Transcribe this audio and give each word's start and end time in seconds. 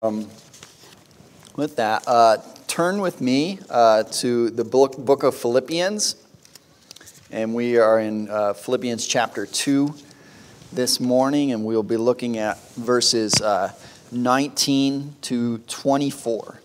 Um, 0.00 0.28
with 1.56 1.74
that, 1.74 2.04
uh, 2.06 2.36
turn 2.68 3.00
with 3.00 3.20
me 3.20 3.58
uh, 3.68 4.04
to 4.04 4.48
the 4.48 4.62
book, 4.62 4.96
book 4.96 5.24
of 5.24 5.34
Philippians. 5.34 6.14
And 7.32 7.52
we 7.52 7.78
are 7.78 7.98
in 7.98 8.30
uh, 8.30 8.52
Philippians 8.52 9.04
chapter 9.08 9.44
2 9.44 9.92
this 10.72 11.00
morning, 11.00 11.50
and 11.50 11.64
we'll 11.64 11.82
be 11.82 11.96
looking 11.96 12.38
at 12.38 12.62
verses 12.74 13.40
uh, 13.40 13.72
19 14.12 15.16
to 15.22 15.58
24. 15.58 16.60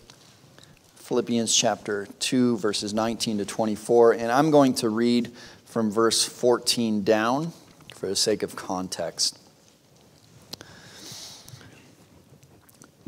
Philippians 0.94 1.52
chapter 1.56 2.06
2, 2.20 2.58
verses 2.58 2.94
19 2.94 3.38
to 3.38 3.44
24. 3.44 4.12
And 4.12 4.30
I'm 4.30 4.52
going 4.52 4.74
to 4.74 4.88
read 4.88 5.32
from 5.64 5.90
verse 5.90 6.24
14 6.24 7.02
down 7.02 7.52
for 7.96 8.06
the 8.06 8.14
sake 8.14 8.44
of 8.44 8.54
context. 8.54 9.40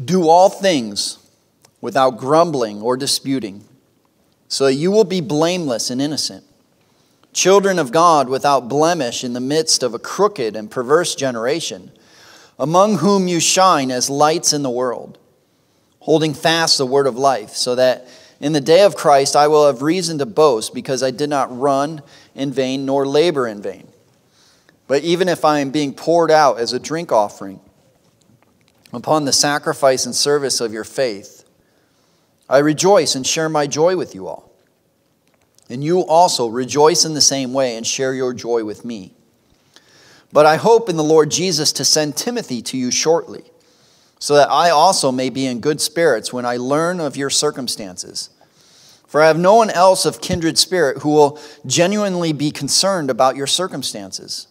Do 0.02 0.28
all 0.28 0.50
things 0.50 1.18
without 1.80 2.18
grumbling 2.18 2.82
or 2.82 2.96
disputing, 2.96 3.64
so 4.48 4.66
you 4.66 4.90
will 4.90 5.04
be 5.04 5.20
blameless 5.20 5.90
and 5.90 6.02
innocent, 6.02 6.44
children 7.32 7.78
of 7.78 7.92
God 7.92 8.28
without 8.28 8.68
blemish 8.68 9.24
in 9.24 9.32
the 9.32 9.40
midst 9.40 9.82
of 9.82 9.94
a 9.94 9.98
crooked 9.98 10.54
and 10.54 10.70
perverse 10.70 11.14
generation, 11.14 11.90
among 12.58 12.98
whom 12.98 13.28
you 13.28 13.40
shine 13.40 13.90
as 13.90 14.10
lights 14.10 14.52
in 14.52 14.62
the 14.62 14.70
world, 14.70 15.18
holding 16.00 16.34
fast 16.34 16.78
the 16.78 16.86
word 16.86 17.06
of 17.06 17.16
life, 17.16 17.50
so 17.50 17.74
that 17.74 18.06
in 18.40 18.52
the 18.52 18.60
day 18.60 18.82
of 18.82 18.96
Christ 18.96 19.34
I 19.34 19.48
will 19.48 19.66
have 19.66 19.82
reason 19.82 20.18
to 20.18 20.26
boast, 20.26 20.74
because 20.74 21.02
I 21.02 21.10
did 21.10 21.30
not 21.30 21.58
run 21.58 22.02
in 22.34 22.52
vain 22.52 22.84
nor 22.84 23.06
labor 23.06 23.46
in 23.48 23.62
vain. 23.62 23.88
But 24.86 25.02
even 25.02 25.28
if 25.28 25.44
I 25.44 25.60
am 25.60 25.70
being 25.70 25.94
poured 25.94 26.30
out 26.30 26.58
as 26.58 26.72
a 26.72 26.78
drink 26.78 27.12
offering, 27.12 27.60
upon 28.96 29.24
the 29.24 29.32
sacrifice 29.32 30.06
and 30.06 30.14
service 30.14 30.60
of 30.60 30.72
your 30.72 30.84
faith. 30.84 31.44
I 32.48 32.58
rejoice 32.58 33.14
and 33.14 33.26
share 33.26 33.48
my 33.48 33.66
joy 33.66 33.96
with 33.96 34.14
you 34.14 34.26
all. 34.26 34.50
And 35.68 35.82
you 35.82 36.00
also 36.00 36.46
rejoice 36.46 37.04
in 37.04 37.14
the 37.14 37.20
same 37.20 37.52
way 37.52 37.76
and 37.76 37.86
share 37.86 38.14
your 38.14 38.32
joy 38.32 38.64
with 38.64 38.84
me. 38.84 39.12
But 40.32 40.46
I 40.46 40.56
hope 40.56 40.88
in 40.88 40.96
the 40.96 41.04
Lord 41.04 41.30
Jesus 41.30 41.72
to 41.72 41.84
send 41.84 42.16
Timothy 42.16 42.62
to 42.62 42.76
you 42.76 42.90
shortly, 42.90 43.44
so 44.18 44.34
that 44.34 44.50
I 44.50 44.70
also 44.70 45.12
may 45.12 45.28
be 45.28 45.46
in 45.46 45.60
good 45.60 45.80
spirits 45.80 46.32
when 46.32 46.46
I 46.46 46.56
learn 46.56 47.00
of 47.00 47.16
your 47.16 47.30
circumstances. 47.30 48.30
For 49.06 49.22
I 49.22 49.28
have 49.28 49.38
no 49.38 49.54
one 49.54 49.70
else 49.70 50.04
of 50.04 50.20
kindred 50.20 50.58
spirit 50.58 50.98
who 50.98 51.10
will 51.10 51.38
genuinely 51.64 52.32
be 52.32 52.50
concerned 52.50 53.10
about 53.10 53.36
your 53.36 53.46
circumstances. 53.46 54.48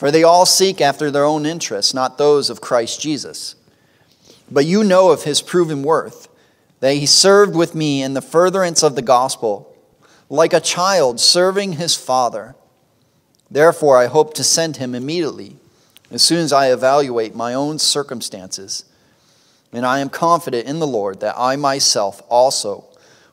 For 0.00 0.10
they 0.10 0.22
all 0.22 0.46
seek 0.46 0.80
after 0.80 1.10
their 1.10 1.26
own 1.26 1.44
interests, 1.44 1.92
not 1.92 2.16
those 2.16 2.48
of 2.48 2.62
Christ 2.62 3.02
Jesus. 3.02 3.54
But 4.50 4.64
you 4.64 4.82
know 4.82 5.10
of 5.10 5.24
his 5.24 5.42
proven 5.42 5.82
worth, 5.82 6.26
that 6.80 6.94
he 6.94 7.04
served 7.04 7.54
with 7.54 7.74
me 7.74 8.02
in 8.02 8.14
the 8.14 8.22
furtherance 8.22 8.82
of 8.82 8.94
the 8.94 9.02
gospel, 9.02 9.76
like 10.30 10.54
a 10.54 10.58
child 10.60 11.20
serving 11.20 11.74
his 11.74 11.96
father. 11.96 12.54
Therefore, 13.50 13.98
I 13.98 14.06
hope 14.06 14.32
to 14.36 14.42
send 14.42 14.78
him 14.78 14.94
immediately, 14.94 15.58
as 16.10 16.22
soon 16.22 16.38
as 16.38 16.50
I 16.50 16.72
evaluate 16.72 17.34
my 17.34 17.52
own 17.52 17.78
circumstances. 17.78 18.86
And 19.70 19.84
I 19.84 19.98
am 19.98 20.08
confident 20.08 20.66
in 20.66 20.78
the 20.78 20.86
Lord 20.86 21.20
that 21.20 21.34
I 21.36 21.56
myself 21.56 22.22
also 22.30 22.86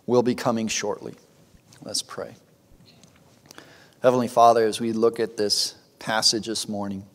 will 0.06 0.22
be 0.22 0.36
coming 0.36 0.68
shortly. 0.68 1.16
Let's 1.82 2.02
pray. 2.02 2.36
Heavenly 4.04 4.28
Father, 4.28 4.66
as 4.66 4.82
we 4.82 4.92
look 4.92 5.22
at 5.22 5.38
this 5.38 5.77
passage 6.08 6.48
this 6.48 6.70
morning. 6.70 7.06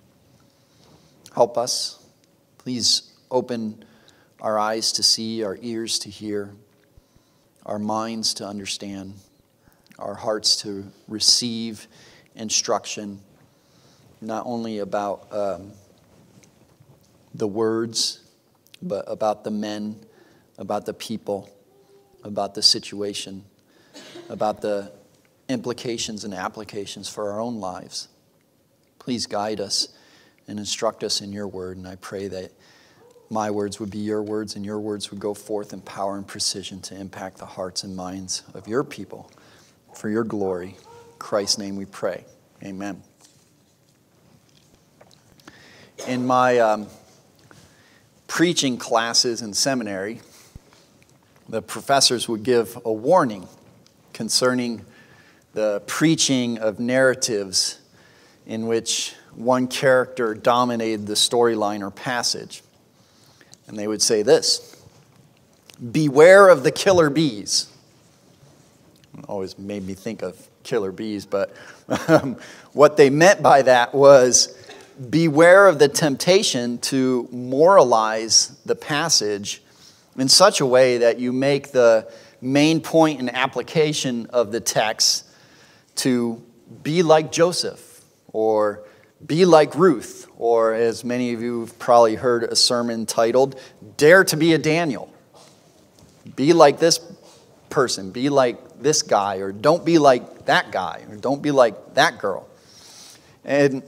Help 1.35 1.57
us. 1.57 2.05
Please 2.59 3.11
open 3.31 3.87
our 4.39 4.59
eyes 4.59 4.93
to 4.93 5.03
see, 5.03 5.43
our 5.43 5.57
ears 5.63 5.99
to 6.01 6.11
hear, 6.11 6.55
our 7.65 7.79
minds 7.79 8.35
to 8.35 8.47
understand, 8.47 9.15
our 9.99 10.15
hearts 10.15 10.57
to 10.57 10.85
receive 11.09 11.89
instruction, 12.35 13.19
not 14.21 14.45
only 14.45 14.81
about 14.81 15.27
um, 15.33 15.73
the 17.35 17.49
words, 17.49 18.21
but 18.83 19.07
about 19.09 19.43
the 19.43 19.51
men, 19.51 19.97
about 20.59 20.85
the 20.85 20.93
people, 20.93 21.49
about 22.25 22.55
the 22.55 22.63
situation, 22.63 23.43
about 24.29 24.61
the 24.61 24.93
implications 25.49 26.25
and 26.25 26.35
applications 26.35 27.09
for 27.09 27.33
our 27.33 27.41
own 27.41 27.59
lives. 27.59 28.09
Please 29.03 29.27
guide 29.27 29.59
us 29.59 29.89
and 30.47 30.61
instruct 30.61 31.03
us 31.03 31.21
in 31.21 31.33
your 31.33 31.49
word. 31.49 31.77
And 31.77 31.89
I 31.89 31.97
pray 31.97 32.29
that 32.29 32.53
my 33.31 33.51
words 33.51 33.81
would 33.81 33.91
be 33.91 33.99
your 33.99 34.23
words 34.23 34.55
and 34.55 34.65
your 34.65 34.79
words 34.79 35.11
would 35.11 35.19
go 35.19 35.35
forth 35.35 35.73
in 35.73 35.81
power 35.81 36.17
and 36.17 36.25
precision 36.25 36.81
to 36.83 36.95
impact 36.95 37.39
the 37.39 37.47
hearts 37.47 37.83
and 37.83 37.97
minds 37.97 38.45
of 38.55 38.69
your 38.69 38.85
people 38.85 39.29
for 39.93 40.09
your 40.09 40.23
glory. 40.23 40.69
In 40.69 41.19
Christ's 41.19 41.59
name 41.59 41.75
we 41.75 41.85
pray. 41.85 42.25
Amen. 42.63 43.03
In 46.07 46.25
my 46.25 46.61
um, 46.61 46.87
preaching 48.29 48.77
classes 48.77 49.43
in 49.43 49.53
seminary, 49.53 50.21
the 51.49 51.61
professors 51.61 52.29
would 52.29 52.45
give 52.45 52.79
a 52.85 52.93
warning 52.93 53.49
concerning 54.13 54.85
the 55.55 55.83
preaching 55.89 56.57
of 56.59 56.79
narratives 56.79 57.81
in 58.47 58.67
which 58.67 59.15
one 59.35 59.67
character 59.67 60.35
dominated 60.35 61.07
the 61.07 61.15
storyline 61.15 61.81
or 61.81 61.91
passage. 61.91 62.63
And 63.67 63.79
they 63.79 63.87
would 63.87 64.03
say 64.03 64.23
this 64.23 64.77
Beware 65.91 66.49
of 66.49 66.63
the 66.63 66.71
killer 66.71 67.11
bees. 67.11 67.69
Always 69.29 69.59
made 69.59 69.87
me 69.87 69.95
think 69.95 70.23
of 70.23 70.49
killer 70.63 70.93
bees, 70.93 71.27
but 71.27 71.55
um, 72.09 72.37
what 72.73 72.97
they 72.97 73.11
meant 73.11 73.43
by 73.43 73.63
that 73.63 73.95
was 73.95 74.57
beware 75.11 75.67
of 75.67 75.79
the 75.79 75.89
temptation 75.89 76.79
to 76.79 77.29
moralize 77.31 78.57
the 78.65 78.75
passage 78.75 79.63
in 80.17 80.29
such 80.29 80.61
a 80.61 80.67
way 80.67 80.99
that 80.99 81.19
you 81.19 81.33
make 81.33 81.73
the 81.73 82.11
main 82.41 82.81
point 82.81 83.21
and 83.21 83.35
application 83.35 84.27
of 84.27 84.53
the 84.53 84.61
text 84.61 85.27
to 85.95 86.43
be 86.83 87.03
like 87.03 87.33
Joseph 87.33 87.92
or 88.33 88.85
be 89.25 89.45
like 89.45 89.75
Ruth, 89.75 90.27
or 90.37 90.75
as 90.75 91.05
many 91.05 91.33
of 91.33 91.41
you 91.41 91.61
have 91.61 91.79
probably 91.79 92.17
heard 92.17 92.45
a 92.45 92.57
sermon 92.57 93.07
titled, 93.07 93.59
Dare 93.97 94.25
to 94.25 94.37
be 94.37 94.53
a 94.53 94.59
Daniel. 94.59 95.13
Be 96.35 96.53
like 96.53 96.79
this 96.79 97.01
person, 97.71 98.11
be 98.11 98.29
like 98.29 98.81
this 98.81 99.03
guy, 99.03 99.37
or 99.37 99.53
don't 99.53 99.85
be 99.85 99.99
like 99.99 100.47
that 100.47 100.73
guy, 100.73 101.05
or 101.09 101.17
don't 101.17 101.43
be 101.43 101.51
like 101.51 101.95
that 101.95 102.19
girl. 102.19 102.49
And 103.45 103.83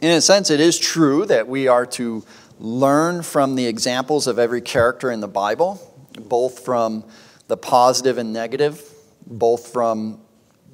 in 0.00 0.10
a 0.10 0.20
sense, 0.20 0.50
it 0.50 0.60
is 0.60 0.78
true 0.78 1.26
that 1.26 1.48
we 1.48 1.68
are 1.68 1.86
to 1.86 2.24
learn 2.58 3.22
from 3.22 3.56
the 3.56 3.66
examples 3.66 4.26
of 4.26 4.38
every 4.38 4.60
character 4.60 5.10
in 5.10 5.20
the 5.20 5.28
Bible, 5.28 5.80
both 6.18 6.64
from 6.64 7.04
the 7.48 7.56
positive 7.56 8.18
and 8.18 8.32
negative, 8.32 8.82
both 9.26 9.68
from 9.72 10.20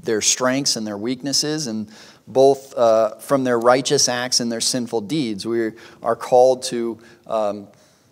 their 0.03 0.21
strengths 0.21 0.77
and 0.77 0.87
their 0.87 0.99
weaknesses, 0.99 1.67
and 1.67 1.91
both 2.33 2.77
uh, 2.77 3.17
from 3.17 3.45
their 3.45 3.59
righteous 3.59 4.09
acts 4.09 4.41
and 4.41 4.51
their 4.51 4.61
sinful 4.61 5.03
deeds. 5.03 5.47
We 5.47 5.73
are 6.03 6.17
called 6.17 6.63
to 6.65 6.99
um, 7.27 7.69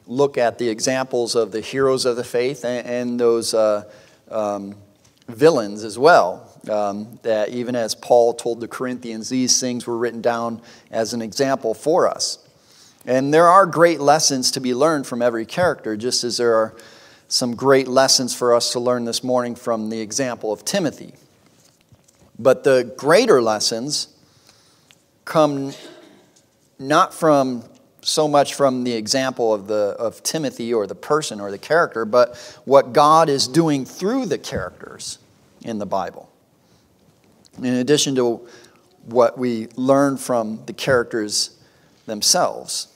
look 0.07 0.39
at 0.39 0.59
the 0.59 0.69
examples 0.69 1.35
of 1.35 1.53
the 1.53 1.61
heroes 1.61 2.05
of 2.05 2.17
the 2.17 2.25
faith 2.25 2.65
and, 2.65 2.87
and 2.87 3.21
those 3.21 3.55
uh, 3.55 3.85
um, 4.31 4.75
villains 5.29 5.85
as 5.85 5.99
well. 5.99 6.45
Um, 6.69 7.19
that 7.23 7.51
even 7.51 7.77
as 7.77 7.95
Paul 7.95 8.35
told 8.35 8.61
the 8.61 8.69
Corinthians, 8.69 9.29
these 9.29 9.59
things 9.59 9.87
were 9.87 9.97
written 9.97 10.21
down 10.21 10.61
as 10.91 11.15
an 11.15 11.23
example 11.23 11.73
for 11.73 12.09
us. 12.09 12.39
And 13.07 13.33
there 13.33 13.47
are 13.47 13.65
great 13.65 14.01
lessons 14.01 14.51
to 14.51 14.61
be 14.61 14.75
learned 14.75 15.07
from 15.07 15.23
every 15.23 15.47
character, 15.47 15.97
just 15.97 16.25
as 16.25 16.37
there 16.37 16.55
are 16.57 16.75
some 17.29 17.55
great 17.55 17.89
lessons 17.89 18.35
for 18.35 18.55
us 18.55 18.73
to 18.73 18.81
learn 18.81 19.05
this 19.05 19.23
morning 19.23 19.55
from 19.55 19.89
the 19.89 20.01
example 20.01 20.53
of 20.53 20.65
Timothy. 20.65 21.15
But 22.39 22.65
the 22.65 22.93
greater 22.97 23.43
lessons 23.43 24.09
come 25.25 25.73
not 26.79 27.13
from 27.13 27.65
so 28.03 28.29
much 28.29 28.55
from 28.55 28.85
the 28.85 28.93
example 28.93 29.53
of, 29.53 29.67
the, 29.67 29.97
of 29.99 30.23
Timothy 30.23 30.73
or 30.73 30.87
the 30.87 30.95
person 30.95 31.41
or 31.41 31.51
the 31.51 31.59
character, 31.59 32.05
but 32.05 32.37
what 32.65 32.93
God 32.93 33.29
is 33.29 33.49
doing 33.49 33.85
through 33.85 34.27
the 34.27 34.39
characters 34.39 35.19
in 35.63 35.79
the 35.79 35.87
Bible. 35.87 36.31
In 37.59 37.75
addition 37.75 38.15
to 38.15 38.47
what 39.07 39.37
we 39.37 39.67
learn 39.77 40.17
from 40.17 40.65
the 40.67 40.73
characters 40.73 41.59
themselves. 42.07 42.89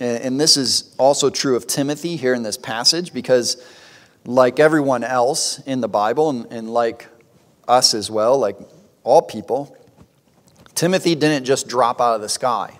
And, 0.00 0.40
this 0.40 0.56
is 0.56 0.94
also 0.98 1.30
true 1.30 1.54
of 1.56 1.66
Timothy 1.66 2.16
here 2.16 2.34
in 2.34 2.42
this 2.42 2.56
passage 2.56 3.12
because, 3.12 3.64
like 4.24 4.58
everyone 4.58 5.04
else 5.04 5.60
in 5.60 5.80
the 5.80 5.88
Bible, 5.88 6.30
and, 6.30 6.46
and 6.52 6.74
like 6.74 7.06
us 7.68 7.94
as 7.94 8.10
well, 8.10 8.38
like 8.38 8.56
all 9.04 9.22
people, 9.22 9.76
Timothy 10.74 11.14
didn't 11.14 11.44
just 11.44 11.68
drop 11.68 12.00
out 12.00 12.16
of 12.16 12.20
the 12.20 12.28
sky, 12.28 12.78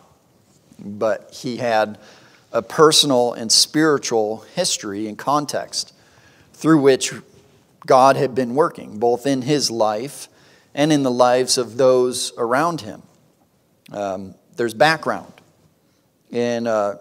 but 0.79 1.31
he 1.33 1.59
had 1.59 1.99
a 2.53 2.63
personal 2.63 3.33
and 3.35 3.51
spiritual 3.51 4.41
history 4.55 5.07
and 5.07 5.17
context 5.17 5.93
through 6.53 6.81
which 6.81 7.13
God 7.87 8.17
had 8.17 8.35
been 8.35 8.55
working, 8.55 8.99
both 8.99 9.27
in 9.27 9.43
his 9.43 9.71
life 9.71 10.29
and 10.75 10.93
in 10.93 11.03
the 11.03 11.11
lives 11.11 11.59
of 11.59 11.77
those 11.77 12.33
around 12.39 12.81
him. 12.81 13.03
Um, 13.93 14.35
there's 14.57 14.75
background. 14.75 15.33
And 16.33 16.67
uh, 16.67 16.97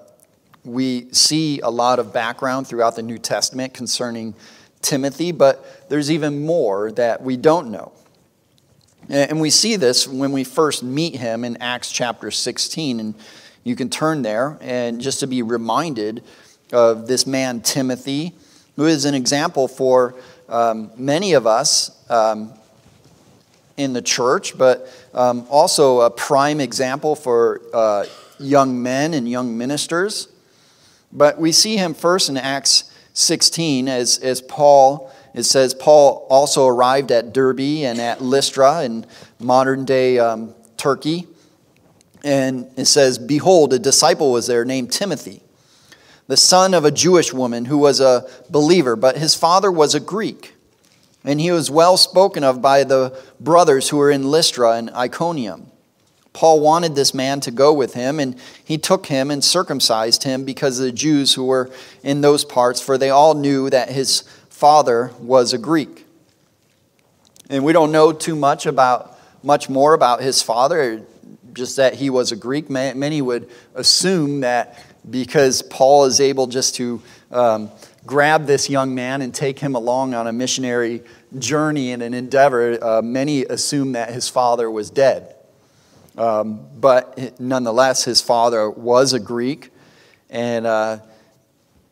we 0.63 1.07
see 1.11 1.59
a 1.61 1.69
lot 1.69 1.99
of 1.99 2.13
background 2.13 2.67
throughout 2.67 2.95
the 2.95 3.01
New 3.01 3.17
Testament 3.17 3.73
concerning 3.73 4.35
Timothy, 4.81 5.31
but 5.31 5.89
there's 5.89 6.11
even 6.11 6.45
more 6.45 6.91
that 6.91 7.21
we 7.21 7.37
don't 7.37 7.71
know. 7.71 7.93
And 9.09 9.41
we 9.41 9.49
see 9.49 9.75
this 9.75 10.07
when 10.07 10.31
we 10.31 10.43
first 10.43 10.81
meet 10.81 11.15
him 11.15 11.43
in 11.43 11.57
Acts 11.57 11.91
chapter 11.91 12.31
16. 12.31 12.99
And 12.99 13.15
you 13.63 13.75
can 13.75 13.89
turn 13.89 14.21
there 14.21 14.57
and 14.61 15.01
just 15.01 15.19
to 15.19 15.27
be 15.27 15.41
reminded 15.41 16.23
of 16.71 17.07
this 17.07 17.27
man, 17.27 17.61
Timothy, 17.61 18.33
who 18.75 18.85
is 18.85 19.05
an 19.05 19.13
example 19.13 19.67
for 19.67 20.15
um, 20.47 20.91
many 20.97 21.33
of 21.33 21.45
us 21.45 21.91
um, 22.09 22.53
in 23.75 23.93
the 23.93 24.01
church, 24.01 24.57
but 24.57 24.87
um, 25.13 25.45
also 25.49 26.01
a 26.01 26.09
prime 26.09 26.61
example 26.61 27.15
for 27.15 27.61
uh, 27.73 28.05
young 28.39 28.81
men 28.81 29.13
and 29.13 29.29
young 29.29 29.57
ministers. 29.57 30.29
But 31.11 31.37
we 31.39 31.51
see 31.51 31.77
him 31.77 31.93
first 31.93 32.29
in 32.29 32.37
Acts 32.37 32.91
16 33.13 33.87
as, 33.87 34.17
as 34.19 34.41
Paul, 34.41 35.11
it 35.33 35.43
says, 35.43 35.73
Paul 35.73 36.27
also 36.29 36.67
arrived 36.67 37.11
at 37.11 37.33
Derbe 37.33 37.59
and 37.59 37.99
at 37.99 38.21
Lystra 38.21 38.83
in 38.83 39.05
modern 39.39 39.83
day 39.85 40.19
um, 40.19 40.53
Turkey. 40.77 41.27
And 42.23 42.69
it 42.77 42.85
says, 42.85 43.17
Behold, 43.17 43.73
a 43.73 43.79
disciple 43.79 44.31
was 44.31 44.47
there 44.47 44.63
named 44.63 44.91
Timothy, 44.91 45.41
the 46.27 46.37
son 46.37 46.73
of 46.73 46.85
a 46.85 46.91
Jewish 46.91 47.33
woman 47.33 47.65
who 47.65 47.77
was 47.77 47.99
a 47.99 48.29
believer, 48.49 48.95
but 48.95 49.17
his 49.17 49.35
father 49.35 49.71
was 49.71 49.95
a 49.95 49.99
Greek. 49.99 50.53
And 51.25 51.39
he 51.39 51.51
was 51.51 51.71
well 51.71 51.97
spoken 51.97 52.43
of 52.43 52.61
by 52.61 52.83
the 52.83 53.17
brothers 53.39 53.89
who 53.89 53.97
were 53.97 54.11
in 54.11 54.29
Lystra 54.29 54.73
and 54.73 54.89
Iconium. 54.91 55.71
Paul 56.33 56.61
wanted 56.61 56.95
this 56.95 57.13
man 57.13 57.39
to 57.41 57.51
go 57.51 57.71
with 57.71 57.93
him, 57.93 58.19
and 58.19 58.35
he 58.63 58.77
took 58.77 59.05
him 59.05 59.29
and 59.29 59.43
circumcised 59.43 60.23
him 60.23 60.43
because 60.43 60.79
of 60.79 60.85
the 60.85 60.91
Jews 60.91 61.35
who 61.35 61.45
were 61.45 61.69
in 62.01 62.21
those 62.21 62.43
parts, 62.43 62.81
for 62.81 62.97
they 62.97 63.11
all 63.11 63.35
knew 63.35 63.69
that 63.69 63.89
his 63.89 64.23
father 64.63 65.11
was 65.19 65.51
a 65.51 65.57
Greek. 65.57 66.05
And 67.49 67.65
we 67.65 67.73
don't 67.73 67.91
know 67.91 68.13
too 68.13 68.33
much 68.33 68.65
about 68.65 69.19
much 69.43 69.69
more 69.69 69.93
about 69.93 70.21
his 70.21 70.41
father, 70.41 71.01
just 71.51 71.75
that 71.75 71.95
he 71.95 72.09
was 72.09 72.31
a 72.31 72.37
Greek. 72.37 72.69
Many 72.69 73.21
would 73.21 73.49
assume 73.75 74.39
that 74.39 74.81
because 75.09 75.63
Paul 75.63 76.05
is 76.05 76.21
able 76.21 76.47
just 76.47 76.75
to 76.75 77.01
um, 77.29 77.71
grab 78.05 78.45
this 78.45 78.69
young 78.69 78.95
man 78.95 79.21
and 79.21 79.35
take 79.35 79.59
him 79.59 79.75
along 79.75 80.13
on 80.13 80.27
a 80.27 80.31
missionary 80.31 81.01
journey 81.37 81.91
and 81.91 82.01
an 82.01 82.13
endeavor, 82.13 82.81
uh, 82.81 83.01
many 83.01 83.43
assume 83.43 83.91
that 83.91 84.13
his 84.13 84.29
father 84.29 84.71
was 84.71 84.89
dead. 84.89 85.35
Um, 86.17 86.65
but 86.79 87.37
nonetheless, 87.37 88.05
his 88.05 88.21
father 88.21 88.69
was 88.69 89.11
a 89.11 89.19
Greek, 89.19 89.71
and, 90.29 90.65
uh, 90.65 90.99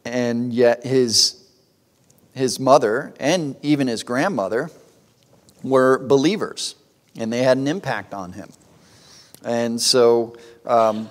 and 0.05 0.53
yet 0.53 0.85
his, 0.85 1.40
his 2.33 2.59
mother 2.59 3.13
and 3.19 3.55
even 3.61 3.87
his 3.87 4.03
grandmother 4.03 4.69
were 5.63 5.99
believers, 5.99 6.75
and 7.15 7.31
they 7.31 7.43
had 7.43 7.57
an 7.57 7.67
impact 7.67 8.13
on 8.13 8.33
him. 8.33 8.49
And 9.43 9.81
so 9.81 10.35
um, 10.65 11.09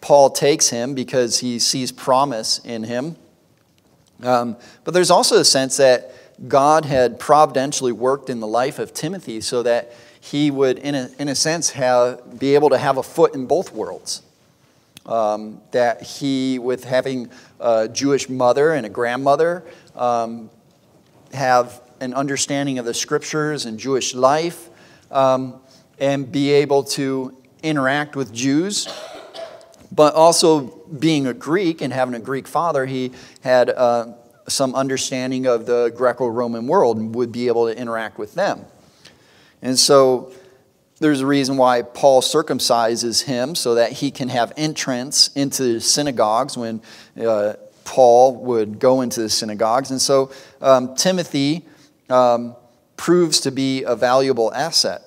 Paul 0.00 0.30
takes 0.30 0.68
him 0.68 0.94
because 0.94 1.38
he 1.38 1.58
sees 1.58 1.92
promise 1.92 2.60
in 2.64 2.84
him. 2.84 3.16
Um, 4.22 4.56
but 4.84 4.94
there's 4.94 5.10
also 5.10 5.38
a 5.38 5.44
sense 5.44 5.76
that 5.76 6.12
God 6.48 6.84
had 6.84 7.18
providentially 7.18 7.92
worked 7.92 8.30
in 8.30 8.40
the 8.40 8.46
life 8.46 8.78
of 8.78 8.92
Timothy 8.92 9.40
so 9.40 9.62
that 9.62 9.92
he 10.20 10.50
would, 10.50 10.78
in 10.78 10.94
a, 10.94 11.10
in 11.18 11.28
a 11.28 11.34
sense, 11.34 11.70
have, 11.70 12.38
be 12.38 12.54
able 12.54 12.70
to 12.70 12.78
have 12.78 12.98
a 12.98 13.02
foot 13.02 13.34
in 13.34 13.46
both 13.46 13.72
worlds. 13.72 14.22
Um, 15.06 15.62
that 15.70 16.02
he, 16.02 16.58
with 16.58 16.84
having 16.84 17.30
a 17.60 17.88
Jewish 17.88 18.28
mother 18.28 18.72
and 18.72 18.84
a 18.84 18.90
grandmother, 18.90 19.64
um, 19.96 20.50
have 21.32 21.80
an 22.00 22.14
understanding 22.14 22.78
of 22.78 22.84
the 22.84 22.94
scriptures 22.94 23.64
and 23.64 23.78
Jewish 23.78 24.14
life, 24.14 24.68
um, 25.10 25.60
and 25.98 26.30
be 26.30 26.50
able 26.52 26.84
to 26.84 27.36
interact 27.62 28.16
with 28.16 28.32
Jews. 28.32 28.88
But 29.90 30.14
also, 30.14 30.60
being 30.98 31.26
a 31.26 31.34
Greek 31.34 31.80
and 31.80 31.92
having 31.92 32.14
a 32.14 32.20
Greek 32.20 32.46
father, 32.46 32.86
he 32.86 33.12
had 33.40 33.70
uh, 33.70 34.12
some 34.48 34.74
understanding 34.74 35.46
of 35.46 35.66
the 35.66 35.92
Greco 35.96 36.26
Roman 36.26 36.66
world 36.66 36.98
and 36.98 37.14
would 37.14 37.32
be 37.32 37.48
able 37.48 37.66
to 37.66 37.76
interact 37.76 38.18
with 38.18 38.34
them. 38.34 38.64
And 39.62 39.78
so 39.78 40.32
there's 41.00 41.20
a 41.20 41.26
reason 41.26 41.56
why 41.56 41.82
Paul 41.82 42.22
circumcises 42.22 43.24
him 43.24 43.54
so 43.54 43.74
that 43.74 43.92
he 43.92 44.10
can 44.10 44.28
have 44.28 44.52
entrance 44.56 45.28
into 45.34 45.80
synagogues 45.80 46.56
when 46.56 46.82
uh, 47.20 47.54
Paul 47.88 48.36
would 48.44 48.78
go 48.78 49.00
into 49.00 49.22
the 49.22 49.30
synagogues. 49.30 49.90
And 49.90 50.00
so 50.00 50.30
um, 50.60 50.94
Timothy 50.94 51.64
um, 52.10 52.54
proves 52.98 53.40
to 53.40 53.50
be 53.50 53.82
a 53.84 53.96
valuable 53.96 54.52
asset. 54.52 55.02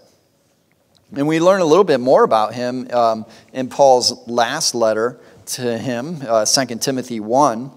And 1.16 1.28
we 1.28 1.40
learn 1.40 1.62
a 1.62 1.66
little 1.66 1.84
bit 1.84 2.00
more 2.00 2.24
about 2.24 2.56
him 2.56 2.90
um, 2.92 3.28
in 3.54 3.70
Paul's 3.70 4.28
last 4.28 4.74
letter 4.74 5.20
to 5.46 5.78
him, 5.78 6.24
uh, 6.28 6.46
2 6.46 6.78
Timothy 6.78 7.20
1, 7.20 7.70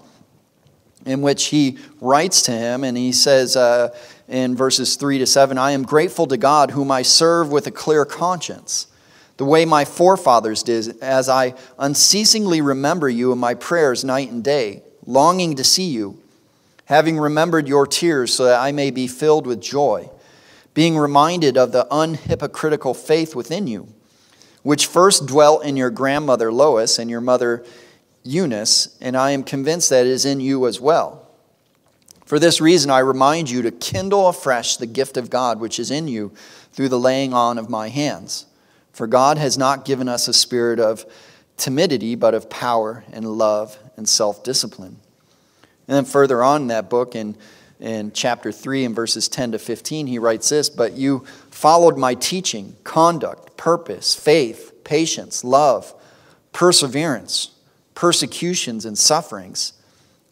in 1.05 1.21
which 1.21 1.45
he 1.45 1.77
writes 2.01 2.41
to 2.43 2.51
him 2.51 2.83
and 2.83 2.97
he 2.97 3.11
says, 3.11 3.55
uh, 3.55 3.95
in 4.27 4.55
verses 4.55 4.95
3 4.95 5.19
to 5.19 5.27
7 5.27 5.59
I 5.59 5.71
am 5.71 5.83
grateful 5.83 6.25
to 6.27 6.37
God, 6.37 6.71
whom 6.71 6.89
I 6.89 7.03
serve 7.03 7.51
with 7.51 7.67
a 7.67 7.71
clear 7.71 8.05
conscience, 8.05 8.87
the 9.37 9.45
way 9.45 9.65
my 9.65 9.85
forefathers 9.85 10.63
did, 10.63 10.97
as 10.99 11.29
I 11.29 11.53
unceasingly 11.77 12.61
remember 12.61 13.07
you 13.07 13.31
in 13.31 13.37
my 13.37 13.53
prayers 13.53 14.03
night 14.03 14.31
and 14.31 14.43
day, 14.43 14.81
longing 15.05 15.55
to 15.55 15.63
see 15.63 15.87
you, 15.89 16.21
having 16.85 17.17
remembered 17.17 17.67
your 17.67 17.87
tears, 17.87 18.33
so 18.33 18.45
that 18.45 18.59
I 18.59 18.71
may 18.71 18.91
be 18.91 19.07
filled 19.07 19.47
with 19.47 19.61
joy, 19.61 20.09
being 20.73 20.97
reminded 20.97 21.57
of 21.57 21.71
the 21.71 21.87
unhypocritical 21.91 22.95
faith 22.95 23.35
within 23.35 23.67
you, 23.67 23.87
which 24.63 24.87
first 24.87 25.25
dwelt 25.25 25.63
in 25.63 25.77
your 25.77 25.89
grandmother 25.89 26.51
Lois 26.51 26.99
and 26.99 27.09
your 27.09 27.21
mother 27.21 27.63
Eunice, 28.23 28.97
and 28.99 29.15
I 29.15 29.31
am 29.31 29.43
convinced 29.43 29.91
that 29.91 30.05
it 30.05 30.11
is 30.11 30.25
in 30.25 30.39
you 30.39 30.65
as 30.67 30.81
well. 30.81 31.29
For 32.25 32.39
this 32.39 32.59
reason, 32.59 32.89
I 32.89 32.99
remind 32.99 33.51
you 33.51 33.61
to 33.61 33.71
kindle 33.71 34.27
afresh 34.27 34.77
the 34.77 34.87
gift 34.87 35.15
of 35.15 35.29
God 35.29 35.59
which 35.59 35.79
is 35.79 35.91
in 35.91 36.07
you 36.07 36.33
through 36.73 36.89
the 36.89 36.99
laying 36.99 37.33
on 37.33 37.59
of 37.59 37.69
my 37.69 37.89
hands. 37.89 38.47
For 38.91 39.05
God 39.05 39.37
has 39.37 39.57
not 39.59 39.85
given 39.85 40.09
us 40.09 40.27
a 40.27 40.33
spirit 40.33 40.79
of 40.79 41.05
timidity, 41.55 42.15
but 42.15 42.33
of 42.33 42.49
power 42.49 43.03
and 43.13 43.25
love 43.25 43.77
and 43.97 44.07
self 44.07 44.43
discipline. 44.43 44.97
And 45.87 45.97
then 45.97 46.05
further 46.05 46.43
on 46.43 46.63
in 46.63 46.67
that 46.69 46.89
book, 46.89 47.15
in, 47.15 47.35
in 47.79 48.11
chapter 48.11 48.51
3, 48.51 48.85
in 48.85 48.95
verses 48.95 49.27
10 49.27 49.51
to 49.51 49.59
15, 49.59 50.07
he 50.07 50.19
writes 50.19 50.49
this 50.49 50.69
But 50.69 50.93
you 50.93 51.25
followed 51.51 51.97
my 51.97 52.15
teaching, 52.15 52.75
conduct, 52.83 53.57
purpose, 53.57 54.15
faith, 54.15 54.73
patience, 54.83 55.43
love, 55.43 55.93
perseverance, 56.51 57.51
persecutions, 57.93 58.85
and 58.85 58.97
sufferings 58.97 59.73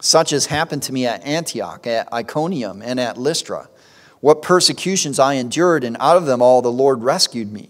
such 0.04 0.34
as 0.34 0.48
happened 0.48 0.84
to 0.84 0.92
me 0.92 1.06
at 1.06 1.24
Antioch, 1.24 1.88
at 1.88 2.12
Iconium, 2.12 2.82
and 2.82 3.00
at 3.00 3.18
Lystra. 3.18 3.70
What 4.20 4.42
persecutions 4.42 5.18
I 5.18 5.36
endured, 5.36 5.86
and 5.86 5.96
out 5.98 6.18
of 6.18 6.26
them 6.26 6.42
all 6.42 6.62
the 6.62 6.72
Lord 6.72 7.04
rescued 7.04 7.54
me. 7.54 7.70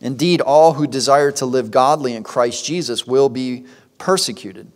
Indeed, 0.00 0.40
all 0.40 0.74
who 0.74 0.86
desire 0.86 1.32
to 1.32 1.46
live 1.46 1.72
godly 1.72 2.14
in 2.14 2.22
Christ 2.22 2.64
Jesus 2.64 3.08
will 3.08 3.28
be 3.28 3.66
persecuted. 3.98 4.70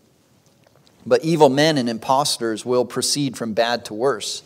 But 1.05 1.25
evil 1.25 1.49
men 1.49 1.79
and 1.79 1.89
impostors 1.89 2.65
will 2.65 2.85
proceed 2.85 3.37
from 3.37 3.55
bad 3.55 3.85
to 3.87 3.95
worse, 3.95 4.43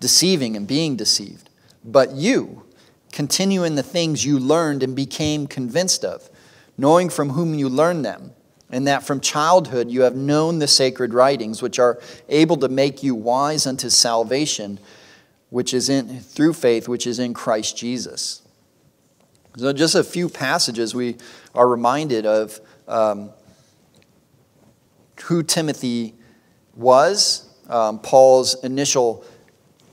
deceiving 0.00 0.56
and 0.56 0.66
being 0.66 0.96
deceived. 0.96 1.48
But 1.84 2.12
you 2.12 2.64
continue 3.12 3.64
in 3.64 3.76
the 3.76 3.82
things 3.82 4.24
you 4.24 4.38
learned 4.38 4.82
and 4.82 4.94
became 4.94 5.46
convinced 5.46 6.04
of, 6.04 6.28
knowing 6.76 7.08
from 7.08 7.30
whom 7.30 7.54
you 7.54 7.68
learned 7.68 8.04
them 8.04 8.32
and 8.70 8.86
that 8.86 9.04
from 9.04 9.20
childhood 9.20 9.90
you 9.90 10.02
have 10.02 10.16
known 10.16 10.58
the 10.58 10.66
sacred 10.66 11.14
writings, 11.14 11.62
which 11.62 11.78
are 11.78 12.00
able 12.28 12.56
to 12.56 12.68
make 12.68 13.02
you 13.02 13.14
wise 13.14 13.66
unto 13.66 13.88
salvation, 13.88 14.78
which 15.50 15.72
is 15.72 15.88
in 15.88 16.20
through 16.20 16.52
faith, 16.52 16.88
which 16.88 17.06
is 17.06 17.18
in 17.18 17.32
Christ 17.32 17.76
Jesus. 17.76 18.42
So, 19.56 19.72
just 19.72 19.94
a 19.94 20.04
few 20.04 20.28
passages 20.28 20.94
we 20.94 21.16
are 21.54 21.66
reminded 21.66 22.26
of 22.26 22.60
um, 22.88 23.30
who 25.24 25.42
Timothy 25.42 26.14
was, 26.74 27.48
um, 27.68 27.98
Paul's 27.98 28.62
initial 28.64 29.24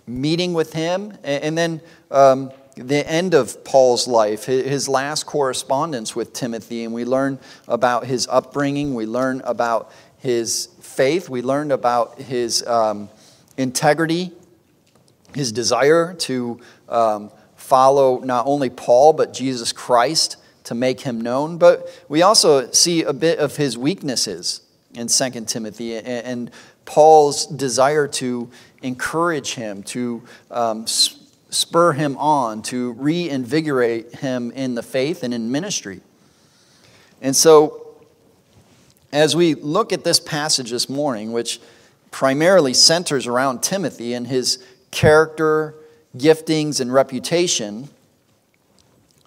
meeting 0.06 0.54
with 0.54 0.74
him, 0.74 1.12
and, 1.24 1.44
and 1.44 1.58
then. 1.58 1.82
Um, 2.12 2.52
the 2.76 3.08
end 3.08 3.36
of 3.36 3.64
Paul's 3.64 4.08
life, 4.08 4.46
his 4.46 4.90
last 4.90 5.28
correspondence 5.28 6.16
with 6.16 6.34
Timothy, 6.34 6.84
and 6.84 6.92
we 6.92 7.06
learn 7.06 7.38
about 7.68 8.08
his 8.08 8.28
upbringing, 8.28 8.96
we 8.96 9.06
learn 9.06 9.44
about 9.46 9.92
his 10.24 10.70
faith. 10.80 11.28
We 11.28 11.42
learn 11.42 11.72
about 11.72 12.20
his 12.20 12.66
um, 12.66 13.10
integrity, 13.58 14.32
his 15.36 15.52
desire 15.52 16.14
to 16.14 16.62
um, 16.88 17.32
follow 17.56 18.20
not 18.20 18.46
only 18.48 18.70
Paul, 18.70 19.14
but 19.14 19.34
Jesus 19.34 19.74
Christ 19.74 20.38
to 20.66 20.76
make 20.76 21.02
him 21.02 21.20
known. 21.20 21.58
But 21.58 21.90
we 22.08 22.22
also 22.22 22.72
see 22.72 23.04
a 23.04 23.12
bit 23.12 23.40
of 23.40 23.58
his 23.58 23.78
weaknesses 23.78 24.62
in 24.96 25.08
2 25.08 25.30
Timothy 25.46 25.98
and 25.98 26.52
Paul's 26.86 27.46
desire 27.46 28.08
to 28.08 28.50
encourage 28.82 29.56
him, 29.56 29.84
to 29.84 30.24
um, 30.52 30.86
spur 30.88 31.94
him 31.94 32.18
on, 32.18 32.62
to 32.64 32.94
reinvigorate 32.94 34.16
him 34.16 34.52
in 34.52 34.76
the 34.76 34.84
faith 34.84 35.24
and 35.24 35.34
in 35.34 35.52
ministry. 35.52 36.02
And 37.22 37.36
so, 37.36 37.98
as 39.12 39.36
we 39.36 39.54
look 39.54 39.94
at 39.94 40.04
this 40.04 40.20
passage 40.20 40.72
this 40.72 40.90
morning, 40.90 41.32
which 41.32 41.62
primarily 42.12 42.74
centers 42.74 43.28
around 43.28 43.64
Timothy 43.64 44.14
and 44.14 44.28
his 44.28 44.64
character, 44.92 45.76
giftings, 46.18 46.82
and 46.82 46.94
reputation, 46.94 47.90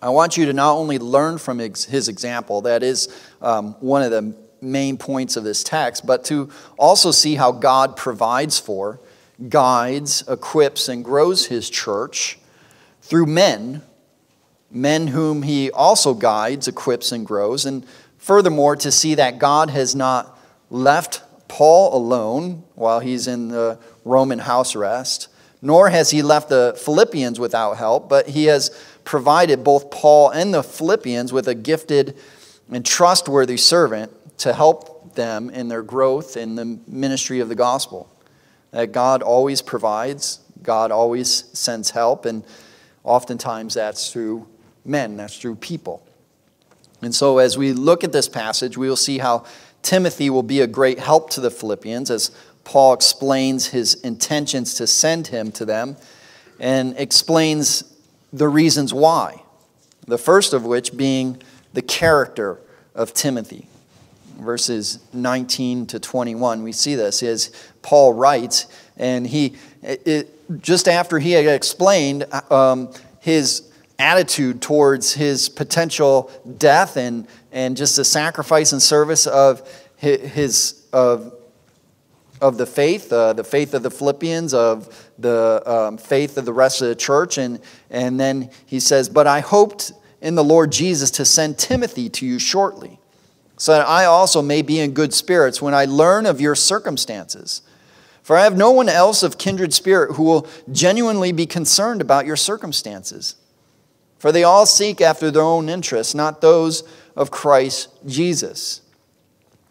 I 0.03 0.11
want 0.11 0.37
you 0.37 0.47
to 0.47 0.53
not 0.53 0.75
only 0.75 0.99
learn 0.99 1.39
from 1.39 1.59
his 1.59 2.09
example, 2.09 2.61
that 2.63 2.83
is 2.83 3.09
um, 3.41 3.73
one 3.81 4.03
of 4.03 4.11
the 4.11 4.35
main 4.61 4.97
points 4.97 5.37
of 5.37 5.45
this 5.45 5.63
text, 5.63 6.07
but 6.07 6.25
to 6.25 6.51
also 6.79 7.11
see 7.11 7.35
how 7.35 7.53
God 7.53 7.97
provides 7.97 8.59
for, 8.59 9.01
guides, 9.49 10.25
equips, 10.29 10.89
and 10.89 11.05
grows 11.05 11.47
his 11.47 11.69
church 11.69 12.39
through 13.03 13.27
men, 13.27 13.83
men 14.71 15.09
whom 15.09 15.43
he 15.43 15.71
also 15.71 16.15
guides, 16.15 16.67
equips, 16.67 17.13
and 17.13 17.27
grows. 17.27 17.65
And 17.65 17.87
furthermore, 18.19 18.77
to 18.77 18.91
see 18.91 19.15
that 19.15 19.39
God 19.39 19.71
has 19.71 19.95
not 19.95 20.39
left 20.71 21.23
Paul 21.49 21.97
alone 21.97 22.65
while 22.75 23.01
he's 23.01 23.27
in 23.27 23.49
the 23.49 23.79
Roman 24.05 24.41
house 24.41 24.75
arrest, 24.75 25.29
nor 25.63 25.91
has 25.91 26.11
he 26.11 26.23
left 26.23 26.49
the 26.49 26.79
Philippians 26.85 27.39
without 27.39 27.75
help, 27.75 28.09
but 28.09 28.29
he 28.29 28.47
has 28.47 28.71
provided 29.05 29.63
both 29.63 29.91
Paul 29.91 30.31
and 30.31 30.53
the 30.53 30.63
Philippians 30.63 31.33
with 31.33 31.47
a 31.49 31.55
gifted 31.55 32.17
and 32.71 32.85
trustworthy 32.85 33.57
servant 33.57 34.13
to 34.39 34.53
help 34.53 35.15
them 35.15 35.51
in 35.51 35.69
their 35.69 35.83
growth 35.83 36.37
in 36.37 36.55
the 36.55 36.79
ministry 36.87 37.41
of 37.41 37.49
the 37.49 37.55
gospel. 37.55 38.11
That 38.71 38.93
God 38.93 39.23
always 39.23 39.63
provides, 39.63 40.41
God 40.63 40.91
always 40.91 41.45
sends 41.59 41.91
help, 41.91 42.25
and 42.27 42.45
oftentimes 43.05 43.75
that's 43.75 44.13
through 44.13 44.47
men, 44.85 45.17
that's 45.17 45.39
through 45.39 45.57
people. 45.57 46.07
And 47.03 47.15
so, 47.15 47.39
as 47.39 47.59
we 47.59 47.73
look 47.73 48.05
at 48.05 48.13
this 48.13 48.29
passage, 48.29 48.77
we 48.77 48.89
will 48.89 48.97
see 48.97 49.19
how 49.19 49.45
Timothy 49.83 50.31
will 50.31 50.43
be 50.43 50.61
a 50.61 50.67
great 50.67 50.99
help 50.99 51.31
to 51.31 51.41
the 51.41 51.51
Philippians 51.51 52.11
as 52.11 52.31
Paul 52.65 52.95
explains 52.95 53.69
his 53.69 53.95
intentions 53.95 54.75
to 54.75 54.87
send 54.87 55.29
him 55.29 55.53
to 55.53 55.65
them 55.65 55.97
and 56.59 56.97
explains 56.99 57.85
the 58.33 58.49
reasons 58.49 58.93
why. 58.93 59.43
The 60.07 60.19
first 60.19 60.53
of 60.53 60.65
which 60.65 60.97
being 60.97 61.43
the 61.77 61.83
character 61.83 62.59
of 62.95 63.13
Timothy. 63.13 63.69
Verses 64.39 64.99
19 65.13 65.87
to 65.89 66.01
21, 66.01 66.63
we 66.63 66.73
see 66.73 66.95
this 66.95 67.23
as 67.23 67.53
Paul 67.83 68.15
writes, 68.15 68.67
and 68.97 69.27
he, 69.27 69.57
it, 69.83 70.63
just 70.63 70.89
after 70.89 71.19
he 71.19 71.33
had 71.33 71.45
explained 71.45 72.25
um, 72.51 72.89
his 73.21 73.71
attitude 73.99 74.63
towards 74.63 75.13
his 75.13 75.51
potential 75.51 76.31
death 76.57 76.97
and, 76.97 77.29
and 77.53 77.77
just 77.77 77.97
the 77.97 78.05
sacrifice 78.05 78.73
and 78.73 78.81
service 78.81 79.27
of 79.27 79.63
his, 79.99 80.87
of 80.95 81.35
of 82.41 82.59
the 82.59 82.67
faith, 82.67 83.11
uh, 83.11 83.33
the 83.33 83.43
faith 83.45 83.73
of 83.73 83.83
the 83.83 83.91
Philippians, 83.91 84.53
of 84.53 85.11
the 85.19 85.63
um, 85.65 85.97
faith 85.97 86.37
of 86.37 86.45
the 86.45 86.53
rest 86.53 86.83
of 86.83 86.89
the 86.89 86.95
church. 86.95 87.39
And, 87.39 87.61
and 87.89 88.21
then 88.21 88.51
he 88.67 88.79
says, 88.79 89.09
But 89.09 89.27
I 89.27 89.41
hoped 89.41 89.93
in 90.27 90.35
the 90.35 90.43
Lord 90.43 90.73
Jesus 90.73 91.13
to 91.13 91.25
send 91.25 91.57
Timothy 91.57 92.09
to 92.09 92.27
you 92.27 92.41
shortly, 92.41 92.99
so 93.57 93.73
that 93.73 93.87
I 93.87 94.07
also 94.07 94.43
may 94.43 94.61
be 94.61 94.81
in 94.81 94.93
good 94.93 95.15
spirits 95.15 95.63
when 95.63 95.73
I 95.73 95.85
learn 95.85 96.27
of 96.27 96.41
your 96.41 96.57
circumstances. 96.57 97.63
For 98.25 98.37
I 98.37 98.43
have 98.43 98.57
no 98.57 98.73
one 98.73 98.89
else 98.89 99.23
of 99.23 99.39
kindred 99.39 99.73
spirit 99.73 100.17
who 100.17 100.25
will 100.25 100.49
genuinely 100.73 101.31
be 101.31 101.47
concerned 101.47 102.01
about 102.01 102.27
your 102.27 102.35
circumstances. 102.35 103.37
For 104.19 104.33
they 104.33 104.43
all 104.43 104.67
seek 104.67 105.01
after 105.01 105.31
their 105.31 105.43
own 105.43 105.69
interests, 105.69 106.13
not 106.13 106.41
those 106.41 106.83
of 107.15 107.31
Christ 107.31 107.89
Jesus. 108.05 108.81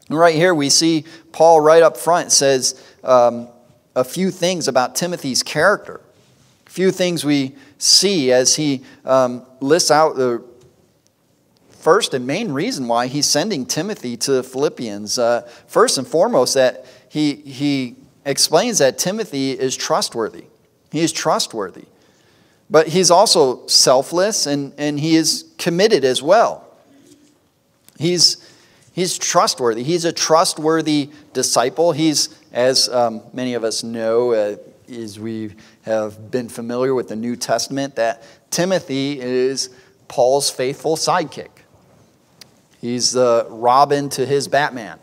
Right 0.09 0.35
here, 0.35 0.55
we 0.55 0.69
see 0.69 1.03
Paul 1.33 1.59
right 1.59 1.83
up 1.83 1.97
front 1.97 2.31
says 2.31 2.81
um, 3.03 3.49
a 3.93 4.05
few 4.05 4.31
things 4.31 4.69
about 4.69 4.95
Timothy's 4.95 5.43
character. 5.43 5.99
Few 6.75 6.91
things 6.91 7.23
we 7.23 7.55
see 7.77 8.33
as 8.33 8.57
he 8.57 8.83
um, 9.05 9.45
lists 9.61 9.89
out 9.89 10.17
the 10.17 10.43
first 11.69 12.13
and 12.13 12.27
main 12.27 12.51
reason 12.51 12.85
why 12.89 13.07
he's 13.07 13.25
sending 13.25 13.65
Timothy 13.65 14.17
to 14.17 14.33
the 14.33 14.43
Philippians. 14.43 15.17
Uh, 15.17 15.49
first 15.67 15.97
and 15.97 16.05
foremost, 16.05 16.55
that 16.55 16.85
he, 17.07 17.35
he 17.35 17.95
explains 18.25 18.79
that 18.79 18.97
Timothy 18.97 19.51
is 19.51 19.77
trustworthy. 19.77 20.47
He 20.91 20.99
is 20.99 21.13
trustworthy. 21.13 21.85
But 22.69 22.89
he's 22.89 23.09
also 23.09 23.65
selfless 23.67 24.45
and, 24.45 24.73
and 24.77 24.99
he 24.99 25.15
is 25.15 25.45
committed 25.57 26.03
as 26.03 26.21
well. 26.21 26.67
He's 27.97 28.35
He's 28.91 29.17
trustworthy. 29.17 29.83
He's 29.83 30.03
a 30.03 30.11
trustworthy 30.11 31.09
disciple. 31.31 31.93
He's, 31.93 32.37
as 32.51 32.89
um, 32.89 33.21
many 33.31 33.53
of 33.53 33.63
us 33.63 33.81
know, 33.81 34.33
uh, 34.33 34.55
as 34.89 35.19
we 35.19 35.55
have 35.83 36.31
been 36.31 36.49
familiar 36.49 36.93
with 36.93 37.07
the 37.07 37.15
New 37.15 37.35
Testament, 37.35 37.95
that 37.95 38.23
Timothy 38.51 39.19
is 39.19 39.69
Paul's 40.07 40.49
faithful 40.49 40.95
sidekick. 40.95 41.49
He's 42.79 43.11
the 43.11 43.47
Robin 43.49 44.09
to 44.09 44.25
his 44.25 44.47
Batman, 44.47 44.99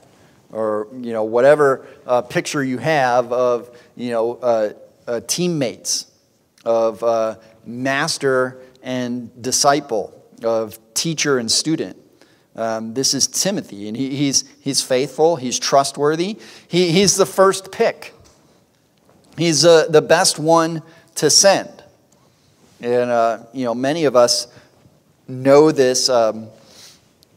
or 0.51 0.89
you 0.93 1.13
know 1.13 1.25
whatever 1.25 1.87
uh, 2.07 2.23
picture 2.23 2.63
you 2.63 2.79
have 2.79 3.33
of 3.33 3.77
you 3.97 4.11
know 4.11 4.35
uh, 4.35 4.73
uh 5.07 5.21
teammates, 5.27 6.11
of 6.65 7.03
uh, 7.03 7.37
master 7.65 8.63
and 8.83 9.31
disciple, 9.43 10.23
of 10.45 10.79
teacher 10.95 11.39
and 11.39 11.51
student. 11.51 11.97
Um, 12.55 12.93
this 12.93 13.15
is 13.15 13.27
Timothy, 13.27 13.89
and 13.89 13.97
he, 13.97 14.15
he's, 14.15 14.45
he's 14.61 14.83
faithful, 14.83 15.37
he's 15.37 15.59
trustworthy. 15.59 16.39
He, 16.69 16.93
he's 16.93 17.17
the 17.17 17.25
first 17.25 17.73
pick, 17.73 18.12
he's 19.37 19.65
uh, 19.65 19.87
the 19.89 20.03
best 20.03 20.39
one 20.39 20.83
to 21.17 21.31
send. 21.31 21.83
And, 22.81 23.11
uh, 23.11 23.45
you 23.53 23.65
know, 23.65 23.75
many 23.75 24.05
of 24.05 24.17
us 24.17 24.49
know 25.29 25.71
this 25.71 26.09
um, 26.09 26.49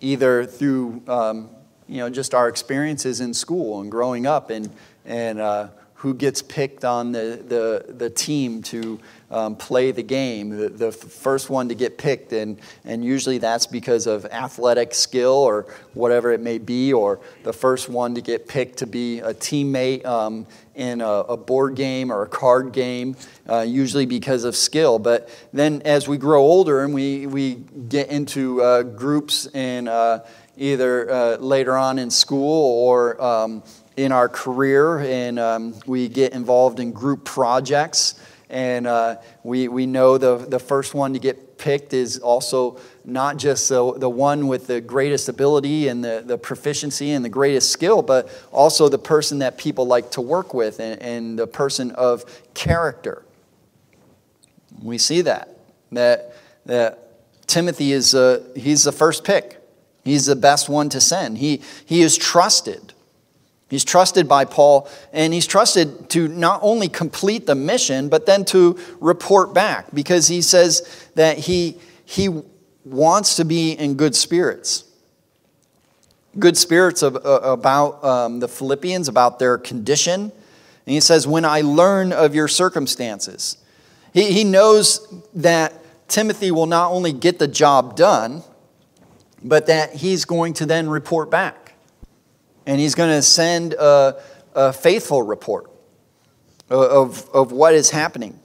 either 0.02 0.46
through, 0.46 1.02
um, 1.08 1.50
you 1.88 1.98
know, 1.98 2.10
just 2.10 2.34
our 2.34 2.48
experiences 2.48 3.22
in 3.22 3.34
school 3.34 3.82
and 3.82 3.92
growing 3.92 4.26
up 4.26 4.50
and, 4.50 4.70
and 5.06 5.40
uh, 5.40 5.68
who 5.96 6.14
gets 6.14 6.42
picked 6.42 6.84
on 6.84 7.12
the, 7.12 7.44
the, 7.48 7.94
the 7.94 8.10
team 8.10 8.62
to 8.62 9.00
um, 9.32 9.56
play 9.56 9.92
the 9.92 10.04
game, 10.04 10.50
the, 10.50 10.70
the, 10.70 10.92
first 10.92 11.50
one 11.50 11.68
to 11.70 11.76
get 11.76 11.98
picked. 11.98 12.32
And, 12.32 12.60
and 12.84 13.04
usually 13.04 13.38
that's 13.38 13.66
because 13.66 14.06
of 14.06 14.26
athletic 14.26 14.94
skill 14.94 15.34
or 15.34 15.66
whatever 15.94 16.32
it 16.32 16.42
may 16.42 16.58
be, 16.58 16.94
or 16.94 17.20
the 17.44 17.54
first 17.54 17.90
one 17.90 18.16
to 18.16 18.22
get 18.22 18.48
picked 18.48 18.78
to 18.78 18.88
be 18.88 19.20
a 19.20 19.34
teammate 19.34 20.06
um, 20.06 20.46
in 20.76 21.02
a, 21.02 21.08
a, 21.08 21.38
board 21.38 21.76
game 21.76 22.12
or 22.12 22.24
a 22.24 22.28
card 22.28 22.72
game, 22.74 23.16
uh, 23.50 23.62
usually 23.62 24.06
because 24.06 24.44
of 24.44 24.56
skill. 24.56 25.00
But 25.00 25.30
then 25.54 25.82
as 25.84 26.08
we 26.08 26.18
grow 26.18 26.42
older 26.42 26.84
and 26.84 26.94
we, 26.94 27.28
we 27.28 27.56
get 27.88 28.10
into 28.10 28.62
uh, 28.62 28.84
groups 28.84 29.48
and 29.48 29.88
uh, 29.88 30.20
either 30.58 31.12
uh, 31.12 31.38
later 31.38 31.78
on 31.78 31.98
in 32.00 32.12
school 32.12 32.88
or 32.88 33.22
um, 33.22 33.64
in 33.98 34.12
our 34.12 34.28
career, 34.28 35.00
and 35.00 35.40
um, 35.40 35.76
we 35.86 36.10
get 36.10 36.34
involved 36.34 36.80
in 36.80 36.92
group 36.92 37.24
projects. 37.24 38.16
And 38.50 38.86
uh, 38.86 39.18
we, 39.44 39.68
we 39.68 39.86
know 39.86 40.18
the, 40.18 40.38
the 40.38 40.60
first 40.60 40.94
one 40.94 41.14
to 41.14 41.20
get 41.20 41.58
picked 41.58 41.94
is 41.94 42.20
also 42.20 42.80
not 43.04 43.38
just 43.38 43.70
the, 43.70 43.94
the 43.94 44.10
one 44.10 44.48
with 44.48 44.68
the 44.68 44.82
greatest 44.82 45.30
ability 45.30 45.88
and 45.88 46.04
the, 46.04 46.24
the 46.26 46.38
proficiency 46.38 47.12
and 47.12 47.24
the 47.24 47.30
greatest 47.30 47.72
skill, 47.72 48.02
but 48.02 48.30
also 48.52 48.90
the 48.90 49.00
person 49.00 49.40
that 49.40 49.58
people 49.58 49.88
like 49.88 50.12
to 50.12 50.22
work 50.22 50.54
with 50.54 50.80
and, 50.80 51.02
and 51.02 51.40
the 51.40 51.48
person 51.48 51.92
of 51.92 52.24
character. 52.54 53.24
We 54.82 54.98
see 54.98 55.22
that, 55.22 55.50
that, 55.92 56.36
that 56.66 57.48
Timothy 57.48 57.94
is 57.94 58.14
a, 58.14 58.44
he's 58.56 58.84
the 58.84 58.92
first 58.92 59.24
pick. 59.24 59.62
He's 60.04 60.26
the 60.28 60.36
best 60.36 60.70
one 60.70 60.90
to 60.90 61.02
send. 61.02 61.40
He, 61.40 61.62
he 61.86 62.02
is 62.02 62.18
trusted. 62.18 62.94
He's 63.68 63.84
trusted 63.84 64.28
by 64.28 64.46
Paul, 64.46 64.88
and 65.12 65.34
he's 65.34 65.48
trusted 65.48 66.10
to 66.12 66.28
not 66.28 66.60
only 66.62 66.88
complete 66.88 67.48
the 67.48 67.56
mission, 67.56 68.10
but 68.10 68.26
then 68.26 68.46
to 68.46 68.78
report 69.00 69.54
back 69.54 69.88
because 69.94 70.28
he 70.28 70.42
says 70.42 71.10
that 71.16 71.40
he, 71.40 71.78
he 72.06 72.30
wants 72.84 73.36
to 73.38 73.46
be 73.46 73.72
in 73.72 73.96
good 73.96 74.16
spirits. 74.16 74.84
good 76.38 76.58
spirits 76.58 77.02
of, 77.02 77.16
uh, 77.16 77.40
about 77.42 78.04
um, 78.04 78.40
the 78.40 78.48
Philippians, 78.48 79.08
about 79.08 79.40
their 79.40 79.58
condition. 79.58 80.22
And 80.22 80.94
he 80.94 81.00
says, 81.00 81.26
When 81.26 81.46
I 81.46 81.62
learn 81.62 82.12
of 82.14 82.36
your 82.36 82.48
circumstances, 82.48 83.58
he, 84.14 84.32
he 84.32 84.44
knows 84.44 85.08
that 85.34 85.74
Timothy 86.08 86.52
will 86.52 86.68
not 86.68 86.92
only 86.92 87.14
get 87.14 87.40
the 87.40 87.48
job 87.48 87.96
done, 87.96 88.44
but 89.44 89.66
that 89.68 89.96
he's 89.96 90.26
going 90.26 90.54
to 90.56 90.66
then 90.66 90.88
report 90.90 91.32
back. 91.32 91.65
And 92.66 92.80
he's 92.80 92.96
going 92.96 93.12
to 93.12 93.22
send 93.22 93.74
a, 93.74 94.22
a 94.54 94.74
faithful 94.74 95.22
report 95.22 95.70
of, 96.70 97.30
of 97.30 97.52
what 97.52 97.74
is 97.74 97.92
happening. 97.92 98.40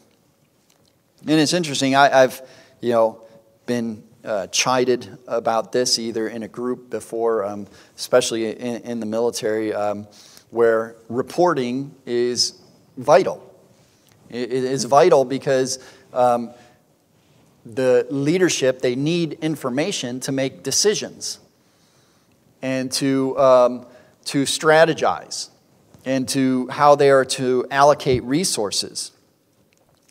And 1.23 1.39
it's 1.39 1.53
interesting, 1.53 1.95
I, 1.95 2.09
have 2.09 2.47
you 2.81 2.93
know, 2.93 3.23
been 3.67 4.03
uh, 4.25 4.47
chided 4.49 5.19
about 5.27 5.73
this 5.73 5.99
either 5.99 6.29
in 6.29 6.43
a 6.43 6.49
group 6.49 6.91
before, 6.91 7.45
um, 7.45 7.67
especially 7.97 8.51
in, 8.57 8.83
in, 8.83 9.01
the 9.01 9.07
military, 9.07 9.73
um, 9.73 10.07
where 10.51 10.97
reporting 11.09 11.95
is 12.05 12.61
vital. 12.97 13.55
it, 14.29 14.51
is 14.51 14.85
vital 14.85 15.25
because 15.25 15.79
um, 16.13 16.51
the 17.65 18.07
leadership, 18.11 18.81
they 18.81 18.95
need 18.95 19.35
information 19.43 20.21
to 20.21 20.33
make 20.33 20.63
decisions 20.63 21.39
and 22.63 22.91
to, 22.93 23.39
um, 23.39 23.87
to 24.31 24.45
strategize 24.45 25.49
and 26.05 26.29
to 26.29 26.69
how 26.69 26.95
they 26.95 27.11
are 27.11 27.25
to 27.25 27.67
allocate 27.69 28.23
resources. 28.23 29.11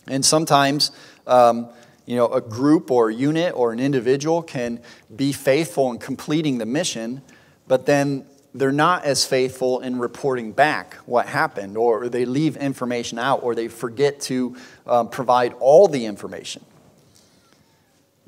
And 0.07 0.25
sometimes, 0.25 0.91
um, 1.25 1.69
you 2.05 2.17
know, 2.17 2.27
a 2.27 2.41
group 2.41 2.91
or 2.91 3.09
a 3.09 3.13
unit 3.13 3.53
or 3.55 3.71
an 3.71 3.79
individual 3.79 4.41
can 4.41 4.81
be 5.15 5.31
faithful 5.31 5.89
in 5.91 5.99
completing 5.99 6.57
the 6.57 6.65
mission, 6.65 7.21
but 7.65 7.85
then 7.85 8.25
they're 8.53 8.73
not 8.73 9.05
as 9.05 9.25
faithful 9.25 9.79
in 9.79 9.99
reporting 9.99 10.51
back 10.51 10.95
what 11.05 11.27
happened, 11.27 11.77
or 11.77 12.09
they 12.09 12.25
leave 12.25 12.57
information 12.57 13.19
out, 13.19 13.41
or 13.41 13.55
they 13.55 13.69
forget 13.69 14.19
to 14.21 14.57
um, 14.85 15.09
provide 15.09 15.53
all 15.61 15.88
the 15.88 16.05
information. 16.05 16.65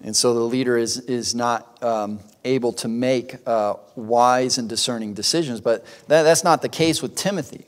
And 0.03 0.15
so 0.15 0.33
the 0.33 0.39
leader 0.41 0.77
is, 0.77 0.99
is 0.99 1.35
not 1.35 1.81
um, 1.83 2.19
able 2.43 2.73
to 2.73 2.87
make 2.87 3.35
uh, 3.47 3.75
wise 3.95 4.57
and 4.57 4.67
discerning 4.67 5.13
decisions. 5.13 5.61
But 5.61 5.85
that, 6.07 6.23
that's 6.23 6.43
not 6.43 6.61
the 6.61 6.69
case 6.69 7.01
with 7.01 7.15
Timothy. 7.15 7.65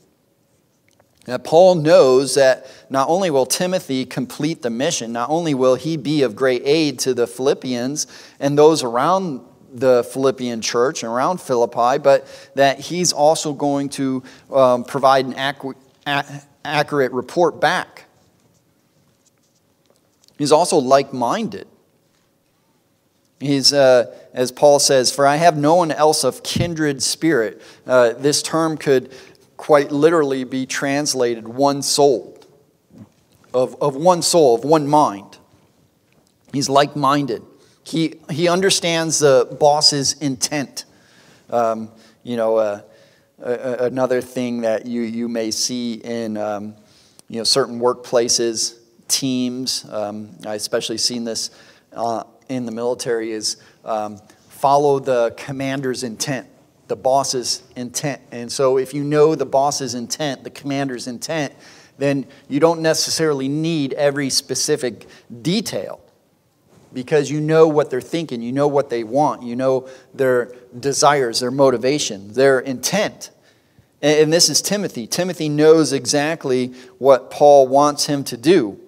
Now, 1.26 1.38
Paul 1.38 1.76
knows 1.76 2.34
that 2.34 2.66
not 2.90 3.08
only 3.08 3.30
will 3.30 3.46
Timothy 3.46 4.04
complete 4.04 4.60
the 4.60 4.68
mission, 4.68 5.12
not 5.12 5.30
only 5.30 5.54
will 5.54 5.74
he 5.74 5.96
be 5.96 6.22
of 6.22 6.36
great 6.36 6.62
aid 6.66 6.98
to 7.00 7.14
the 7.14 7.26
Philippians 7.26 8.06
and 8.40 8.58
those 8.58 8.82
around 8.82 9.40
the 9.72 10.04
Philippian 10.04 10.60
church 10.60 11.02
and 11.02 11.10
around 11.10 11.40
Philippi, 11.40 11.98
but 11.98 12.26
that 12.54 12.78
he's 12.78 13.12
also 13.12 13.52
going 13.54 13.88
to 13.90 14.22
um, 14.52 14.84
provide 14.84 15.24
an 15.24 15.34
a- 16.06 16.42
accurate 16.64 17.12
report 17.12 17.60
back. 17.60 18.04
He's 20.36 20.52
also 20.52 20.76
like 20.76 21.12
minded. 21.12 21.66
He's, 23.44 23.74
uh, 23.74 24.16
as 24.32 24.50
Paul 24.50 24.78
says, 24.78 25.14
for 25.14 25.26
I 25.26 25.36
have 25.36 25.56
no 25.56 25.74
one 25.74 25.92
else 25.92 26.24
of 26.24 26.42
kindred 26.42 27.02
spirit. 27.02 27.60
Uh, 27.86 28.14
this 28.14 28.42
term 28.42 28.78
could 28.78 29.12
quite 29.58 29.92
literally 29.92 30.44
be 30.44 30.64
translated 30.64 31.46
one 31.46 31.82
soul, 31.82 32.38
of, 33.52 33.80
of 33.82 33.96
one 33.96 34.22
soul, 34.22 34.54
of 34.54 34.64
one 34.64 34.88
mind. 34.88 35.38
He's 36.54 36.70
like 36.70 36.96
minded. 36.96 37.42
He, 37.84 38.14
he 38.30 38.48
understands 38.48 39.18
the 39.18 39.54
boss's 39.60 40.14
intent. 40.14 40.86
Um, 41.50 41.90
you 42.22 42.36
know, 42.38 42.56
uh, 42.56 42.80
another 43.38 44.22
thing 44.22 44.62
that 44.62 44.86
you, 44.86 45.02
you 45.02 45.28
may 45.28 45.50
see 45.50 45.94
in 45.94 46.38
um, 46.38 46.76
you 47.28 47.36
know, 47.36 47.44
certain 47.44 47.78
workplaces, 47.78 48.78
teams, 49.06 49.84
um, 49.90 50.30
I 50.46 50.54
especially 50.54 50.96
seen 50.96 51.24
this 51.24 51.50
uh, 51.92 52.24
in 52.48 52.66
the 52.66 52.72
military 52.72 53.32
is 53.32 53.56
um, 53.84 54.20
follow 54.48 54.98
the 54.98 55.34
commander's 55.36 56.02
intent, 56.02 56.46
the 56.88 56.96
boss's 56.96 57.62
intent. 57.76 58.20
And 58.30 58.50
so, 58.50 58.78
if 58.78 58.94
you 58.94 59.04
know 59.04 59.34
the 59.34 59.46
boss's 59.46 59.94
intent, 59.94 60.44
the 60.44 60.50
commander's 60.50 61.06
intent, 61.06 61.52
then 61.98 62.26
you 62.48 62.60
don't 62.60 62.80
necessarily 62.80 63.48
need 63.48 63.92
every 63.94 64.30
specific 64.30 65.06
detail 65.42 66.00
because 66.92 67.30
you 67.30 67.40
know 67.40 67.66
what 67.66 67.90
they're 67.90 68.00
thinking, 68.00 68.40
you 68.40 68.52
know 68.52 68.68
what 68.68 68.88
they 68.88 69.04
want, 69.04 69.42
you 69.42 69.56
know 69.56 69.88
their 70.14 70.54
desires, 70.78 71.40
their 71.40 71.50
motivation, 71.50 72.32
their 72.32 72.60
intent. 72.60 73.30
And 74.00 74.32
this 74.32 74.48
is 74.48 74.60
Timothy. 74.60 75.06
Timothy 75.06 75.48
knows 75.48 75.92
exactly 75.92 76.68
what 76.98 77.30
Paul 77.30 77.66
wants 77.66 78.06
him 78.06 78.22
to 78.24 78.36
do 78.36 78.78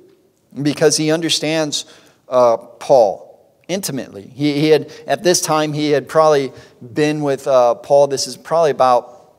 because 0.63 0.99
he 0.99 1.11
understands 1.11 1.87
uh, 2.29 2.57
Paul 2.57 3.26
intimately. 3.69 4.31
He, 4.35 4.61
he, 4.61 4.69
had, 4.69 4.91
at 5.07 5.23
this 5.23 5.41
time, 5.41 5.73
he 5.73 5.91
had 5.91 6.09
probably 6.09 6.53
been 6.81 7.23
with 7.23 7.47
uh, 7.47 7.75
Paul, 7.75 8.07
this 8.07 8.27
is 8.27 8.37
probably 8.37 8.71
about 8.71 9.35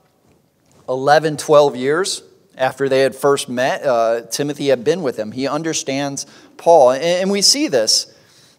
11, 0.90 1.38
12 1.38 1.76
years 1.76 2.24
after 2.58 2.90
they 2.90 3.02
had 3.02 3.16
first 3.16 3.50
met. 3.50 3.84
Uh, 3.84 4.22
Timothy 4.22 4.68
had 4.68 4.84
been 4.84 5.02
with 5.02 5.18
him. 5.18 5.32
He 5.32 5.48
understands 5.48 6.26
Paul. 6.58 6.92
And, 6.92 7.04
and 7.04 7.32
we 7.32 7.42
see 7.42 7.68
this 7.68 8.14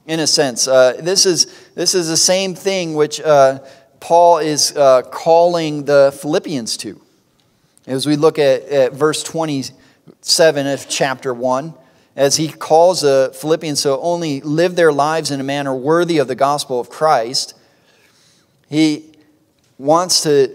in 0.06 0.20
a 0.20 0.26
sense. 0.26 0.66
Uh, 0.66 0.94
this, 1.00 1.26
is, 1.26 1.46
this 1.74 1.94
is 1.94 2.08
the 2.08 2.16
same 2.16 2.54
thing 2.54 2.94
which 2.94 3.20
uh, 3.20 3.58
Paul 4.00 4.38
is 4.38 4.74
uh, 4.76 5.02
calling 5.02 5.84
the 5.84 6.16
Philippians 6.20 6.76
to. 6.78 7.00
As 7.86 8.06
we 8.06 8.16
look 8.16 8.38
at, 8.38 8.62
at 8.64 8.92
verse 8.92 9.22
27 9.22 10.66
of 10.66 10.88
chapter 10.88 11.34
1, 11.34 11.74
as 12.18 12.34
he 12.34 12.48
calls 12.48 13.02
the 13.02 13.30
Philippians 13.32 13.82
to 13.82 13.96
only 13.96 14.40
live 14.40 14.74
their 14.74 14.92
lives 14.92 15.30
in 15.30 15.38
a 15.38 15.44
manner 15.44 15.72
worthy 15.72 16.18
of 16.18 16.26
the 16.26 16.34
gospel 16.34 16.80
of 16.80 16.90
Christ, 16.90 17.54
he 18.68 19.12
wants 19.78 20.22
to 20.24 20.52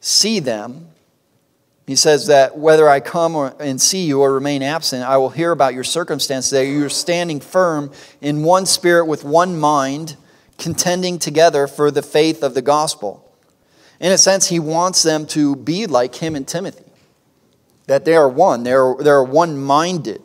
see 0.00 0.40
them. 0.40 0.88
He 1.86 1.94
says 1.94 2.28
that 2.28 2.56
whether 2.56 2.88
I 2.88 3.00
come 3.00 3.36
or, 3.36 3.54
and 3.60 3.78
see 3.78 4.06
you 4.06 4.22
or 4.22 4.32
remain 4.32 4.62
absent, 4.62 5.04
I 5.04 5.18
will 5.18 5.28
hear 5.28 5.52
about 5.52 5.74
your 5.74 5.84
circumstances, 5.84 6.50
that 6.52 6.64
you're 6.64 6.88
standing 6.88 7.38
firm 7.38 7.92
in 8.22 8.42
one 8.42 8.64
spirit 8.64 9.04
with 9.04 9.24
one 9.24 9.60
mind, 9.60 10.16
contending 10.56 11.18
together 11.18 11.66
for 11.66 11.90
the 11.90 12.00
faith 12.00 12.42
of 12.42 12.54
the 12.54 12.62
gospel. 12.62 13.30
In 14.00 14.10
a 14.10 14.16
sense, 14.16 14.48
he 14.48 14.58
wants 14.58 15.02
them 15.02 15.26
to 15.26 15.54
be 15.54 15.86
like 15.86 16.14
him 16.14 16.34
and 16.34 16.48
Timothy, 16.48 16.90
that 17.88 18.06
they 18.06 18.16
are 18.16 18.28
one, 18.28 18.62
they're, 18.62 18.94
they're 18.98 19.22
one 19.22 19.58
minded. 19.58 20.22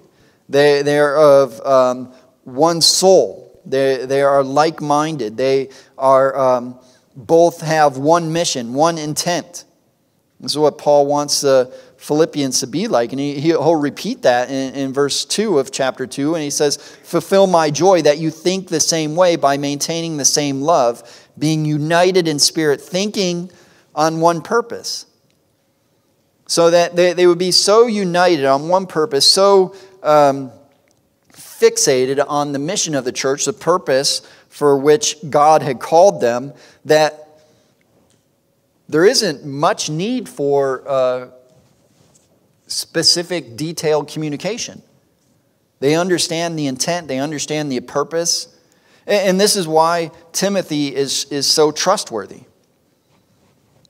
They, 0.49 0.81
they 0.81 0.99
are 0.99 1.15
of 1.15 1.65
um, 1.65 2.13
one 2.43 2.81
soul. 2.81 3.61
They, 3.65 4.05
they 4.05 4.23
are 4.23 4.43
like 4.43 4.81
minded. 4.81 5.37
They 5.37 5.69
are 5.97 6.37
um, 6.37 6.79
both 7.15 7.61
have 7.61 7.97
one 7.97 8.33
mission, 8.33 8.73
one 8.73 8.97
intent. 8.97 9.65
This 10.39 10.53
is 10.53 10.57
what 10.57 10.77
Paul 10.77 11.05
wants 11.05 11.41
the 11.41 11.73
Philippians 11.97 12.61
to 12.61 12.67
be 12.67 12.87
like. 12.87 13.11
And 13.11 13.19
he, 13.19 13.39
he'll 13.41 13.75
repeat 13.75 14.21
that 14.21 14.49
in, 14.49 14.73
in 14.73 14.93
verse 14.93 15.25
2 15.25 15.59
of 15.59 15.71
chapter 15.71 16.07
2. 16.07 16.33
And 16.35 16.43
he 16.43 16.49
says, 16.49 16.77
Fulfill 16.77 17.45
my 17.45 17.69
joy 17.69 18.01
that 18.03 18.17
you 18.19 18.31
think 18.31 18.69
the 18.69 18.79
same 18.79 19.15
way 19.15 19.35
by 19.35 19.57
maintaining 19.57 20.17
the 20.17 20.25
same 20.25 20.61
love, 20.61 21.27
being 21.37 21.65
united 21.65 22.27
in 22.27 22.39
spirit, 22.39 22.79
thinking 22.79 23.51
on 23.93 24.21
one 24.21 24.41
purpose. 24.41 25.05
So 26.47 26.71
that 26.71 26.95
they, 26.95 27.13
they 27.13 27.27
would 27.27 27.37
be 27.37 27.51
so 27.51 27.85
united 27.85 28.45
on 28.45 28.69
one 28.69 28.87
purpose, 28.87 29.31
so 29.31 29.75
um, 30.03 30.51
fixated 31.31 32.23
on 32.27 32.51
the 32.51 32.59
mission 32.59 32.95
of 32.95 33.05
the 33.05 33.11
church, 33.11 33.45
the 33.45 33.53
purpose 33.53 34.21
for 34.49 34.77
which 34.77 35.17
God 35.29 35.61
had 35.61 35.79
called 35.79 36.21
them, 36.21 36.53
that 36.85 37.27
there 38.87 39.05
isn't 39.05 39.45
much 39.45 39.89
need 39.89 40.27
for 40.27 40.83
uh, 40.87 41.27
specific, 42.67 43.55
detailed 43.55 44.07
communication. 44.07 44.81
They 45.79 45.95
understand 45.95 46.57
the 46.57 46.67
intent, 46.67 47.07
they 47.07 47.19
understand 47.19 47.71
the 47.71 47.79
purpose. 47.81 48.55
And 49.05 49.39
this 49.39 49.55
is 49.55 49.67
why 49.67 50.11
Timothy 50.33 50.95
is, 50.95 51.25
is 51.31 51.49
so 51.49 51.71
trustworthy. 51.71 52.41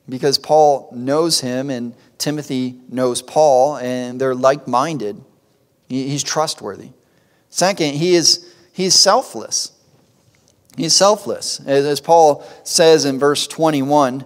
Because 0.08 0.38
Paul 0.38 0.89
knows 0.93 1.41
him 1.41 1.69
and 1.69 1.93
Timothy 2.17 2.80
knows 2.89 3.22
Paul, 3.22 3.78
and 3.78 4.19
they're 4.19 4.36
like 4.36 4.67
minded. 4.67 5.24
He's 5.89 6.23
trustworthy. 6.23 6.91
Second, 7.49 7.95
he 7.95 8.13
is 8.15 8.54
he's 8.71 8.93
selfless. 8.93 9.71
He's 10.78 10.95
selfless. 10.95 11.60
As 11.65 11.99
Paul 11.99 12.47
says 12.63 13.06
in 13.06 13.19
verse 13.19 13.47
21, 13.47 14.23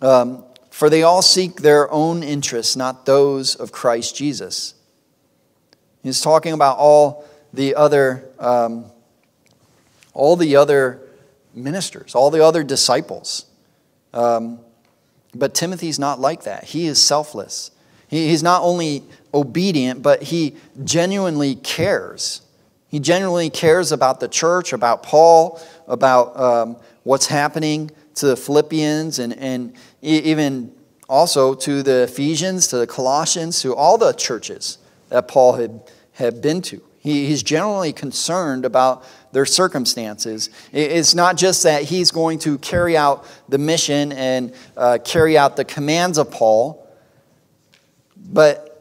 um, 0.00 0.44
for 0.70 0.90
they 0.90 1.02
all 1.02 1.22
seek 1.22 1.60
their 1.60 1.88
own 1.92 2.22
interests, 2.22 2.74
not 2.74 3.06
those 3.06 3.54
of 3.54 3.70
Christ 3.70 4.16
Jesus. 4.16 4.74
He's 6.02 6.20
talking 6.20 6.52
about 6.52 6.78
all 6.78 7.24
the 7.52 7.76
other, 7.76 8.28
um, 8.40 8.86
all 10.12 10.34
the 10.34 10.56
other 10.56 11.00
ministers, 11.54 12.14
all 12.14 12.30
the 12.30 12.44
other 12.44 12.64
disciples. 12.64 13.46
Um, 14.12 14.58
but 15.34 15.54
Timothy's 15.54 15.98
not 15.98 16.18
like 16.18 16.44
that. 16.44 16.64
He 16.64 16.86
is 16.86 17.00
selfless. 17.00 17.70
He, 18.08 18.28
he's 18.28 18.42
not 18.42 18.62
only 18.62 19.04
obedient, 19.34 20.02
but 20.02 20.22
he 20.22 20.54
genuinely 20.84 21.56
cares. 21.56 22.40
He 22.88 23.00
genuinely 23.00 23.50
cares 23.50 23.92
about 23.92 24.20
the 24.20 24.28
church, 24.28 24.72
about 24.72 25.02
Paul, 25.02 25.60
about 25.88 26.38
um, 26.38 26.76
what's 27.02 27.26
happening 27.26 27.90
to 28.14 28.26
the 28.26 28.36
Philippians, 28.36 29.18
and, 29.18 29.36
and 29.36 29.74
even 30.00 30.72
also 31.08 31.54
to 31.54 31.82
the 31.82 32.04
Ephesians, 32.04 32.68
to 32.68 32.76
the 32.76 32.86
Colossians, 32.86 33.60
to 33.62 33.74
all 33.74 33.98
the 33.98 34.12
churches 34.12 34.78
that 35.08 35.26
Paul 35.26 35.54
had, 35.54 35.80
had 36.12 36.40
been 36.40 36.62
to. 36.62 36.80
He, 37.00 37.26
he's 37.26 37.42
generally 37.42 37.92
concerned 37.92 38.64
about 38.64 39.04
their 39.32 39.44
circumstances. 39.44 40.48
It's 40.72 41.14
not 41.14 41.36
just 41.36 41.64
that 41.64 41.82
he's 41.82 42.10
going 42.10 42.38
to 42.40 42.56
carry 42.58 42.96
out 42.96 43.26
the 43.48 43.58
mission 43.58 44.12
and 44.12 44.54
uh, 44.76 44.98
carry 45.04 45.36
out 45.36 45.56
the 45.56 45.64
commands 45.64 46.16
of 46.16 46.30
Paul, 46.30 46.88
but 48.16 48.73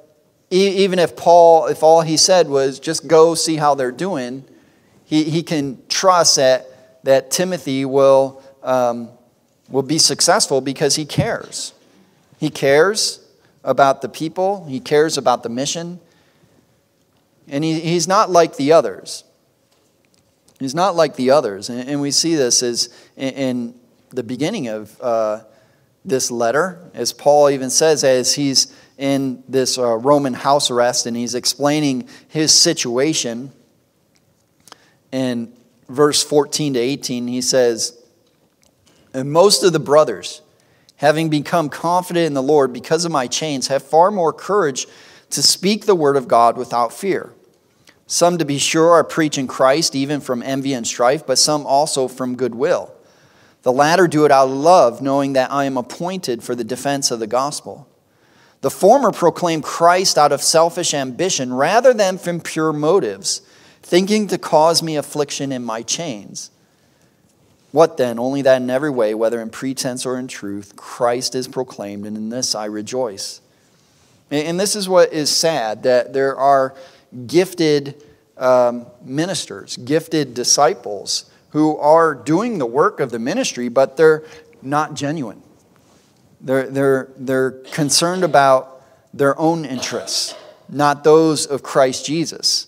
even 0.53 0.99
if 0.99 1.15
Paul, 1.15 1.67
if 1.67 1.83
all 1.83 2.01
he 2.01 2.17
said 2.17 2.47
was 2.47 2.79
just 2.79 3.07
go 3.07 3.35
see 3.35 3.55
how 3.55 3.75
they're 3.75 3.91
doing, 3.91 4.43
he, 5.05 5.23
he 5.23 5.43
can 5.43 5.81
trust 5.89 6.35
that, 6.35 7.03
that 7.03 7.31
Timothy 7.31 7.85
will, 7.85 8.41
um, 8.61 9.09
will 9.69 9.83
be 9.83 9.97
successful 9.97 10.61
because 10.61 10.95
he 10.95 11.05
cares. 11.05 11.73
He 12.39 12.49
cares 12.49 13.19
about 13.63 14.01
the 14.01 14.09
people, 14.09 14.65
he 14.65 14.79
cares 14.79 15.17
about 15.17 15.43
the 15.43 15.49
mission, 15.49 15.99
and 17.47 17.63
he, 17.63 17.79
he's 17.79 18.07
not 18.07 18.29
like 18.29 18.57
the 18.57 18.71
others. 18.71 19.23
He's 20.59 20.75
not 20.75 20.95
like 20.95 21.15
the 21.15 21.31
others. 21.31 21.69
And, 21.69 21.89
and 21.89 22.01
we 22.01 22.11
see 22.11 22.35
this 22.35 22.63
as 22.63 22.89
in, 23.17 23.33
in 23.33 23.75
the 24.11 24.23
beginning 24.23 24.67
of 24.67 25.01
uh, 25.01 25.41
this 26.05 26.29
letter, 26.29 26.79
as 26.93 27.11
Paul 27.11 27.49
even 27.49 27.69
says, 27.69 28.03
as 28.03 28.35
he's 28.35 28.73
in 28.97 29.43
this 29.47 29.77
uh, 29.77 29.95
Roman 29.97 30.33
house 30.33 30.69
arrest 30.69 31.05
and 31.05 31.17
he's 31.17 31.35
explaining 31.35 32.07
his 32.27 32.51
situation. 32.51 33.51
In 35.11 35.53
verse 35.89 36.23
14 36.23 36.75
to 36.75 36.79
18, 36.79 37.27
he 37.27 37.41
says, 37.41 37.97
And 39.13 39.31
most 39.31 39.63
of 39.63 39.73
the 39.73 39.79
brothers, 39.79 40.41
having 40.97 41.29
become 41.29 41.69
confident 41.69 42.27
in 42.27 42.33
the 42.33 42.43
Lord 42.43 42.73
because 42.73 43.05
of 43.05 43.11
my 43.11 43.27
chains, 43.27 43.67
have 43.67 43.83
far 43.83 44.11
more 44.11 44.33
courage 44.33 44.87
to 45.31 45.41
speak 45.41 45.85
the 45.85 45.95
word 45.95 46.15
of 46.15 46.27
God 46.27 46.57
without 46.57 46.93
fear. 46.93 47.33
Some, 48.05 48.37
to 48.37 48.45
be 48.45 48.57
sure, 48.57 48.91
are 48.91 49.03
preaching 49.03 49.47
Christ 49.47 49.95
even 49.95 50.19
from 50.19 50.43
envy 50.43 50.73
and 50.73 50.85
strife, 50.85 51.25
but 51.25 51.37
some 51.37 51.65
also 51.65 52.07
from 52.07 52.35
goodwill. 52.35 52.93
The 53.63 53.71
latter 53.71 54.07
do 54.07 54.25
it 54.25 54.31
out 54.31 54.49
of 54.49 54.53
love, 54.53 55.01
knowing 55.01 55.33
that 55.33 55.51
I 55.51 55.65
am 55.65 55.77
appointed 55.77 56.43
for 56.43 56.53
the 56.53 56.65
defense 56.65 57.11
of 57.11 57.19
the 57.19 57.27
gospel. 57.27 57.87
The 58.63 58.71
former 58.71 59.11
proclaim 59.11 59.61
Christ 59.61 60.17
out 60.17 60.31
of 60.31 60.41
selfish 60.41 60.93
ambition 60.93 61.53
rather 61.53 61.93
than 61.93 62.17
from 62.17 62.39
pure 62.39 62.71
motives, 62.71 63.41
thinking 63.81 64.27
to 64.27 64.37
cause 64.37 64.81
me 64.81 64.95
affliction 64.95 65.51
in 65.51 65.65
my 65.65 65.81
chains. 65.81 66.49
What 67.71 67.97
then? 67.97 68.19
Only 68.19 68.41
that 68.43 68.61
in 68.61 68.69
every 68.69 68.89
way, 68.89 69.15
whether 69.15 69.41
in 69.41 69.49
pretense 69.49 70.05
or 70.05 70.17
in 70.17 70.29
truth, 70.29 70.77
Christ 70.77 71.35
is 71.35 71.49
proclaimed, 71.49 72.05
and 72.05 72.15
in 72.15 72.29
this 72.29 72.55
I 72.55 72.63
rejoice. 72.65 73.41
And 74.31 74.57
this 74.57 74.77
is 74.77 74.87
what 74.87 75.11
is 75.11 75.29
sad 75.29 75.83
that 75.83 76.13
there 76.13 76.37
are 76.37 76.73
gifted 77.27 78.01
um, 78.37 78.85
ministers, 79.03 79.75
gifted 79.75 80.33
disciples 80.33 81.29
who 81.49 81.75
are 81.79 82.15
doing 82.15 82.59
the 82.59 82.65
work 82.65 83.01
of 83.01 83.11
the 83.11 83.19
ministry, 83.19 83.67
but 83.67 83.97
they're 83.97 84.23
not 84.61 84.93
genuine. 84.93 85.43
They're, 86.43 86.69
they're, 86.69 87.09
they're 87.17 87.51
concerned 87.51 88.25
about 88.25 88.83
their 89.13 89.39
own 89.39 89.63
interests, 89.63 90.35
not 90.67 91.05
those 91.05 91.45
of 91.45 91.63
Christ 91.63 92.05
Jesus. 92.05 92.67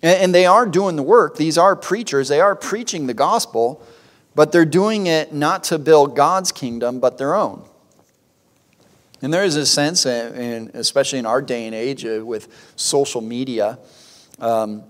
And, 0.00 0.22
and 0.22 0.34
they 0.34 0.46
are 0.46 0.64
doing 0.64 0.94
the 0.94 1.02
work. 1.02 1.36
These 1.36 1.58
are 1.58 1.74
preachers, 1.74 2.28
they 2.28 2.40
are 2.40 2.54
preaching 2.54 3.08
the 3.08 3.14
gospel, 3.14 3.84
but 4.36 4.52
they're 4.52 4.64
doing 4.64 5.08
it 5.08 5.32
not 5.32 5.64
to 5.64 5.78
build 5.78 6.14
God's 6.14 6.52
kingdom, 6.52 7.00
but 7.00 7.18
their 7.18 7.34
own. 7.34 7.64
And 9.22 9.32
there 9.32 9.44
is 9.44 9.56
a 9.56 9.66
sense, 9.66 10.06
and 10.06 10.70
especially 10.74 11.18
in 11.18 11.26
our 11.26 11.42
day 11.42 11.66
and 11.66 11.74
age 11.74 12.04
uh, 12.04 12.24
with 12.24 12.48
social 12.76 13.20
media, 13.22 13.78
um, 14.38 14.84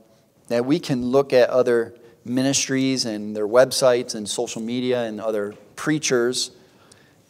that 0.49 0.67
we 0.67 0.79
can 0.79 1.07
look 1.07 1.33
at 1.33 1.49
other 1.51 1.95
ministries 2.25 3.05
and 3.07 3.35
their 3.35 3.47
websites 3.47 4.15
and 4.15 4.29
social 4.29 4.61
media 4.61 5.05
and 5.05 5.21
other 5.21 5.55
preachers 5.77 6.51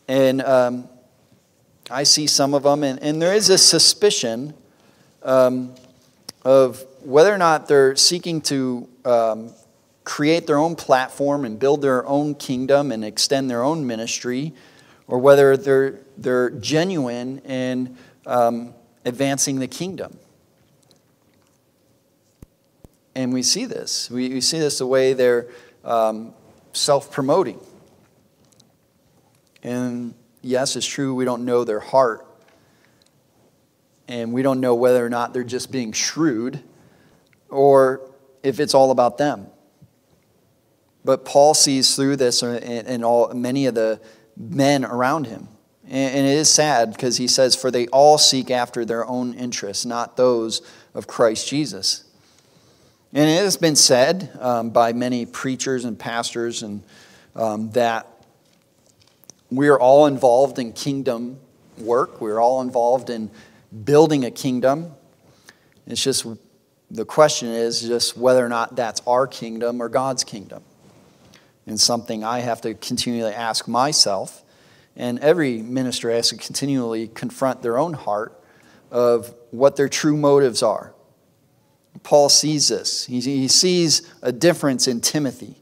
and 0.08 0.42
um, 0.42 0.88
I 1.90 2.02
see 2.02 2.26
some 2.26 2.54
of 2.54 2.62
them, 2.62 2.82
and, 2.82 3.02
and 3.02 3.20
there 3.20 3.34
is 3.34 3.48
a 3.50 3.58
suspicion 3.58 4.54
um, 5.22 5.74
of 6.44 6.84
whether 7.02 7.32
or 7.32 7.38
not 7.38 7.68
they're 7.68 7.96
seeking 7.96 8.40
to 8.42 8.88
um, 9.04 9.50
create 10.04 10.46
their 10.46 10.58
own 10.58 10.76
platform 10.76 11.44
and 11.44 11.58
build 11.58 11.82
their 11.82 12.06
own 12.06 12.34
kingdom 12.34 12.92
and 12.92 13.04
extend 13.04 13.50
their 13.50 13.62
own 13.62 13.86
ministry, 13.86 14.52
or 15.06 15.18
whether 15.18 15.56
they're, 15.56 16.00
they're 16.16 16.50
genuine 16.50 17.38
in 17.40 17.96
um, 18.26 18.74
advancing 19.04 19.58
the 19.58 19.68
kingdom. 19.68 20.18
And 23.14 23.32
we 23.32 23.42
see 23.42 23.64
this. 23.64 24.10
We, 24.10 24.28
we 24.30 24.40
see 24.40 24.58
this 24.58 24.78
the 24.78 24.86
way 24.86 25.12
they're 25.12 25.46
um, 25.84 26.34
self 26.72 27.12
promoting. 27.12 27.60
And 29.64 30.14
yes, 30.42 30.76
it's 30.76 30.86
true, 30.86 31.14
we 31.14 31.24
don't 31.24 31.44
know 31.44 31.64
their 31.64 31.80
heart. 31.80 32.26
And 34.06 34.32
we 34.32 34.42
don't 34.42 34.60
know 34.60 34.74
whether 34.74 35.04
or 35.04 35.08
not 35.08 35.32
they're 35.32 35.42
just 35.42 35.72
being 35.72 35.92
shrewd 35.92 36.62
or 37.48 38.02
if 38.42 38.60
it's 38.60 38.74
all 38.74 38.90
about 38.90 39.16
them. 39.16 39.46
But 41.04 41.24
Paul 41.24 41.54
sees 41.54 41.96
through 41.96 42.16
this 42.16 42.42
and 42.42 43.04
all 43.04 43.32
many 43.34 43.66
of 43.66 43.74
the 43.74 44.00
men 44.36 44.84
around 44.84 45.26
him. 45.26 45.48
And 45.86 46.26
it 46.26 46.32
is 46.36 46.48
sad 46.48 46.92
because 46.92 47.18
he 47.18 47.28
says, 47.28 47.54
For 47.54 47.70
they 47.70 47.86
all 47.88 48.16
seek 48.16 48.50
after 48.50 48.84
their 48.86 49.06
own 49.06 49.34
interests, 49.34 49.84
not 49.84 50.16
those 50.16 50.62
of 50.94 51.06
Christ 51.06 51.46
Jesus. 51.46 52.04
And 53.12 53.28
it 53.28 53.42
has 53.42 53.58
been 53.58 53.76
said 53.76 54.36
um, 54.40 54.70
by 54.70 54.92
many 54.92 55.26
preachers 55.26 55.84
and 55.84 55.98
pastors 55.98 56.62
and 56.62 56.82
um, 57.36 57.70
that 57.72 58.08
we're 59.56 59.78
all 59.78 60.06
involved 60.06 60.58
in 60.58 60.72
kingdom 60.72 61.38
work, 61.78 62.20
we're 62.20 62.40
all 62.40 62.60
involved 62.60 63.10
in 63.10 63.30
building 63.84 64.24
a 64.24 64.30
kingdom. 64.30 64.92
It's 65.86 66.02
just 66.02 66.26
the 66.90 67.04
question 67.04 67.48
is 67.48 67.82
just 67.82 68.16
whether 68.16 68.44
or 68.44 68.48
not 68.48 68.76
that's 68.76 69.02
our 69.06 69.26
kingdom 69.26 69.82
or 69.82 69.88
God's 69.88 70.24
kingdom. 70.24 70.62
And 71.66 71.80
something 71.80 72.22
I 72.22 72.40
have 72.40 72.60
to 72.62 72.74
continually 72.74 73.32
ask 73.32 73.66
myself. 73.66 74.42
And 74.96 75.18
every 75.20 75.58
minister 75.58 76.10
has 76.10 76.28
to 76.28 76.36
continually 76.36 77.08
confront 77.08 77.62
their 77.62 77.78
own 77.78 77.94
heart 77.94 78.40
of 78.90 79.34
what 79.50 79.76
their 79.76 79.88
true 79.88 80.16
motives 80.16 80.62
are. 80.62 80.94
Paul 82.02 82.28
sees 82.28 82.68
this. 82.68 83.06
He, 83.06 83.48
sees 83.48 84.08
a 84.22 84.30
difference 84.30 84.86
in 84.86 85.00
Timothy, 85.00 85.56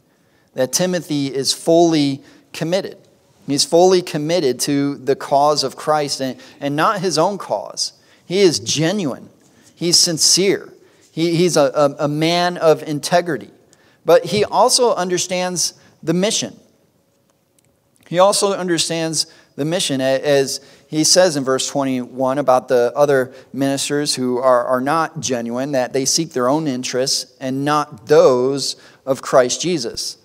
that 0.54 0.72
Timothy 0.72 1.28
is 1.28 1.52
fully 1.52 2.22
committed. 2.52 2.98
He's 3.46 3.64
fully 3.64 4.02
committed 4.02 4.60
to 4.60 4.96
the 4.96 5.16
cause 5.16 5.64
of 5.64 5.76
Christ 5.76 6.20
and, 6.20 6.38
and 6.60 6.76
not 6.76 7.00
his 7.00 7.18
own 7.18 7.38
cause. 7.38 7.92
He 8.24 8.40
is 8.40 8.60
genuine, 8.60 9.28
he's 9.74 9.98
sincere, 9.98 10.72
he, 11.10 11.34
he's 11.34 11.56
a, 11.56 11.72
a, 11.74 12.04
a 12.04 12.08
man 12.08 12.56
of 12.56 12.82
integrity. 12.82 13.50
But 14.04 14.26
he 14.26 14.44
also 14.44 14.94
understands 14.94 15.74
the 16.02 16.14
mission. 16.14 16.58
He 18.08 18.18
also 18.18 18.52
understands 18.52 19.26
the 19.54 19.64
mission, 19.64 20.00
as 20.00 20.60
he 20.88 21.04
says 21.04 21.36
in 21.36 21.44
verse 21.44 21.68
21 21.68 22.38
about 22.38 22.68
the 22.68 22.92
other 22.96 23.32
ministers 23.52 24.14
who 24.14 24.38
are, 24.38 24.64
are 24.64 24.80
not 24.80 25.20
genuine, 25.20 25.72
that 25.72 25.92
they 25.92 26.04
seek 26.04 26.32
their 26.32 26.48
own 26.48 26.66
interests 26.66 27.36
and 27.40 27.64
not 27.64 28.06
those 28.06 28.76
of 29.06 29.22
Christ 29.22 29.60
Jesus 29.60 30.16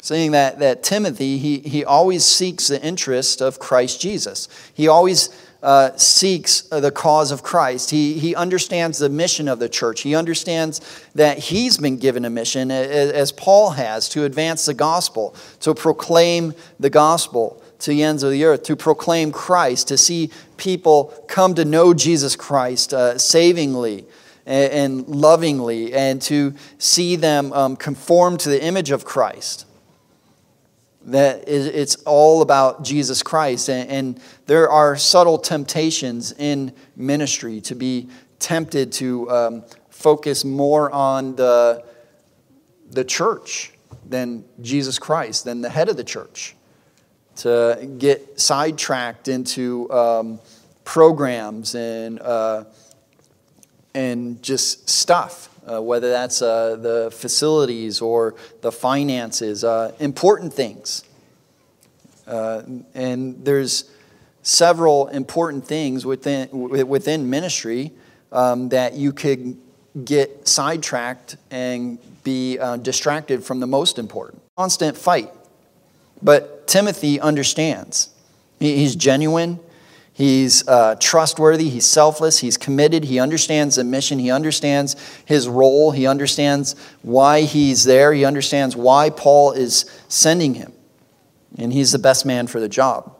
saying 0.00 0.32
that, 0.32 0.58
that 0.60 0.82
Timothy, 0.82 1.38
he, 1.38 1.58
he 1.58 1.84
always 1.84 2.24
seeks 2.24 2.68
the 2.68 2.82
interest 2.82 3.40
of 3.40 3.58
Christ 3.58 4.00
Jesus. 4.00 4.48
He 4.72 4.88
always 4.88 5.30
uh, 5.62 5.96
seeks 5.96 6.62
the 6.62 6.90
cause 6.90 7.32
of 7.32 7.42
Christ. 7.42 7.90
He, 7.90 8.14
he 8.14 8.34
understands 8.34 8.98
the 8.98 9.08
mission 9.08 9.48
of 9.48 9.58
the 9.58 9.68
church. 9.68 10.02
He 10.02 10.14
understands 10.14 10.80
that 11.14 11.38
he's 11.38 11.78
been 11.78 11.96
given 11.96 12.24
a 12.24 12.30
mission, 12.30 12.70
as 12.70 13.32
Paul 13.32 13.70
has, 13.70 14.08
to 14.10 14.24
advance 14.24 14.66
the 14.66 14.74
gospel, 14.74 15.34
to 15.60 15.74
proclaim 15.74 16.54
the 16.78 16.90
gospel 16.90 17.62
to 17.80 17.90
the 17.90 18.02
ends 18.02 18.22
of 18.22 18.30
the 18.30 18.44
earth, 18.44 18.62
to 18.64 18.76
proclaim 18.76 19.32
Christ, 19.32 19.88
to 19.88 19.98
see 19.98 20.30
people 20.56 21.12
come 21.28 21.54
to 21.54 21.64
know 21.64 21.94
Jesus 21.94 22.36
Christ 22.36 22.92
uh, 22.92 23.18
savingly 23.18 24.04
and, 24.46 24.72
and, 24.72 25.08
lovingly, 25.08 25.92
and 25.92 26.20
to 26.22 26.54
see 26.78 27.16
them 27.16 27.52
um, 27.52 27.76
conform 27.76 28.36
to 28.38 28.48
the 28.48 28.62
image 28.62 28.90
of 28.90 29.04
Christ. 29.04 29.66
That 31.08 31.44
it's 31.48 31.96
all 32.04 32.42
about 32.42 32.84
Jesus 32.84 33.22
Christ. 33.22 33.68
And, 33.70 34.20
there 34.46 34.70
are 34.70 34.96
subtle 34.96 35.36
temptations 35.36 36.32
in 36.32 36.72
ministry 36.96 37.60
to 37.60 37.74
be 37.74 38.08
tempted 38.38 38.92
to 38.92 39.30
um, 39.30 39.64
focus 39.90 40.42
more 40.42 40.90
on 40.90 41.36
the, 41.36 41.84
the 42.90 43.04
church 43.04 43.72
than 44.08 44.44
Jesus 44.62 44.98
Christ, 44.98 45.44
than 45.44 45.60
the 45.60 45.68
head 45.68 45.90
of 45.90 45.98
the 45.98 46.04
church, 46.04 46.56
to 47.36 47.90
get 47.98 48.40
sidetracked 48.40 49.28
into 49.28 49.90
um, 49.92 50.40
programs 50.84 51.74
and, 51.74 52.20
uh, 52.20 52.64
and 53.94 54.42
just 54.42 54.88
stuff. 54.88 55.50
Uh, 55.68 55.80
whether 55.82 56.10
that's 56.10 56.40
uh, 56.40 56.76
the 56.76 57.10
facilities 57.10 58.00
or 58.00 58.34
the 58.62 58.72
finances, 58.72 59.64
uh, 59.64 59.92
important 59.98 60.54
things. 60.54 61.04
Uh, 62.26 62.62
and 62.94 63.44
there's 63.44 63.90
several 64.42 65.08
important 65.08 65.66
things 65.66 66.06
within, 66.06 66.48
within 66.50 67.28
ministry 67.28 67.92
um, 68.32 68.68
that 68.70 68.94
you 68.94 69.12
could 69.12 69.58
get 70.04 70.46
sidetracked 70.48 71.36
and 71.50 71.98
be 72.24 72.58
uh, 72.58 72.76
distracted 72.76 73.44
from 73.44 73.60
the 73.60 73.66
most 73.66 73.98
important. 73.98 74.42
Constant 74.56 74.96
fight. 74.96 75.30
But 76.22 76.66
Timothy 76.66 77.20
understands. 77.20 78.10
he's 78.58 78.96
genuine, 78.96 79.60
He's 80.18 80.66
uh, 80.66 80.96
trustworthy, 80.98 81.68
he's 81.68 81.86
selfless, 81.86 82.40
he's 82.40 82.56
committed, 82.56 83.04
he 83.04 83.20
understands 83.20 83.76
the 83.76 83.84
mission, 83.84 84.18
he 84.18 84.32
understands 84.32 84.96
his 85.24 85.46
role, 85.46 85.92
he 85.92 86.08
understands 86.08 86.74
why 87.02 87.42
he's 87.42 87.84
there, 87.84 88.12
he 88.12 88.24
understands 88.24 88.74
why 88.74 89.10
Paul 89.10 89.52
is 89.52 89.88
sending 90.08 90.54
him. 90.54 90.72
And 91.56 91.72
he's 91.72 91.92
the 91.92 92.00
best 92.00 92.26
man 92.26 92.48
for 92.48 92.58
the 92.58 92.68
job. 92.68 93.14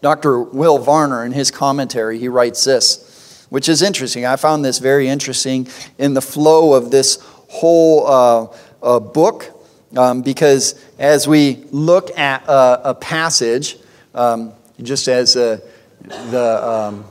Dr. 0.00 0.42
Will 0.42 0.78
Varner, 0.78 1.24
in 1.24 1.30
his 1.30 1.52
commentary, 1.52 2.18
he 2.18 2.26
writes 2.26 2.64
this, 2.64 3.46
which 3.48 3.68
is 3.68 3.82
interesting. 3.82 4.26
I 4.26 4.34
found 4.34 4.64
this 4.64 4.80
very 4.80 5.06
interesting 5.06 5.68
in 5.96 6.14
the 6.14 6.20
flow 6.20 6.74
of 6.74 6.90
this 6.90 7.20
whole 7.22 8.08
uh, 8.08 8.56
uh, 8.82 8.98
book, 8.98 9.64
um, 9.96 10.22
because 10.22 10.74
as 10.98 11.28
we 11.28 11.66
look 11.70 12.18
at 12.18 12.42
a, 12.48 12.90
a 12.90 12.94
passage, 12.96 13.76
um, 14.12 14.54
just 14.82 15.08
as 15.08 15.36
uh, 15.36 15.58
the, 16.30 16.68
um, 16.68 17.04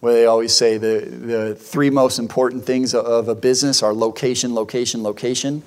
what 0.00 0.12
they 0.12 0.26
always 0.26 0.54
say, 0.54 0.78
the, 0.78 1.00
the 1.00 1.54
three 1.54 1.90
most 1.90 2.18
important 2.18 2.64
things 2.64 2.94
of 2.94 3.28
a 3.28 3.34
business 3.34 3.82
are 3.82 3.92
location, 3.92 4.54
location, 4.54 5.02
location. 5.02 5.62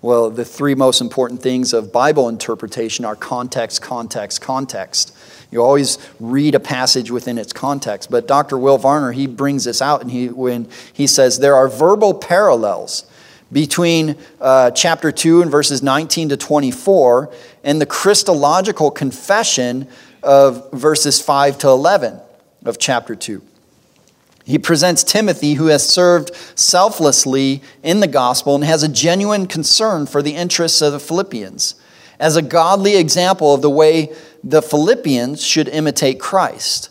Well, 0.00 0.30
the 0.30 0.44
three 0.44 0.74
most 0.74 1.00
important 1.00 1.42
things 1.42 1.72
of 1.72 1.92
Bible 1.92 2.28
interpretation 2.28 3.04
are 3.04 3.14
context, 3.14 3.82
context, 3.82 4.40
context. 4.40 5.16
You 5.52 5.62
always 5.62 5.98
read 6.18 6.54
a 6.54 6.60
passage 6.60 7.10
within 7.10 7.38
its 7.38 7.52
context. 7.52 8.10
But 8.10 8.26
Dr. 8.26 8.58
Will 8.58 8.78
Varner, 8.78 9.12
he 9.12 9.26
brings 9.26 9.64
this 9.64 9.80
out 9.80 10.00
and 10.00 10.10
he, 10.10 10.28
when 10.28 10.68
he 10.92 11.06
says 11.06 11.38
there 11.38 11.54
are 11.54 11.68
verbal 11.68 12.14
parallels 12.14 13.06
between 13.52 14.16
uh, 14.40 14.70
chapter 14.70 15.12
2 15.12 15.42
and 15.42 15.50
verses 15.50 15.82
19 15.82 16.30
to 16.30 16.36
24 16.36 17.30
and 17.62 17.80
the 17.80 17.86
Christological 17.86 18.90
confession 18.90 19.86
of 20.22 20.70
verses 20.72 21.20
5 21.20 21.58
to 21.58 21.68
11 21.68 22.20
of 22.64 22.78
chapter 22.78 23.14
2. 23.14 23.42
He 24.44 24.58
presents 24.58 25.04
Timothy, 25.04 25.54
who 25.54 25.66
has 25.66 25.88
served 25.88 26.34
selflessly 26.56 27.62
in 27.82 28.00
the 28.00 28.06
gospel 28.06 28.54
and 28.54 28.64
has 28.64 28.82
a 28.82 28.88
genuine 28.88 29.46
concern 29.46 30.06
for 30.06 30.20
the 30.22 30.34
interests 30.34 30.82
of 30.82 30.92
the 30.92 31.00
Philippians, 31.00 31.76
as 32.18 32.36
a 32.36 32.42
godly 32.42 32.96
example 32.96 33.54
of 33.54 33.62
the 33.62 33.70
way 33.70 34.12
the 34.42 34.62
Philippians 34.62 35.44
should 35.44 35.68
imitate 35.68 36.18
Christ. 36.18 36.90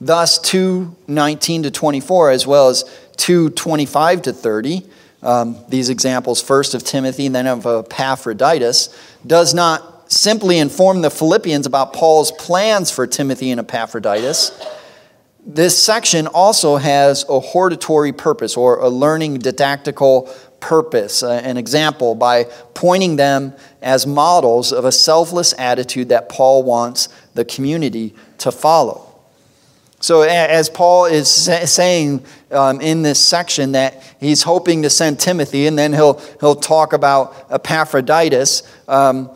Thus, 0.00 0.38
2 0.38 0.96
19 1.06 1.64
to 1.64 1.70
24, 1.70 2.30
as 2.30 2.46
well 2.46 2.68
as 2.68 2.84
2 3.16 3.50
25 3.50 4.22
to 4.22 4.32
30, 4.32 4.86
um, 5.22 5.58
these 5.68 5.90
examples 5.90 6.40
first 6.40 6.72
of 6.72 6.82
Timothy 6.82 7.26
and 7.26 7.34
then 7.34 7.46
of 7.46 7.66
Epaphroditus, 7.66 8.88
does 9.26 9.52
not 9.52 9.89
simply 10.10 10.58
inform 10.58 11.02
the 11.02 11.10
Philippians 11.10 11.66
about 11.66 11.92
Paul's 11.92 12.32
plans 12.32 12.90
for 12.90 13.06
Timothy 13.06 13.50
and 13.50 13.60
Epaphroditus. 13.60 14.50
This 15.46 15.82
section 15.82 16.26
also 16.26 16.76
has 16.76 17.24
a 17.28 17.40
hortatory 17.40 18.12
purpose 18.12 18.56
or 18.56 18.80
a 18.80 18.88
learning 18.88 19.38
didactical 19.38 20.28
purpose, 20.58 21.22
uh, 21.22 21.40
an 21.42 21.56
example 21.56 22.14
by 22.14 22.44
pointing 22.74 23.16
them 23.16 23.54
as 23.80 24.06
models 24.06 24.72
of 24.72 24.84
a 24.84 24.92
selfless 24.92 25.54
attitude 25.58 26.10
that 26.10 26.28
Paul 26.28 26.64
wants 26.64 27.08
the 27.34 27.44
community 27.44 28.14
to 28.38 28.52
follow. 28.52 29.06
So, 30.02 30.22
as 30.22 30.70
Paul 30.70 31.04
is 31.04 31.30
saying 31.30 32.24
um, 32.50 32.80
in 32.80 33.02
this 33.02 33.22
section 33.22 33.72
that 33.72 34.02
he's 34.18 34.42
hoping 34.42 34.82
to 34.82 34.90
send 34.90 35.20
Timothy, 35.20 35.66
and 35.66 35.78
then 35.78 35.92
he'll, 35.92 36.14
he'll 36.40 36.54
talk 36.54 36.94
about 36.94 37.36
Epaphroditus. 37.50 38.62
Um, 38.88 39.30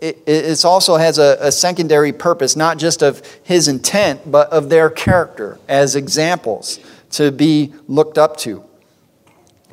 it, 0.00 0.22
it 0.26 0.64
also 0.64 0.96
has 0.96 1.18
a, 1.18 1.36
a 1.40 1.52
secondary 1.52 2.12
purpose, 2.12 2.56
not 2.56 2.78
just 2.78 3.02
of 3.02 3.22
his 3.42 3.68
intent, 3.68 4.30
but 4.30 4.50
of 4.50 4.68
their 4.68 4.90
character 4.90 5.58
as 5.68 5.96
examples 5.96 6.78
to 7.12 7.32
be 7.32 7.72
looked 7.86 8.18
up 8.18 8.36
to. 8.38 8.64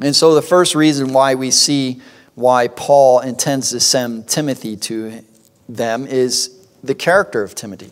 And 0.02 0.16
so, 0.16 0.36
the 0.36 0.42
first 0.42 0.76
reason 0.76 1.14
why 1.14 1.36
we 1.36 1.52
see 1.52 2.02
why 2.36 2.68
Paul 2.68 3.22
intends 3.22 3.70
to 3.70 3.80
send 3.80 4.28
Timothy 4.28 4.76
to 4.78 5.24
them 5.70 6.06
is 6.06 6.68
the 6.84 6.96
character 6.96 7.44
of 7.44 7.56
Timothy. 7.56 7.92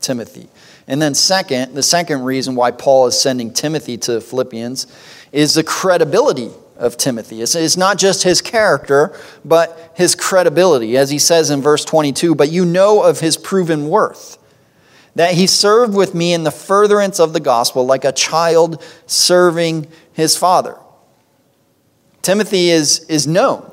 Timothy. 0.00 0.48
And 0.88 1.00
then, 1.00 1.14
second, 1.14 1.74
the 1.74 1.82
second 1.82 2.22
reason 2.22 2.54
why 2.54 2.70
Paul 2.70 3.06
is 3.06 3.20
sending 3.20 3.52
Timothy 3.52 3.96
to 3.98 4.20
Philippians 4.20 4.86
is 5.30 5.54
the 5.54 5.62
credibility 5.62 6.50
of 6.76 6.96
Timothy. 6.96 7.42
It's, 7.42 7.76
not 7.76 7.98
just 7.98 8.22
his 8.22 8.40
character, 8.40 9.18
but 9.44 9.92
his 9.94 10.14
credibility. 10.14 10.96
As 10.96 11.10
he 11.10 11.18
says 11.18 11.50
in 11.50 11.60
verse 11.62 11.84
22, 11.84 12.34
but 12.34 12.50
you 12.50 12.64
know 12.64 13.02
of 13.02 13.20
his 13.20 13.36
proven 13.36 13.88
worth, 13.88 14.38
that 15.14 15.34
he 15.34 15.46
served 15.46 15.94
with 15.94 16.14
me 16.14 16.32
in 16.32 16.44
the 16.44 16.50
furtherance 16.50 17.20
of 17.20 17.32
the 17.32 17.40
gospel 17.40 17.84
like 17.84 18.04
a 18.04 18.12
child 18.12 18.82
serving 19.06 19.86
his 20.12 20.36
father. 20.36 20.78
Timothy 22.22 22.70
is, 22.70 23.00
is 23.08 23.26
known. 23.26 23.71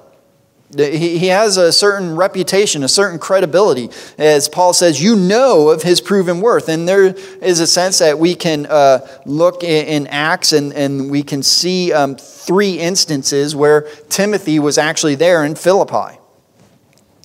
He 0.78 1.28
has 1.28 1.58
a 1.58 1.72
certain 1.72 2.16
reputation, 2.16 2.84
a 2.84 2.88
certain 2.88 3.18
credibility. 3.18 3.90
As 4.20 4.48
Paul 4.48 4.74
says, 4.74 5.02
you 5.02 5.16
know 5.16 5.70
of 5.70 5.82
his 5.82 6.00
proven 6.00 6.42
worth. 6.42 6.70
And 6.70 6.88
there 6.88 7.16
is 7.42 7.60
a 7.60 7.66
sense 7.66 7.98
that 8.00 8.20
we 8.20 8.36
can 8.36 8.68
uh, 8.68 9.08
look 9.26 9.64
in 9.64 10.06
Acts 10.08 10.54
and, 10.54 10.72
and 10.74 11.10
we 11.10 11.24
can 11.24 11.42
see 11.42 11.92
um, 11.92 12.16
three 12.16 12.78
instances 12.78 13.56
where 13.56 13.82
Timothy 14.10 14.60
was 14.60 14.78
actually 14.78 15.16
there 15.16 15.44
in 15.44 15.56
Philippi. 15.56 16.20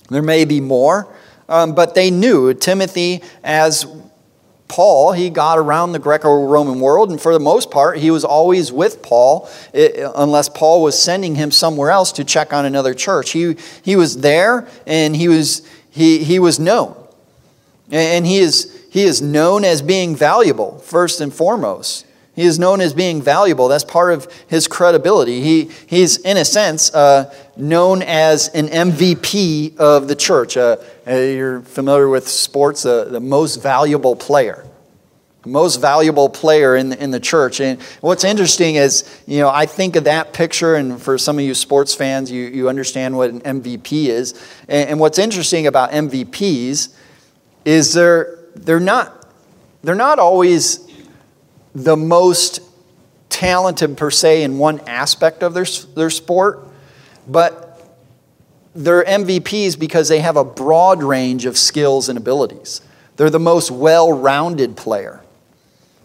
There 0.09 0.23
may 0.23 0.45
be 0.45 0.59
more, 0.59 1.07
um, 1.47 1.75
but 1.75 1.93
they 1.93 2.09
knew 2.09 2.53
Timothy 2.55 3.21
as 3.43 3.85
Paul, 4.75 5.13
he 5.13 5.29
got 5.29 5.57
around 5.57 5.93
the 5.93 5.99
Greco 5.99 6.47
Roman 6.47 6.81
world, 6.81 7.09
and 7.09 7.21
for 7.21 7.31
the 7.31 7.39
most 7.39 7.71
part, 7.71 7.97
he 7.97 8.11
was 8.11 8.25
always 8.25 8.73
with 8.73 9.01
Paul, 9.01 9.49
unless 9.73 10.49
Paul 10.49 10.83
was 10.83 11.01
sending 11.01 11.35
him 11.35 11.49
somewhere 11.49 11.91
else 11.91 12.11
to 12.11 12.25
check 12.25 12.51
on 12.51 12.65
another 12.65 12.93
church. 12.93 13.31
He, 13.31 13.55
he 13.83 13.95
was 13.95 14.17
there, 14.17 14.67
and 14.85 15.15
he 15.15 15.29
was, 15.29 15.65
he, 15.89 16.25
he 16.25 16.39
was 16.39 16.59
known. 16.59 16.93
And 17.89 18.27
he 18.27 18.39
is, 18.39 18.85
he 18.91 19.03
is 19.03 19.21
known 19.21 19.63
as 19.63 19.81
being 19.81 20.13
valuable, 20.13 20.79
first 20.79 21.21
and 21.21 21.33
foremost. 21.33 22.05
He 22.35 22.43
is 22.43 22.59
known 22.59 22.81
as 22.81 22.93
being 22.93 23.21
valuable. 23.21 23.69
That's 23.69 23.85
part 23.85 24.13
of 24.13 24.27
his 24.47 24.67
credibility. 24.67 25.41
He, 25.41 25.71
he's, 25.87 26.17
in 26.17 26.35
a 26.35 26.43
sense, 26.43 26.93
uh, 26.93 27.33
known 27.55 28.01
as 28.01 28.49
an 28.49 28.67
MVP 28.67 29.77
of 29.77 30.09
the 30.09 30.15
church. 30.15 30.57
Uh, 30.57 30.75
uh, 31.07 31.15
you're 31.15 31.61
familiar 31.61 32.09
with 32.09 32.27
sports, 32.27 32.85
uh, 32.85 33.05
the 33.05 33.21
most 33.21 33.63
valuable 33.63 34.17
player. 34.17 34.65
Most 35.45 35.79
valuable 35.79 36.27
player 36.27 36.75
in 36.75 36.89
the, 36.89 37.01
in 37.01 37.11
the 37.11 37.19
church. 37.19 37.61
And 37.61 37.81
what's 38.01 38.23
interesting 38.23 38.75
is, 38.75 39.21
you 39.27 39.39
know, 39.39 39.49
I 39.49 39.65
think 39.65 39.95
of 39.95 40.05
that 40.05 40.33
picture, 40.33 40.75
and 40.75 41.01
for 41.01 41.17
some 41.17 41.37
of 41.37 41.45
you 41.45 41.53
sports 41.53 41.93
fans, 41.93 42.31
you, 42.31 42.45
you 42.47 42.67
understand 42.67 43.15
what 43.15 43.29
an 43.29 43.41
MVP 43.41 44.07
is. 44.07 44.33
And, 44.67 44.89
and 44.89 44.99
what's 44.99 45.19
interesting 45.19 45.67
about 45.67 45.91
MVPs 45.91 46.93
is 47.63 47.93
they're, 47.93 48.39
they're, 48.55 48.79
not, 48.79 49.25
they're 49.83 49.95
not 49.95 50.19
always 50.19 50.84
the 51.75 51.97
most 51.97 52.61
talented 53.29 53.97
per 53.97 54.09
se 54.09 54.43
in 54.43 54.57
one 54.57 54.79
aspect 54.87 55.43
of 55.43 55.53
their, 55.53 55.65
their 55.95 56.09
sport, 56.09 56.65
but 57.27 57.95
they're 58.73 59.03
MVPs 59.03 59.77
because 59.77 60.07
they 60.07 60.19
have 60.19 60.37
a 60.37 60.43
broad 60.43 61.03
range 61.03 61.45
of 61.45 61.57
skills 61.57 62.09
and 62.09 62.17
abilities. 62.17 62.81
They're 63.17 63.29
the 63.29 63.39
most 63.39 63.71
well 63.71 64.11
rounded 64.11 64.77
player. 64.77 65.21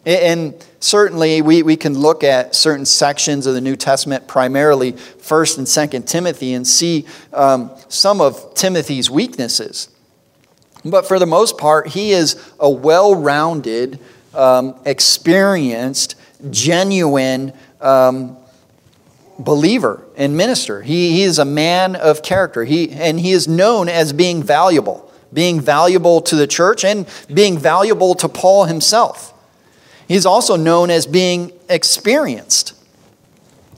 And 0.06 0.54
certainly, 0.78 1.42
we, 1.42 1.62
we 1.62 1.76
can 1.76 1.98
look 1.98 2.24
at 2.24 2.54
certain 2.54 2.86
sections 2.86 3.46
of 3.46 3.52
the 3.54 3.60
New 3.60 3.76
Testament, 3.76 4.26
primarily 4.26 4.92
1st 4.92 5.58
and 5.58 5.66
2nd 5.66 6.06
Timothy, 6.06 6.54
and 6.54 6.66
see 6.66 7.06
um, 7.34 7.70
some 7.88 8.20
of 8.20 8.54
Timothy's 8.54 9.10
weaknesses. 9.10 9.88
But 10.84 11.06
for 11.06 11.18
the 11.18 11.26
most 11.26 11.58
part, 11.58 11.88
he 11.88 12.12
is 12.12 12.42
a 12.58 12.70
well 12.70 13.14
rounded, 13.14 13.98
um, 14.34 14.74
experienced, 14.84 16.16
genuine 16.50 17.52
um, 17.80 18.36
believer 19.38 20.02
and 20.16 20.36
minister. 20.36 20.82
He, 20.82 21.12
he 21.12 21.22
is 21.22 21.38
a 21.38 21.44
man 21.44 21.96
of 21.96 22.22
character, 22.22 22.64
he, 22.64 22.90
and 22.90 23.18
he 23.18 23.32
is 23.32 23.48
known 23.48 23.88
as 23.88 24.12
being 24.12 24.42
valuable, 24.42 25.10
being 25.32 25.60
valuable 25.60 26.20
to 26.22 26.36
the 26.36 26.46
church 26.46 26.84
and 26.84 27.06
being 27.32 27.58
valuable 27.58 28.14
to 28.16 28.28
Paul 28.28 28.66
himself. 28.66 29.34
He's 30.06 30.26
also 30.26 30.56
known 30.56 30.90
as 30.90 31.06
being 31.06 31.52
experienced. 31.68 32.74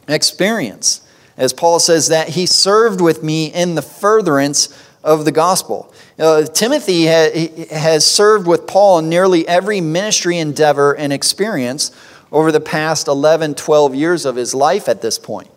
Experience. 0.08 1.06
As 1.36 1.52
Paul 1.52 1.78
says, 1.78 2.08
that 2.08 2.30
he 2.30 2.46
served 2.46 3.00
with 3.00 3.22
me 3.22 3.46
in 3.46 3.74
the 3.74 3.82
furtherance 3.82 4.68
of 5.04 5.24
the 5.24 5.32
gospel. 5.32 5.92
Uh, 6.18 6.42
Timothy 6.44 7.06
ha- 7.06 7.66
has 7.70 8.06
served 8.06 8.46
with 8.46 8.66
Paul 8.66 8.98
in 8.98 9.08
nearly 9.08 9.46
every 9.48 9.80
ministry 9.80 10.38
endeavor 10.38 10.94
and 10.94 11.12
experience 11.12 11.90
over 12.30 12.52
the 12.52 12.60
past 12.60 13.08
11, 13.08 13.54
12 13.54 13.94
years 13.94 14.24
of 14.24 14.36
his 14.36 14.54
life 14.54 14.88
at 14.88 15.02
this 15.02 15.18
point. 15.18 15.50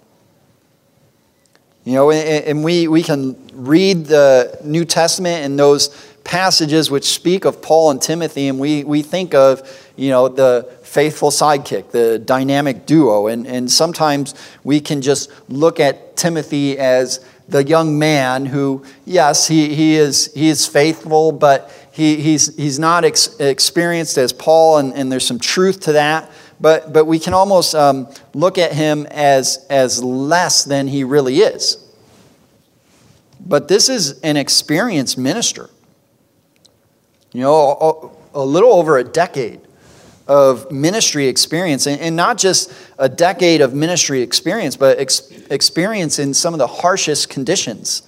You 1.83 1.93
know, 1.93 2.11
and 2.11 2.63
we, 2.63 2.87
we 2.87 3.03
can 3.03 3.37
read 3.53 4.05
the 4.05 4.57
New 4.63 4.85
Testament 4.85 5.45
and 5.45 5.57
those 5.57 5.89
passages 6.23 6.89
which 6.89 7.05
speak 7.05 7.45
of 7.45 7.61
Paul 7.61 7.91
and 7.91 8.01
Timothy, 8.01 8.47
and 8.47 8.59
we, 8.59 8.83
we 8.83 9.03
think 9.03 9.35
of, 9.35 9.61
you 9.95 10.09
know, 10.09 10.27
the 10.27 10.67
faithful 10.81 11.29
sidekick, 11.29 11.91
the 11.91 12.17
dynamic 12.17 12.87
duo. 12.87 13.27
And, 13.27 13.45
and 13.45 13.71
sometimes 13.71 14.33
we 14.63 14.79
can 14.79 15.01
just 15.01 15.31
look 15.47 15.79
at 15.79 16.17
Timothy 16.17 16.79
as 16.79 17.23
the 17.47 17.63
young 17.63 17.99
man 17.99 18.45
who, 18.45 18.84
yes, 19.05 19.47
he, 19.47 19.73
he, 19.75 19.95
is, 19.95 20.34
he 20.34 20.49
is 20.49 20.65
faithful, 20.65 21.31
but 21.31 21.71
he, 21.91 22.17
he's, 22.17 22.55
he's 22.55 22.79
not 22.79 23.05
ex- 23.05 23.39
experienced 23.39 24.17
as 24.17 24.34
Paul, 24.34 24.77
and, 24.77 24.93
and 24.93 25.12
there's 25.12 25.27
some 25.27 25.39
truth 25.39 25.81
to 25.81 25.93
that 25.93 26.31
but, 26.60 26.93
but 26.93 27.05
we 27.05 27.19
can 27.19 27.34
almost 27.34 27.75
um, 27.75 28.08
look 28.34 28.58
at 28.58 28.73
him 28.73 29.05
as, 29.12 29.65
as 29.69 30.03
less 30.03 30.63
than 30.63 30.88
he 30.88 31.03
really 31.03 31.39
is. 31.39 31.77
But 33.39 33.67
this 33.67 33.89
is 33.89 34.19
an 34.21 34.38
experienced 34.38 35.17
minister. 35.17 35.69
You 37.31 37.41
know, 37.41 38.13
a, 38.34 38.39
a 38.39 38.45
little 38.45 38.71
over 38.71 38.97
a 38.97 39.03
decade 39.03 39.62
of 40.27 40.71
ministry 40.71 41.27
experience, 41.27 41.85
and, 41.88 42.15
not 42.15 42.38
just 42.38 42.73
a 42.97 43.07
decade 43.07 43.61
of 43.61 43.73
ministry 43.73 44.21
experience, 44.21 44.75
but 44.75 44.97
ex, 44.99 45.29
experience 45.49 46.17
in 46.17 46.33
some 46.33 46.53
of 46.53 46.57
the 46.57 46.67
harshest 46.67 47.29
conditions. 47.29 48.01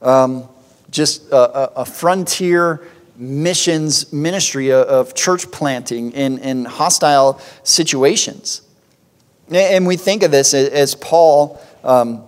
Um, 0.00 0.48
just 0.90 1.30
a, 1.30 1.36
a, 1.36 1.72
a 1.82 1.84
frontier 1.84 2.86
missions 3.16 4.12
ministry 4.12 4.72
of 4.72 5.14
church 5.14 5.50
planting 5.50 6.12
in, 6.12 6.38
in 6.38 6.64
hostile 6.64 7.40
situations. 7.62 8.62
And 9.50 9.86
we 9.86 9.96
think 9.96 10.22
of 10.22 10.30
this 10.30 10.54
as 10.54 10.94
Paul, 10.94 11.60
um, 11.84 12.24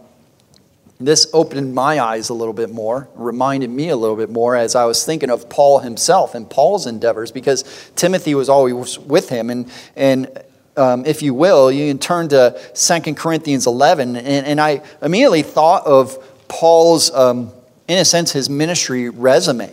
this 1.00 1.28
opened 1.32 1.74
my 1.74 2.00
eyes 2.00 2.28
a 2.28 2.34
little 2.34 2.54
bit 2.54 2.70
more, 2.70 3.08
reminded 3.14 3.70
me 3.70 3.88
a 3.88 3.96
little 3.96 4.16
bit 4.16 4.30
more 4.30 4.56
as 4.56 4.74
I 4.74 4.84
was 4.84 5.04
thinking 5.04 5.30
of 5.30 5.48
Paul 5.48 5.78
himself 5.78 6.34
and 6.34 6.48
Paul's 6.48 6.86
endeavors 6.86 7.30
because 7.30 7.90
Timothy 7.94 8.34
was 8.34 8.48
always 8.48 8.98
with 8.98 9.28
him. 9.28 9.48
And, 9.48 9.70
and 9.94 10.42
um, 10.76 11.06
if 11.06 11.22
you 11.22 11.34
will, 11.34 11.70
you 11.70 11.88
can 11.90 11.98
turn 11.98 12.28
to 12.30 12.60
2 12.74 13.14
Corinthians 13.14 13.66
11. 13.66 14.16
And, 14.16 14.46
and 14.46 14.60
I 14.60 14.82
immediately 15.00 15.42
thought 15.42 15.86
of 15.86 16.18
Paul's, 16.48 17.12
um, 17.12 17.52
in 17.86 17.98
a 17.98 18.04
sense, 18.04 18.32
his 18.32 18.50
ministry 18.50 19.08
resume 19.08 19.72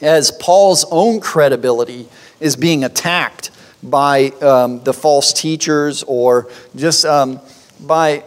as 0.00 0.30
Paul's 0.30 0.84
own 0.90 1.18
credibility 1.18 2.08
is 2.38 2.54
being 2.54 2.84
attacked 2.84 3.50
by 3.82 4.26
um, 4.42 4.82
the 4.84 4.92
false 4.92 5.32
teachers 5.32 6.04
or 6.04 6.48
just 6.76 7.04
um, 7.04 7.40
by 7.80 8.22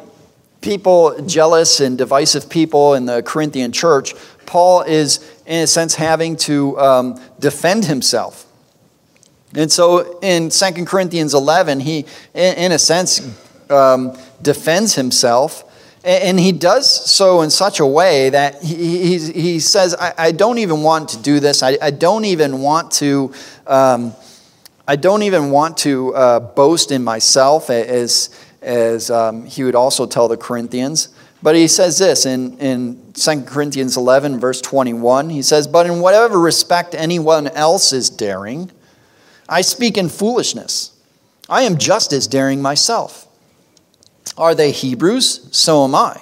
people, 0.62 1.19
jealous 1.26 1.80
and 1.80 1.97
divisive 1.97 2.50
people 2.50 2.93
in 2.93 3.06
the 3.06 3.21
Corinthian 3.24 3.71
church, 3.71 4.13
Paul 4.45 4.82
is, 4.82 5.19
in 5.45 5.63
a 5.63 5.67
sense, 5.67 5.95
having 5.95 6.36
to 6.38 6.80
um, 6.80 7.21
defend 7.39 7.86
himself. 7.86 8.45
And 9.54 9.71
so 9.71 10.19
in 10.21 10.50
2 10.50 10.86
Corinthians 10.86 11.34
11, 11.34 11.82
he, 11.82 12.06
in, 12.34 12.71
a 12.71 12.80
sense, 12.80 13.19
um, 13.69 14.17
defends 14.41 14.95
himself 14.95 15.65
and 16.04 16.39
he 16.39 16.52
does 16.52 16.89
so 17.12 17.41
in 17.41 17.50
such 17.52 17.80
a 17.80 17.86
way 17.86 18.30
that 18.32 18.63
he, 18.63 19.17
he, 19.17 19.32
he 19.32 19.60
says, 19.60 19.95
I, 19.95 20.13
I, 20.17 20.32
don't 20.32 20.58
even 20.58 20.82
want 20.82 21.10
to 21.10 21.21
do 21.21 21.39
this. 21.39 21.62
I, 21.62 21.78
I 21.80 21.91
don't 21.91 22.26
even 22.26 22.62
want 22.62 22.91
to, 22.93 23.32
um, 23.67 24.15
I 24.88 24.95
don't 24.95 25.21
even 25.21 25.52
want 25.52 25.78
to 25.80 26.15
uh, 26.15 26.39
boast 26.39 26.91
in 26.91 27.04
myself, 27.04 27.69
as, 27.69 28.30
as 28.62 29.10
um, 29.10 29.45
he 29.45 29.63
would 29.63 29.76
also 29.76 30.06
tell 30.06 30.28
the 30.28 30.38
Corinthians. 30.38 31.10
But 31.43 31.56
he 31.56 31.67
says 31.67 31.97
this 31.97 32.26
in, 32.26 32.58
in 32.60 33.13
2 33.13 33.43
Corinthians 33.43 33.97
11, 33.97 34.39
verse 34.39 34.62
21. 34.62 35.30
He 35.30 35.41
says, 35.41 35.67
But 35.67 35.88
in 35.88 36.00
whatever 36.00 36.39
respect 36.39 36.93
anyone 36.93 37.47
else 37.47 37.93
is 37.93 38.10
daring, 38.10 38.71
I 39.50 39.62
speak 39.62 39.97
in 39.97 40.10
foolishness. 40.10 40.91
I 41.50 41.63
am 41.63 41.78
just 41.78 42.13
as 42.13 42.28
daring 42.28 42.62
myself. 42.62 43.28
Are 44.38 44.54
they 44.54 44.71
Hebrews? 44.71 45.50
So 45.52 45.84
am 45.84 45.95
I. 45.95 46.21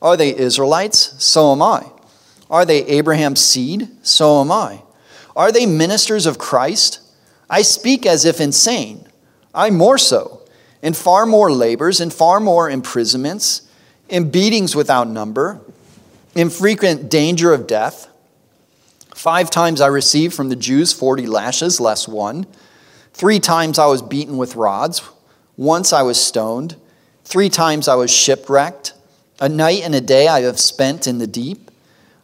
Are 0.00 0.16
they 0.16 0.36
Israelites? 0.36 1.22
So 1.22 1.52
am 1.52 1.62
I. 1.62 1.90
Are 2.48 2.64
they 2.64 2.84
Abraham's 2.86 3.40
seed? 3.40 3.88
So 4.02 4.40
am 4.40 4.52
I. 4.52 4.82
Are 5.34 5.50
they 5.50 5.66
ministers 5.66 6.26
of 6.26 6.38
Christ? 6.38 7.00
I 7.50 7.62
speak 7.62 8.06
as 8.06 8.24
if 8.24 8.40
insane. 8.40 9.08
I 9.52 9.70
more 9.70 9.98
so, 9.98 10.42
in 10.84 10.92
far 10.92 11.24
more 11.24 11.50
labors, 11.50 11.98
in 11.98 12.10
far 12.10 12.38
more 12.38 12.68
imprisonments, 12.68 13.62
in 14.10 14.30
beatings 14.30 14.76
without 14.76 15.08
number, 15.08 15.58
in 16.34 16.50
frequent 16.50 17.10
danger 17.10 17.54
of 17.54 17.66
death. 17.66 18.06
Five 19.14 19.48
times 19.48 19.80
I 19.80 19.86
received 19.86 20.34
from 20.34 20.50
the 20.50 20.56
Jews 20.56 20.92
40 20.92 21.26
lashes, 21.26 21.80
less 21.80 22.06
one. 22.06 22.46
Three 23.14 23.40
times 23.40 23.78
I 23.78 23.86
was 23.86 24.02
beaten 24.02 24.36
with 24.36 24.56
rods. 24.56 25.00
Once 25.56 25.90
I 25.90 26.02
was 26.02 26.22
stoned. 26.22 26.76
Three 27.24 27.48
times 27.48 27.88
I 27.88 27.94
was 27.94 28.10
shipwrecked. 28.10 28.92
A 29.40 29.48
night 29.48 29.80
and 29.84 29.94
a 29.94 30.02
day 30.02 30.28
I 30.28 30.42
have 30.42 30.60
spent 30.60 31.06
in 31.06 31.16
the 31.16 31.26
deep. 31.26 31.63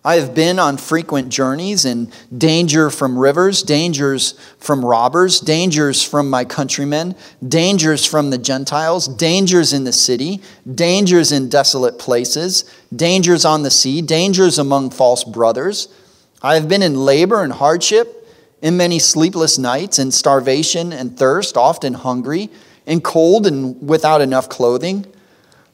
I 0.03 0.15
have 0.15 0.35
been 0.35 0.59
on 0.59 0.79
frequent 0.79 1.29
journeys 1.29 1.85
in 1.85 2.11
danger 2.37 2.89
from 2.89 3.19
rivers, 3.19 3.63
dangers 3.63 4.33
from 4.59 4.83
robbers, 4.83 5.41
dangers 5.41 6.03
from 6.03 6.31
my 6.31 6.47
countrymen, 6.47 7.15
dangers 7.47 8.07
from 8.07 8.31
the 8.31 8.39
Gentiles, 8.39 9.07
dangers 9.07 9.75
in 9.75 9.85
the 9.85 9.93
city, 9.93 10.41
dangers 10.75 11.33
in 11.33 11.51
desolate 11.51 11.99
places, 11.99 12.65
dangers 12.97 13.45
on 13.45 13.63
the 13.63 13.71
sea, 13.71 14.01
dangers 14.01 14.59
among 14.59 14.89
false 14.89 15.23
brothers. 15.23 15.89
I 16.41 16.55
have 16.55 16.67
been 16.67 16.83
in 16.83 17.05
labor 17.05 17.43
and 17.43 17.53
hardship, 17.53 18.17
in 18.63 18.79
many 18.79 18.99
sleepless 18.99 19.59
nights, 19.59 19.99
in 19.99 20.13
starvation 20.13 20.95
and 20.95 21.19
thirst, 21.19 21.59
often 21.59 21.93
hungry 21.93 22.49
and 22.87 23.05
cold 23.05 23.47
and 23.47 23.87
without 23.87 24.23
enough 24.23 24.49
clothing. 24.49 25.07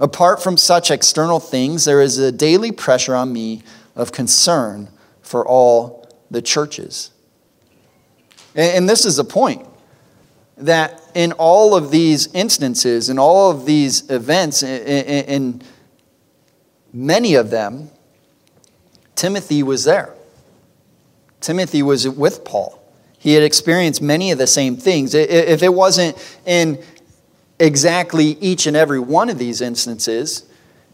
Apart 0.01 0.43
from 0.43 0.57
such 0.57 0.91
external 0.91 1.39
things, 1.39 1.85
there 1.85 2.03
is 2.03 2.19
a 2.19 2.33
daily 2.33 2.73
pressure 2.73 3.15
on 3.15 3.33
me 3.33 3.63
of 3.97 4.13
concern 4.13 4.89
for 5.23 5.47
all 5.47 6.09
the 6.31 6.41
churches. 6.41 7.11
And 8.55 8.89
this 8.89 9.05
is 9.05 9.19
a 9.19 9.25
point 9.25 9.67
that 10.59 11.03
in 11.15 11.33
all 11.33 11.75
of 11.75 11.91
these 11.91 12.33
instances, 12.33 13.11
in 13.11 13.19
all 13.19 13.51
of 13.51 13.67
these 13.67 14.09
events, 14.09 14.63
in 14.63 15.61
many 16.93 17.35
of 17.35 17.51
them, 17.51 17.91
Timothy 19.17 19.63
was 19.63 19.85
there. 19.85 20.15
Timothy 21.41 21.83
was 21.83 22.09
with 22.09 22.45
Paul. 22.45 22.83
He 23.19 23.35
had 23.35 23.43
experienced 23.43 24.01
many 24.01 24.31
of 24.31 24.39
the 24.39 24.47
same 24.47 24.77
things. 24.77 25.15
If 25.15 25.63
it 25.63 25.75
wasn't 25.75 26.17
in 26.47 26.83
exactly 27.59 28.37
each 28.41 28.67
and 28.67 28.77
every 28.77 29.01
one 29.01 29.31
of 29.31 29.39
these 29.39 29.61
instances. 29.61 30.45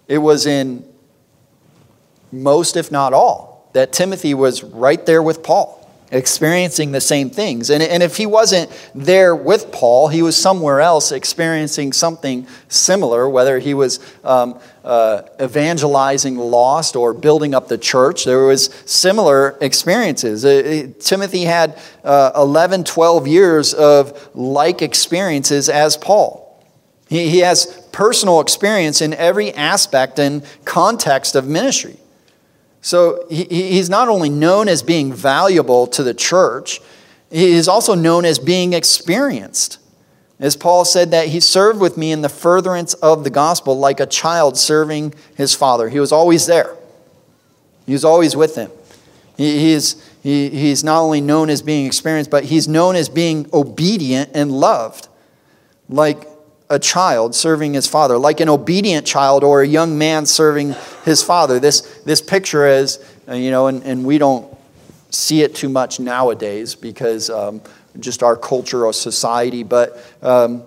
It 0.08 0.18
was 0.18 0.46
in 0.46 0.88
most, 2.32 2.76
if 2.76 2.90
not 2.90 3.12
all, 3.12 3.68
that 3.74 3.92
Timothy 3.92 4.34
was 4.34 4.62
right 4.62 5.04
there 5.06 5.22
with 5.22 5.42
Paul, 5.42 5.78
experiencing 6.10 6.92
the 6.92 7.00
same 7.00 7.30
things. 7.30 7.70
And, 7.70 7.82
and 7.82 8.02
if 8.02 8.16
he 8.16 8.26
wasn't 8.26 8.70
there 8.94 9.34
with 9.34 9.72
Paul, 9.72 10.08
he 10.08 10.22
was 10.22 10.36
somewhere 10.36 10.80
else 10.80 11.12
experiencing 11.12 11.92
something 11.92 12.46
similar, 12.68 13.28
whether 13.28 13.58
he 13.58 13.72
was 13.74 13.98
um, 14.24 14.58
uh, 14.84 15.22
evangelizing 15.40 16.36
lost 16.36 16.96
or 16.96 17.14
building 17.14 17.54
up 17.54 17.68
the 17.68 17.78
church. 17.78 18.24
There 18.24 18.44
was 18.44 18.66
similar 18.84 19.56
experiences. 19.60 20.44
Uh, 20.44 20.88
Timothy 21.00 21.44
had 21.44 21.78
uh, 22.04 22.32
11, 22.36 22.84
12 22.84 23.26
years 23.26 23.74
of 23.74 24.30
like 24.34 24.82
experiences 24.82 25.68
as 25.68 25.96
Paul. 25.96 26.42
He, 27.08 27.28
he 27.28 27.38
has 27.40 27.66
personal 27.92 28.40
experience 28.40 29.00
in 29.00 29.12
every 29.14 29.52
aspect 29.52 30.18
and 30.18 30.42
context 30.64 31.36
of 31.36 31.46
ministry. 31.46 31.98
So 32.82 33.24
he, 33.30 33.44
he's 33.44 33.88
not 33.88 34.08
only 34.08 34.28
known 34.28 34.68
as 34.68 34.82
being 34.82 35.12
valuable 35.12 35.86
to 35.86 36.02
the 36.02 36.12
church, 36.12 36.80
he 37.30 37.52
is 37.52 37.68
also 37.68 37.94
known 37.94 38.24
as 38.26 38.38
being 38.38 38.74
experienced. 38.74 39.78
As 40.38 40.56
Paul 40.56 40.84
said, 40.84 41.12
that 41.12 41.28
he 41.28 41.38
served 41.38 41.80
with 41.80 41.96
me 41.96 42.10
in 42.10 42.20
the 42.20 42.28
furtherance 42.28 42.94
of 42.94 43.22
the 43.22 43.30
gospel 43.30 43.78
like 43.78 44.00
a 44.00 44.06
child 44.06 44.58
serving 44.58 45.14
his 45.36 45.54
father. 45.54 45.88
He 45.88 46.00
was 46.00 46.10
always 46.12 46.46
there, 46.46 46.76
he 47.86 47.92
was 47.92 48.04
always 48.04 48.36
with 48.36 48.56
him. 48.56 48.70
He, 49.36 49.58
he 49.58 49.72
is, 49.72 50.10
he, 50.22 50.50
he's 50.50 50.84
not 50.84 51.00
only 51.00 51.20
known 51.20 51.48
as 51.48 51.62
being 51.62 51.86
experienced, 51.86 52.30
but 52.30 52.44
he's 52.44 52.66
known 52.68 52.96
as 52.96 53.08
being 53.08 53.48
obedient 53.52 54.30
and 54.34 54.50
loved, 54.50 55.08
like 55.88 56.26
a 56.72 56.78
child 56.78 57.34
serving 57.34 57.74
his 57.74 57.86
father, 57.86 58.18
like 58.18 58.40
an 58.40 58.48
obedient 58.48 59.06
child 59.06 59.44
or 59.44 59.62
a 59.62 59.66
young 59.66 59.98
man 59.98 60.26
serving 60.26 60.74
his 61.04 61.22
father. 61.22 61.60
This, 61.60 61.82
this 62.04 62.20
picture 62.20 62.66
is, 62.66 62.98
uh, 63.28 63.34
you 63.34 63.50
know, 63.50 63.66
and, 63.66 63.82
and 63.84 64.04
we 64.04 64.18
don't 64.18 64.46
see 65.10 65.42
it 65.42 65.54
too 65.54 65.68
much 65.68 66.00
nowadays 66.00 66.74
because. 66.74 67.30
Um, 67.30 67.60
just 68.00 68.22
our 68.22 68.36
culture 68.36 68.86
or 68.86 68.92
society. 68.92 69.62
But 69.62 70.02
um, 70.22 70.62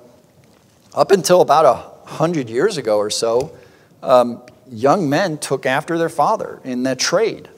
up 0.94 1.12
until 1.12 1.42
about 1.42 1.66
a 1.66 2.10
hundred 2.10 2.50
years 2.50 2.78
ago 2.78 2.98
or 2.98 3.10
so, 3.10 3.56
um, 4.04 4.42
young 4.70 5.10
men 5.10 5.38
took 5.38 5.66
after 5.66 5.98
their 5.98 6.10
father 6.10 6.60
in 6.64 6.84
that 6.84 7.00
trade. 7.00 7.50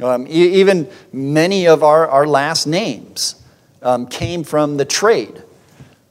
Um, 0.00 0.26
even 0.28 0.88
many 1.12 1.66
of 1.66 1.82
our, 1.82 2.08
our 2.08 2.26
last 2.26 2.66
names 2.66 3.34
um, 3.82 4.06
came 4.06 4.44
from 4.44 4.78
the 4.78 4.86
trade, 4.86 5.42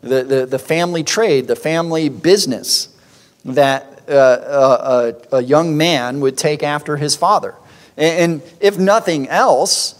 the, 0.01 0.23
the, 0.23 0.45
the, 0.45 0.59
family 0.59 1.03
trade, 1.03 1.47
the 1.47 1.55
family 1.55 2.09
business 2.09 2.89
that 3.45 4.01
uh, 4.07 4.11
uh 4.13 5.11
a, 5.31 5.37
a, 5.37 5.43
young 5.43 5.77
man 5.77 6.19
would 6.21 6.37
take 6.37 6.63
after 6.63 6.97
his 6.97 7.15
father. 7.15 7.55
And, 7.97 8.33
and 8.33 8.53
if 8.59 8.77
nothing 8.77 9.27
else, 9.27 9.95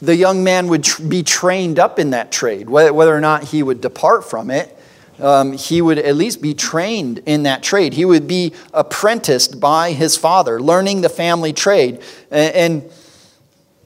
the 0.00 0.16
young 0.16 0.44
man 0.44 0.68
would 0.68 0.84
tr- 0.84 1.02
be 1.02 1.22
trained 1.22 1.78
up 1.78 1.98
in 1.98 2.10
that 2.10 2.30
trade. 2.30 2.68
Whether 2.68 3.14
or 3.14 3.20
not 3.20 3.44
he 3.44 3.62
would 3.62 3.80
depart 3.80 4.28
from 4.28 4.50
it, 4.50 4.76
um, 5.20 5.52
he 5.52 5.82
would 5.82 5.98
at 5.98 6.14
least 6.14 6.40
be 6.40 6.54
trained 6.54 7.20
in 7.26 7.42
that 7.42 7.62
trade. 7.62 7.94
He 7.94 8.04
would 8.04 8.28
be 8.28 8.52
apprenticed 8.72 9.58
by 9.58 9.92
his 9.92 10.16
father, 10.16 10.60
learning 10.60 11.00
the 11.00 11.08
family 11.08 11.52
trade, 11.52 12.00
and, 12.30 12.54
and 12.54 12.92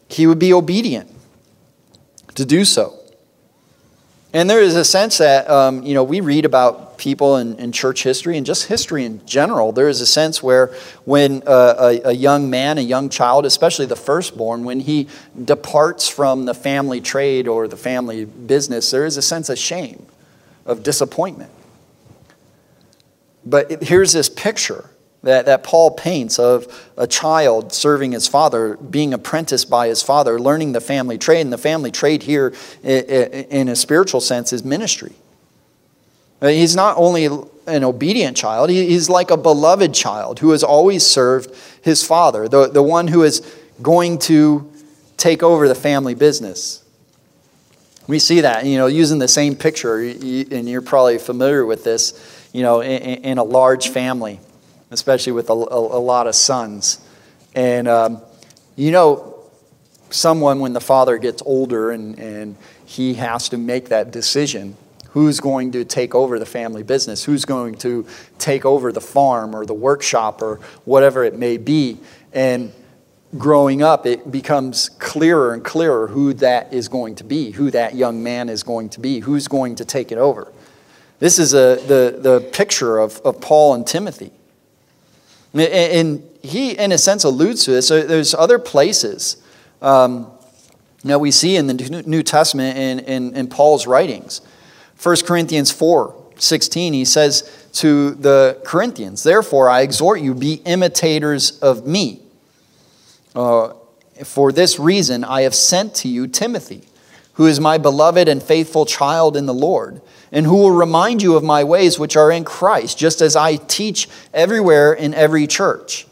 he 0.09 0.27
would 0.27 0.39
be 0.39 0.53
obedient 0.53 1.11
to 2.35 2.45
do 2.45 2.65
so. 2.65 3.02
And 4.35 4.49
there 4.49 4.61
is 4.61 4.77
a 4.77 4.85
sense 4.85 5.19
that, 5.19 5.49
um, 5.51 5.83
you 5.83 5.93
know, 5.93 6.05
we 6.05 6.21
read 6.21 6.47
about 6.47 6.97
people 6.97 7.37
in, 7.37 7.59
in, 7.59 7.71
church 7.71 8.03
history 8.03 8.39
and 8.39 8.47
just 8.47 8.67
history 8.67 9.05
in 9.05 9.25
general. 9.27 9.73
There 9.73 9.89
is 9.89 10.01
a 10.01 10.07
sense 10.07 10.43
where 10.43 10.69
when 11.05 11.43
uh, 11.47 11.75
a, 12.05 12.09
a, 12.09 12.13
young 12.13 12.49
man, 12.49 12.79
a 12.79 12.83
young 12.83 13.11
child, 13.11 13.45
especially 13.45 13.85
the 13.87 13.97
firstborn, 13.97 14.65
when 14.65 14.81
he 14.81 15.09
departs 15.45 16.09
from 16.09 16.47
the 16.47 16.55
family 16.55 17.01
trade 17.01 17.47
or 17.47 17.69
the 17.69 17.77
family 17.77 18.25
business, 18.25 18.91
there 18.91 19.05
is 19.05 19.19
a 19.19 19.23
sense 19.23 19.51
of 19.51 19.59
shame, 19.59 20.07
of 20.65 20.83
disappointment. 20.83 21.51
But 23.45 23.83
here's 23.83 24.13
this 24.13 24.31
picture 24.31 24.89
that, 25.23 25.47
that 25.47 25.63
Paul 25.63 25.93
paints 25.93 26.39
of 26.39 26.67
a 26.97 27.07
child 27.07 27.73
serving 27.73 28.13
his 28.13 28.27
father, 28.27 28.77
being 28.77 29.15
apprenticed 29.15 29.71
by 29.71 29.89
his 29.89 30.03
father, 30.03 30.39
learning 30.39 30.73
the 30.73 30.81
family 30.81 31.17
trade. 31.17 31.43
And 31.43 31.53
the 31.53 31.59
family 31.59 31.91
trade 31.91 32.25
here, 32.25 32.53
in 32.83 33.69
a 33.69 33.77
spiritual 33.77 34.21
sense, 34.21 34.53
is 34.53 34.65
ministry. 34.65 35.13
Uh, 36.41 36.49
he's 36.49 36.75
not 36.75 36.97
only 36.97 37.27
an 37.67 37.85
obedient 37.85 38.37
child, 38.37 38.69
he's 38.69 39.09
like 39.09 39.31
a 39.31 39.37
beloved 39.37 39.95
child 39.95 40.41
who 40.41 40.51
has 40.51 40.65
always 40.65 41.07
served 41.07 41.55
his 41.83 42.05
father, 42.05 42.49
the, 42.49 42.67
the 42.67 42.83
one 42.83 43.07
who 43.07 43.23
is 43.23 43.41
going 43.81 44.19
to 44.19 44.69
take 45.17 45.45
over 45.45 45.69
the 45.69 45.75
family 45.75 46.17
business. 46.17 46.85
We 48.09 48.19
see 48.19 48.41
that, 48.41 48.67
you 48.67 48.77
know, 48.77 48.87
using 48.87 49.21
the 49.21 49.29
same 49.29 49.55
picture, 49.55 49.99
and 49.99 50.69
you're 50.69 50.83
probably 50.83 51.19
familiar 51.19 51.65
with 51.65 51.85
this, 51.85 52.49
you 52.53 52.63
know, 52.63 52.81
in, 52.81 53.23
in 53.23 53.39
a 53.39 53.45
large 53.45 53.91
family 53.91 54.41
especially 54.93 55.33
with 55.33 55.51
a, 55.51 55.55
a, 55.55 55.99
a 55.99 56.03
lot 56.03 56.27
of 56.27 56.35
sons. 56.35 57.05
And, 57.55 57.89
um, 57.89 58.23
you 58.77 58.91
know, 58.91 59.41
someone, 60.11 60.61
when 60.61 60.73
the 60.73 60.81
father 60.81 61.19
gets 61.19 61.43
older 61.45 61.91
and, 61.91 62.19
and 62.19 62.57
he 62.85 63.15
has 63.15 63.49
to 63.51 63.59
make 63.59 63.89
that 63.89 64.11
decision, 64.11 64.77
who's 65.11 65.41
going 65.41 65.73
to 65.73 65.85
take 65.85 66.15
over 66.15 66.39
the 66.39 66.47
family 66.47 66.83
business, 66.83 67.25
who's 67.25 67.45
going 67.45 67.75
to 67.75 68.07
take 68.39 68.65
over 68.65 68.93
the 68.93 69.01
farm 69.01 69.55
or 69.55 69.67
the 69.67 69.75
workshop 69.75 70.41
or 70.41 70.57
whatever 70.85 71.23
it 71.23 71.39
may 71.39 71.59
be. 71.59 71.99
And 72.33 72.73
growing 73.37 73.83
up, 73.83 74.07
it 74.07 74.31
becomes 74.31 74.89
clearer 74.89 75.53
and 75.53 75.63
clearer 75.63 76.07
who 76.07 76.33
that 76.35 76.73
is 76.73 76.89
going 76.89 77.17
to 77.17 77.25
be, 77.25 77.51
who 77.51 77.71
that 77.73 77.95
young 77.95 78.23
man 78.23 78.49
is 78.49 78.63
going 78.63 78.89
to 78.91 79.01
be, 79.01 79.21
who's 79.21 79.49
going 79.49 79.75
to 79.77 79.85
take 79.85 80.13
it 80.13 80.19
over. 80.19 80.51
This 81.19 81.39
is 81.39 81.53
a, 81.53 81.77
the, 81.87 82.19
the 82.19 82.41
picture 82.53 82.99
of, 82.99 83.21
of 83.21 83.41
Paul 83.41 83.75
and 83.75 83.87
Timothy. 83.87 84.33
And 85.55 86.23
he, 86.43 86.73
in 86.79 86.93
a 86.93 86.99
sense, 86.99 87.25
alludes 87.25 87.65
to 87.65 87.73
this. 87.73 87.89
So 87.89 88.03
there's 88.03 88.35
other 88.35 88.59
places 88.59 89.37
um, 89.81 90.31
that 91.05 91.21
we 91.21 91.31
see 91.31 91.57
in 91.57 91.67
the 91.67 92.03
New 92.07 92.23
Testament 92.23 92.79
in, 92.79 92.99
in, 93.01 93.37
in 93.37 93.47
Paul's 93.49 93.87
writings. 93.87 94.41
1 95.03 95.17
Corinthians 95.27 95.71
4 95.71 96.19
16, 96.39 96.93
he 96.93 97.05
says 97.05 97.69
to 97.75 98.13
the 98.13 98.61
Corinthians, 98.65 99.23
Therefore, 99.23 99.69
I 99.69 99.83
exhort 99.83 100.21
you, 100.21 100.35
be 100.35 100.55
imitators 100.65 101.59
of 101.61 101.87
me. 101.87 102.21
Uh, 103.35 103.75
for 104.25 104.51
this 104.51 104.79
reason, 104.79 105.23
I 105.23 105.43
have 105.43 105.55
sent 105.55 105.95
to 105.97 106.09
you 106.09 106.27
Timothy, 106.27 106.83
who 107.35 107.47
is 107.47 107.61
my 107.61 107.79
beloved 107.79 108.29
and 108.29 108.43
faithful 108.43 108.87
child 108.87 109.37
in 109.37 109.47
the 109.47 109.55
Lord 109.55 110.01
and 110.33 110.47
who 110.47 110.57
will 110.57 110.73
remind 110.73 111.23
you 111.23 111.37
of 111.37 111.45
my 111.45 111.63
ways 111.63 111.99
which 111.99 112.17
are 112.17 112.33
in 112.33 112.45
Christ, 112.45 112.99
just 112.99 113.21
as 113.21 113.37
I 113.37 113.57
teach 113.57 114.09
everywhere 114.33 114.95
in 114.95 115.13
every 115.13 115.47
church. 115.47 116.07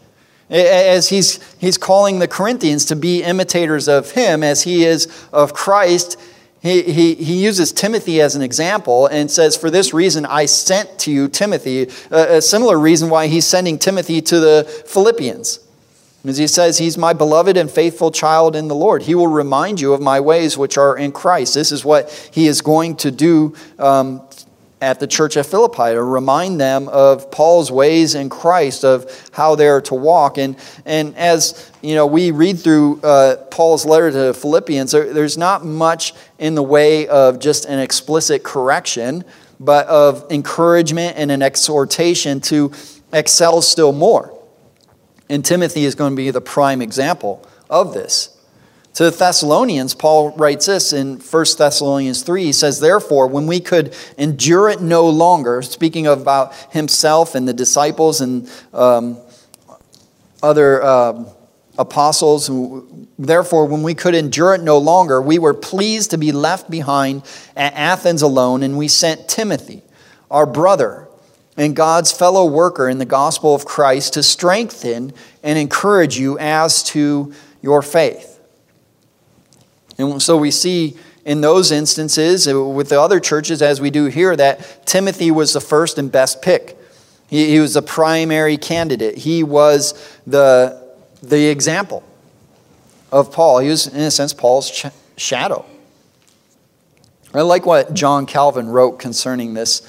As 0.51 1.09
he's, 1.09 1.39
he's 1.59 1.79
calling 1.79 2.19
the 2.19 2.29
Corinthians 2.29 2.85
to 2.87 2.97
be 2.97 3.23
imitators 3.23 3.89
of 3.89 4.11
him 4.11 4.43
as 4.43 4.63
he 4.63 4.85
is 4.85 5.07
of 5.33 5.55
Christ, 5.55 6.19
he, 6.61 6.83
he, 6.83 7.15
he 7.15 7.43
uses 7.43 7.73
Timothy 7.73 8.21
as 8.21 8.37
an 8.37 8.43
example 8.43 9.07
and 9.07 9.31
says, 9.31 9.57
For 9.57 9.71
this 9.71 9.95
reason 9.95 10.27
I 10.27 10.47
sent 10.47 10.99
to 11.01 11.11
you 11.11 11.29
Timothy. 11.29 11.89
A, 12.11 12.37
a 12.37 12.43
similar 12.43 12.79
reason 12.79 13.09
why 13.09 13.29
he's 13.29 13.47
sending 13.47 13.79
Timothy 13.79 14.21
to 14.23 14.41
the 14.41 14.85
Philippians. 14.87 15.61
As 16.25 16.37
he 16.37 16.47
says, 16.47 16.79
He's 16.79 16.99
my 16.99 17.13
beloved 17.13 17.57
and 17.57 17.71
faithful 17.71 18.11
child 18.11 18.55
in 18.55 18.69
the 18.69 18.75
Lord. 18.75 19.03
He 19.03 19.15
will 19.15 19.29
remind 19.29 19.81
you 19.81 19.95
of 19.95 20.01
my 20.01 20.21
ways 20.21 20.59
which 20.59 20.77
are 20.77 20.97
in 20.97 21.13
Christ. 21.13 21.55
This 21.55 21.73
is 21.73 21.85
what 21.85 22.11
he 22.33 22.47
is 22.47 22.61
going 22.61 22.97
to 22.97 23.11
do 23.11 23.55
um, 23.79 24.23
at 24.83 24.99
the 25.01 25.07
church 25.07 25.37
at 25.37 25.47
Philippi 25.47 25.93
to 25.93 26.03
remind 26.03 26.61
them 26.61 26.89
of 26.89 27.31
Paul's 27.31 27.71
ways 27.71 28.15
in 28.15 28.29
Christ, 28.29 28.85
of 28.85 29.31
how 29.33 29.55
they 29.55 29.69
are 29.69 29.81
to 29.83 29.95
walk. 29.95 30.39
And, 30.39 30.57
and 30.85 31.15
as 31.17 31.71
you 31.83 31.95
know, 31.95 32.07
we 32.07 32.31
read 32.31 32.59
through 32.59 33.01
uh, 33.03 33.37
Paul's 33.51 33.85
letter 33.85 34.11
to 34.11 34.35
Philippians, 34.35 34.93
there, 34.93 35.13
there's 35.13 35.39
not 35.39 35.65
much 35.65 36.15
in 36.39 36.55
the 36.55 36.63
way 36.63 37.09
of 37.09 37.39
just 37.39 37.67
an 37.67 37.79
explicit 37.79 38.43
correction, 38.43 39.25
but 39.59 39.87
of 39.87 40.31
encouragement 40.31 41.17
and 41.17 41.31
an 41.31 41.43
exhortation 41.43 42.41
to 42.41 42.73
excel 43.13 43.61
still 43.61 43.93
more. 43.93 44.40
And 45.31 45.45
Timothy 45.45 45.85
is 45.85 45.95
going 45.95 46.13
to 46.13 46.17
be 46.17 46.33
the 46.33 46.41
prime 46.41 46.83
example 46.83 47.47
of 47.71 47.95
this. 47.95 48.37
To 48.95 49.05
the 49.05 49.11
Thessalonians, 49.13 49.95
Paul 49.95 50.33
writes 50.33 50.67
this 50.67 50.93
in 50.93 51.21
1 51.21 51.45
Thessalonians 51.57 52.25
3. 52.25 52.45
He 52.47 52.53
says, 52.53 52.81
Therefore, 52.81 53.29
when 53.29 53.47
we 53.47 53.61
could 53.61 53.95
endure 54.19 54.69
it 54.69 54.81
no 54.81 55.09
longer, 55.09 55.63
speaking 55.63 56.09
about 56.09 56.53
himself 56.73 57.37
and 57.37 57.47
the 57.47 57.53
disciples 57.53 58.21
and 58.21 58.51
um, 58.75 59.19
other 60.43 60.83
uh, 60.83 61.25
apostles, 61.79 62.51
therefore, 63.17 63.67
when 63.67 63.85
we 63.85 63.95
could 63.95 64.17
endure 64.17 64.55
it 64.55 64.63
no 64.63 64.79
longer, 64.79 65.23
we 65.23 65.39
were 65.39 65.55
pleased 65.55 66.11
to 66.11 66.19
be 66.19 66.33
left 66.33 66.69
behind 66.69 67.23
at 67.55 67.73
Athens 67.75 68.23
alone, 68.23 68.65
and 68.65 68.77
we 68.77 68.89
sent 68.89 69.29
Timothy, 69.29 69.83
our 70.29 70.45
brother 70.45 71.07
and 71.61 71.77
God's 71.77 72.11
fellow 72.11 72.47
worker 72.47 72.89
in 72.89 72.97
the 72.97 73.05
gospel 73.05 73.55
of 73.55 73.67
Christ 73.67 74.15
to 74.15 74.23
strengthen 74.23 75.13
and 75.43 75.59
encourage 75.59 76.19
you 76.19 76.39
as 76.39 76.83
to 76.85 77.35
your 77.61 77.83
faith. 77.83 78.41
And 79.99 80.23
so 80.23 80.39
we 80.39 80.53
see 80.53 80.97
in 81.27 81.43
those 81.43 81.71
instances 81.71 82.47
with 82.47 82.89
the 82.89 82.99
other 82.99 83.21
churches, 83.21 83.61
as 83.61 83.79
we 83.79 83.91
do 83.91 84.07
here, 84.07 84.35
that 84.37 84.87
Timothy 84.87 85.31
was 85.31 85.53
the 85.53 85.61
first 85.61 85.99
and 85.99 86.11
best 86.11 86.41
pick. 86.41 86.79
He, 87.29 87.51
he 87.51 87.61
was 87.61 87.75
the 87.75 87.83
primary 87.83 88.57
candidate, 88.57 89.19
he 89.19 89.43
was 89.43 89.93
the, 90.27 90.83
the 91.23 91.49
example 91.49 92.03
of 93.13 93.33
Paul. 93.33 93.59
He 93.59 93.69
was, 93.69 93.87
in 93.87 94.01
a 94.01 94.11
sense, 94.11 94.33
Paul's 94.33 94.71
ch- 94.71 94.87
shadow. 95.19 95.67
I 97.35 97.43
like 97.43 97.67
what 97.67 97.93
John 97.93 98.25
Calvin 98.25 98.67
wrote 98.67 98.99
concerning 98.99 99.53
this 99.53 99.83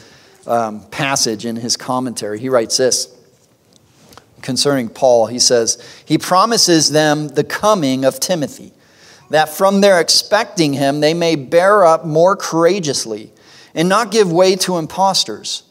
um, 0.48 0.82
passage 0.90 1.46
in 1.46 1.56
his 1.56 1.78
commentary. 1.78 2.40
He 2.40 2.50
writes 2.50 2.78
this 2.78 3.16
concerning 4.42 4.90
Paul. 4.90 5.28
He 5.28 5.40
says, 5.40 5.84
He 6.06 6.18
promises 6.18 6.90
them 6.90 7.30
the 7.30 7.44
coming 7.44 8.06
of 8.06 8.20
Timothy, 8.20 8.74
that 9.30 9.50
from 9.50 9.82
their 9.82 10.00
expecting 10.00 10.74
him 10.74 11.00
they 11.00 11.14
may 11.14 11.36
bear 11.36 11.86
up 11.86 12.06
more 12.06 12.36
courageously 12.36 13.32
and 13.74 13.88
not 13.88 14.12
give 14.12 14.32
way 14.32 14.56
to 14.58 14.78
impostors. 14.78 15.64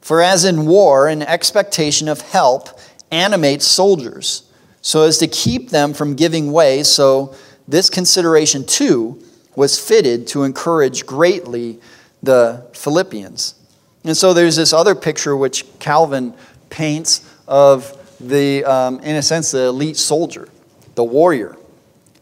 For 0.00 0.22
as 0.22 0.44
in 0.44 0.66
war, 0.66 1.08
an 1.08 1.22
expectation 1.22 2.08
of 2.08 2.20
help 2.20 2.78
animates 3.10 3.66
soldiers, 3.66 4.44
so 4.80 5.02
as 5.02 5.18
to 5.18 5.26
keep 5.26 5.70
them 5.70 5.92
from 5.92 6.14
giving 6.14 6.52
way. 6.52 6.82
So 6.82 7.34
this 7.68 7.90
consideration 7.90 8.64
too 8.64 9.22
was 9.56 9.78
fitted 9.78 10.26
to 10.28 10.44
encourage 10.44 11.04
greatly 11.04 11.80
the 12.22 12.66
Philippians. 12.72 13.54
And 14.04 14.16
so 14.16 14.32
there's 14.32 14.56
this 14.56 14.72
other 14.72 14.94
picture 14.94 15.36
which 15.36 15.66
Calvin 15.78 16.34
paints 16.70 17.28
of 17.46 17.96
the, 18.20 18.64
um, 18.64 19.00
in 19.00 19.16
a 19.16 19.22
sense, 19.22 19.50
the 19.50 19.64
elite 19.64 19.96
soldier, 19.96 20.48
the 20.94 21.04
warrior 21.04 21.56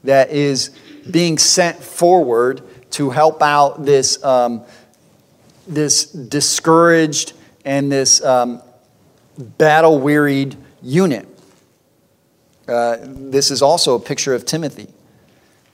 that 0.04 0.30
is 0.30 0.70
being 1.10 1.38
sent 1.38 1.82
forward 1.82 2.62
to 2.90 3.10
help 3.10 3.42
out 3.42 3.84
this, 3.84 4.22
um, 4.24 4.62
this 5.66 6.06
discouraged 6.06 7.34
and 7.64 7.90
this 7.92 8.24
um, 8.24 8.62
battle 9.36 10.00
wearied 10.00 10.56
unit. 10.82 11.28
Uh, 12.66 12.96
this 13.00 13.50
is 13.50 13.62
also 13.62 13.94
a 13.94 14.00
picture 14.00 14.34
of 14.34 14.44
Timothy. 14.44 14.88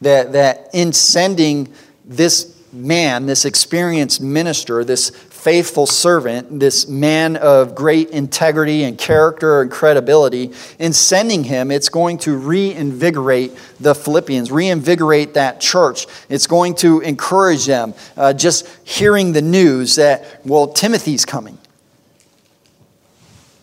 That, 0.01 0.33
that 0.33 0.69
in 0.73 0.93
sending 0.93 1.73
this 2.05 2.61
man, 2.73 3.27
this 3.27 3.45
experienced 3.45 4.21
minister, 4.21 4.85
this 4.85 5.11
faithful 5.45 5.87
servant, 5.87 6.59
this 6.59 6.89
man 6.89 7.37
of 7.37 7.75
great 7.75 8.09
integrity 8.09 8.83
and 8.83 8.97
character 8.97 9.61
and 9.61 9.71
credibility, 9.71 10.51
in 10.79 10.91
sending 10.91 11.45
him, 11.45 11.71
it's 11.71 11.91
going 11.91 12.17
to 12.17 12.35
reinvigorate 12.35 13.53
the 13.79 13.95
Philippians, 13.95 14.51
reinvigorate 14.51 15.35
that 15.35 15.61
church. 15.61 16.07
It's 16.31 16.47
going 16.47 16.77
to 16.77 17.01
encourage 17.01 17.67
them. 17.67 17.93
Uh, 18.17 18.33
just 18.33 18.67
hearing 18.85 19.33
the 19.35 19.43
news 19.43 19.97
that, 19.97 20.41
well, 20.47 20.69
Timothy's 20.69 21.27
coming. 21.27 21.59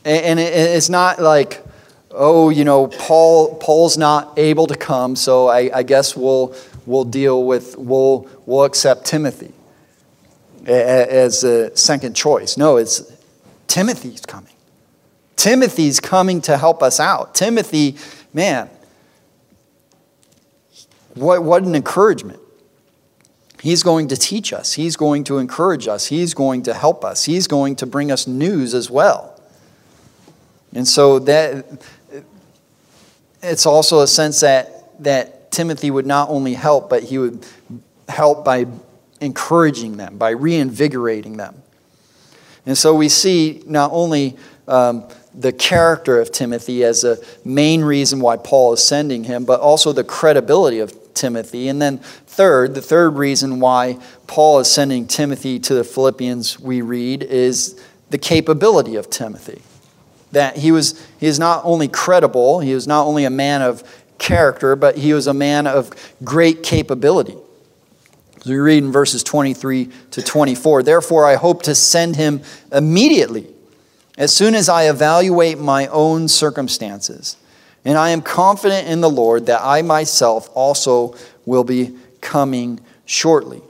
And, 0.06 0.40
it's 0.40 0.90
not 0.90 1.20
like, 1.20 1.66
oh, 2.12 2.52
you 2.52 2.64
know, 2.64 2.90
Paul, 2.90 3.56
Paul's 3.56 3.98
not 3.98 4.38
able 4.38 4.68
to 4.68 4.76
come, 4.76 5.16
so 5.16 5.48
I, 5.48 5.72
I 5.80 5.82
guess 5.82 6.16
we'll, 6.16 6.56
we'll 6.86 7.06
deal 7.06 7.44
with, 7.44 7.76
we'll, 7.76 8.28
we'll 8.46 8.66
accept 8.66 9.06
Timothy 9.06 9.52
as 10.66 11.44
a 11.44 11.76
second 11.76 12.16
choice. 12.16 12.58
No, 12.58 12.78
it's 12.78 13.04
Timothy's 13.68 14.26
coming. 14.26 14.54
Timothy's 15.36 16.00
coming 16.00 16.42
to 16.42 16.58
help 16.58 16.84
us 16.84 17.00
out. 17.00 17.34
Timothy, 17.34 17.96
man, 18.34 18.70
what, 21.16 21.44
what 21.44 21.64
an 21.64 21.74
encouragement. 21.76 22.40
He's 23.62 23.84
going 23.84 24.08
to 24.08 24.18
teach 24.18 24.54
us. 24.54 24.74
He's 24.74 24.96
going 24.96 25.24
to 25.26 25.38
encourage 25.38 25.88
us. 25.88 26.08
He's 26.08 26.34
going 26.34 26.64
to 26.64 26.74
help 26.74 27.06
us. 27.06 27.26
He's 27.26 27.48
going 27.48 27.76
to 27.78 27.86
bring 27.86 28.12
us 28.12 28.26
news 28.28 28.74
as 28.74 28.90
well. 28.90 29.40
And 30.74 30.88
so 30.88 31.20
that 31.20 31.66
it's 33.44 33.66
also 33.66 34.02
a 34.02 34.08
sense 34.08 34.40
that, 34.40 35.04
that 35.04 35.52
Timothy 35.52 35.92
would 35.92 36.06
not 36.06 36.30
only 36.30 36.54
help, 36.54 36.90
but 36.90 37.04
he 37.04 37.18
would 37.18 37.46
help 38.08 38.46
by 38.46 38.66
encouraging 39.22 39.98
them, 39.98 40.18
by 40.18 40.32
reinvigorating 40.32 41.38
them. 41.38 41.62
And 42.66 42.78
so 42.78 42.94
we 42.94 43.08
see 43.08 43.64
not 43.66 43.92
only 43.94 44.36
um, 44.68 45.08
the 45.34 45.52
character 45.52 46.20
of 46.20 46.32
Timothy 46.32 46.84
as 46.84 47.04
a 47.04 47.18
main 47.46 47.84
reason 47.84 48.20
why 48.20 48.38
Paul 48.38 48.74
is 48.74 48.84
sending 48.84 49.24
him, 49.24 49.46
but 49.46 49.60
also 49.60 49.94
the 49.94 50.04
credibility 50.04 50.80
of 50.80 51.14
Timothy. 51.14 51.68
And 51.68 51.82
then, 51.82 52.00
third, 52.00 52.74
the 52.76 52.82
third 52.82 53.12
reason 53.16 53.60
why 53.60 54.00
Paul 54.28 54.60
is 54.60 54.70
sending 54.70 55.08
Timothy 55.08 55.60
to 55.60 55.74
the 55.74 55.84
Philippians, 55.84 56.60
we 56.60 56.82
read, 56.82 57.24
is 57.24 57.82
the 58.10 58.18
capability 58.18 58.96
of 58.96 59.10
Timothy. 59.10 59.62
That 60.32 60.58
he 60.58 60.72
was 60.72 61.06
he 61.20 61.28
is 61.28 61.40
not 61.40 61.62
only 61.66 61.88
credible, 61.88 62.62
he 62.62 62.74
was 62.74 62.88
not 62.88 63.06
only 63.06 63.26
a 63.26 63.30
man 63.30 63.62
of 63.62 63.84
character, 64.18 64.76
but 64.78 64.98
he 64.98 65.14
was 65.14 65.28
a 65.28 65.34
man 65.34 65.68
of 65.68 65.92
great 66.24 66.64
capability. 66.64 67.36
We 68.46 68.56
read 68.56 68.84
in 68.84 68.92
verses 68.92 69.24
23 69.24 69.90
to 70.12 70.22
24 70.22 70.84
Therefore, 70.84 71.26
I 71.26 71.36
hope 71.36 71.64
to 71.64 71.76
send 71.76 72.16
him 72.16 72.42
immediately, 72.72 73.48
as 74.18 74.34
soon 74.34 74.56
as 74.56 74.68
I 74.70 74.90
evaluate 74.90 75.60
my 75.60 75.88
own 75.88 76.28
circumstances. 76.28 77.38
And 77.84 77.98
I 77.98 78.10
am 78.10 78.22
confident 78.22 78.88
in 78.88 79.02
the 79.02 79.10
Lord 79.10 79.48
that 79.48 79.62
I 79.64 79.82
myself 79.82 80.50
also 80.54 81.16
will 81.46 81.64
be 81.64 81.96
coming 82.20 82.80
shortly. 83.06 83.62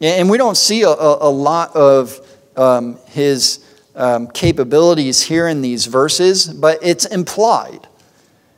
And 0.00 0.28
we 0.28 0.38
don't 0.38 0.56
see 0.56 0.82
a, 0.82 0.88
a 0.88 1.30
lot 1.30 1.74
of 1.76 2.20
um, 2.56 2.98
his 3.06 3.64
um, 3.94 4.26
capabilities 4.28 5.22
here 5.22 5.46
in 5.46 5.62
these 5.62 5.86
verses, 5.86 6.48
but 6.48 6.78
it's 6.82 7.04
implied. 7.04 7.86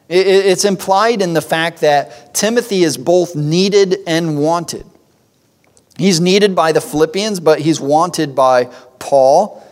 It's 0.08 0.64
implied 0.64 1.22
in 1.22 1.32
the 1.34 1.42
fact 1.42 1.80
that 1.80 2.34
Timothy 2.34 2.82
is 2.82 2.96
both 2.96 3.34
needed 3.34 3.98
and 4.06 4.38
wanted. 4.38 4.86
He's 5.96 6.20
needed 6.20 6.54
by 6.56 6.72
the 6.72 6.80
Philippians, 6.80 7.40
but 7.40 7.60
he's 7.60 7.80
wanted 7.80 8.34
by 8.34 8.64
Paul. 8.98 9.62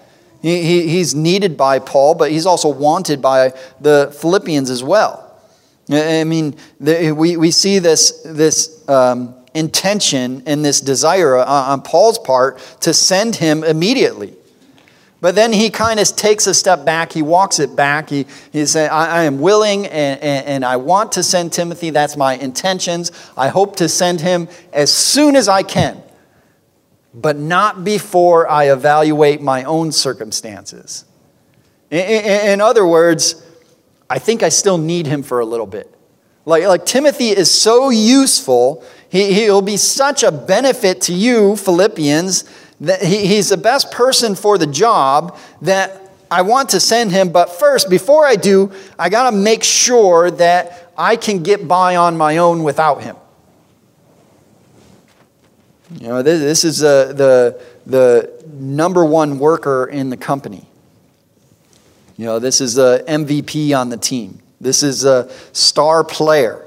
He, 0.41 0.63
he, 0.63 0.89
he's 0.89 1.15
needed 1.15 1.57
by 1.57 1.79
Paul, 1.79 2.15
but 2.15 2.31
he's 2.31 2.47
also 2.47 2.69
wanted 2.69 3.21
by 3.21 3.53
the 3.81 4.17
Philippians 4.21 4.71
as 4.71 4.85
well. 4.85 5.29
I 5.91 6.25
mean, 6.25 6.57
the, 6.81 7.13
we, 7.13 7.37
we 7.37 7.51
see 7.51 7.81
this, 7.81 8.23
this 8.25 8.89
um, 8.89 9.35
intention 9.53 10.45
and 10.47 10.65
this 10.65 10.81
desire 10.81 11.37
on 11.37 11.83
Paul's 11.83 12.19
part 12.19 12.59
to 12.81 12.95
send 12.95 13.37
him 13.37 13.65
immediately. 13.65 14.35
But 15.21 15.37
then 15.37 15.53
he 15.53 15.71
kind 15.71 16.01
of 16.01 16.09
takes 16.17 16.49
a 16.49 16.55
step 16.55 16.85
back. 16.85 17.13
He 17.13 17.23
walks 17.23 17.61
it 17.61 17.77
back. 17.77 18.11
He, 18.11 18.27
he 18.53 18.67
says, 18.67 18.91
I, 18.91 19.07
I 19.07 19.23
am 19.25 19.39
willing 19.39 19.87
and, 19.87 20.21
and, 20.21 20.47
and 20.47 20.65
I 20.65 20.77
want 20.77 21.13
to 21.13 21.23
send 21.23 21.53
Timothy. 21.53 21.91
That's 21.91 22.17
my 22.17 22.35
intentions. 22.35 23.13
I 23.37 23.49
hope 23.49 23.77
to 23.77 23.89
send 23.89 24.21
him 24.21 24.49
as 24.73 24.93
soon 24.93 25.37
as 25.37 25.49
I 25.49 25.63
can 25.63 26.03
but 27.15 27.37
not 27.37 27.85
before 27.85 28.49
I 28.49 28.71
evaluate 28.71 29.41
my 29.41 29.65
own 29.65 29.93
circumstances. 29.93 31.05
In, 31.91 32.61
other 32.63 32.87
words, 32.87 33.43
I 34.09 34.19
think 34.19 34.43
I 34.43 34.49
still 34.49 34.79
need 34.79 35.07
him 35.07 35.23
for 35.23 35.41
a 35.41 35.45
little 35.45 35.67
bit. 35.67 35.93
Like, 36.47 36.65
like 36.65 36.87
Timothy 36.87 37.29
is 37.29 37.51
so 37.51 37.91
useful, 37.91 38.83
he, 39.11 39.35
he'll 39.35 39.63
be 39.63 39.77
such 39.77 40.23
a 40.23 40.33
benefit 40.33 41.03
to 41.03 41.13
you, 41.13 41.55
Philippians, 41.57 42.45
that 42.81 43.03
he, 43.03 43.27
he's 43.27 43.51
the 43.51 43.59
best 43.59 43.93
person 43.93 44.35
for 44.35 44.57
the 44.57 44.67
job 44.67 45.39
that 45.61 46.11
I 46.31 46.43
want 46.43 46.71
to 46.71 46.81
send 46.81 47.13
him. 47.13 47.31
But 47.31 47.51
first, 47.51 47.91
before 47.91 48.27
I 48.27 48.37
do, 48.37 48.73
I 48.99 49.11
got 49.11 49.31
to 49.31 49.37
make 49.37 49.63
sure 49.63 50.31
that 50.31 50.93
I 50.97 51.17
can 51.17 51.43
get 51.43 51.69
by 51.69 51.97
on 51.97 52.17
my 52.17 52.39
own 52.39 52.63
without 52.65 53.03
him. 53.03 53.17
You 56.01 56.09
know, 56.09 56.23
this, 56.23 56.41
this 56.41 56.65
is 56.65 56.83
uh, 56.83 57.13
the, 57.13 57.63
the 57.87 58.45
number 58.53 59.05
one 59.05 59.39
worker 59.39 59.87
in 59.87 60.11
the 60.11 60.17
company. 60.17 60.67
You 62.17 62.27
know, 62.27 62.39
this 62.39 62.61
is 62.61 62.75
the 62.75 63.05
MVP 63.09 63.77
on 63.77 63.89
the 63.89 63.97
team. 63.97 64.41
This 64.61 64.83
is 64.83 65.05
a 65.05 65.31
star 65.53 66.05
player. 66.05 66.65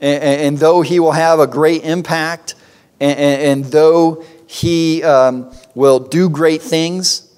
And, 0.00 0.22
and 0.22 0.58
though 0.58 0.82
he 0.82 1.00
will 1.00 1.12
have 1.12 1.38
a 1.38 1.46
great 1.46 1.84
impact, 1.84 2.54
and, 3.00 3.18
and 3.18 3.64
though 3.66 4.24
he 4.46 5.02
um, 5.02 5.52
will 5.74 6.00
do 6.00 6.28
great 6.28 6.60
things, 6.62 7.32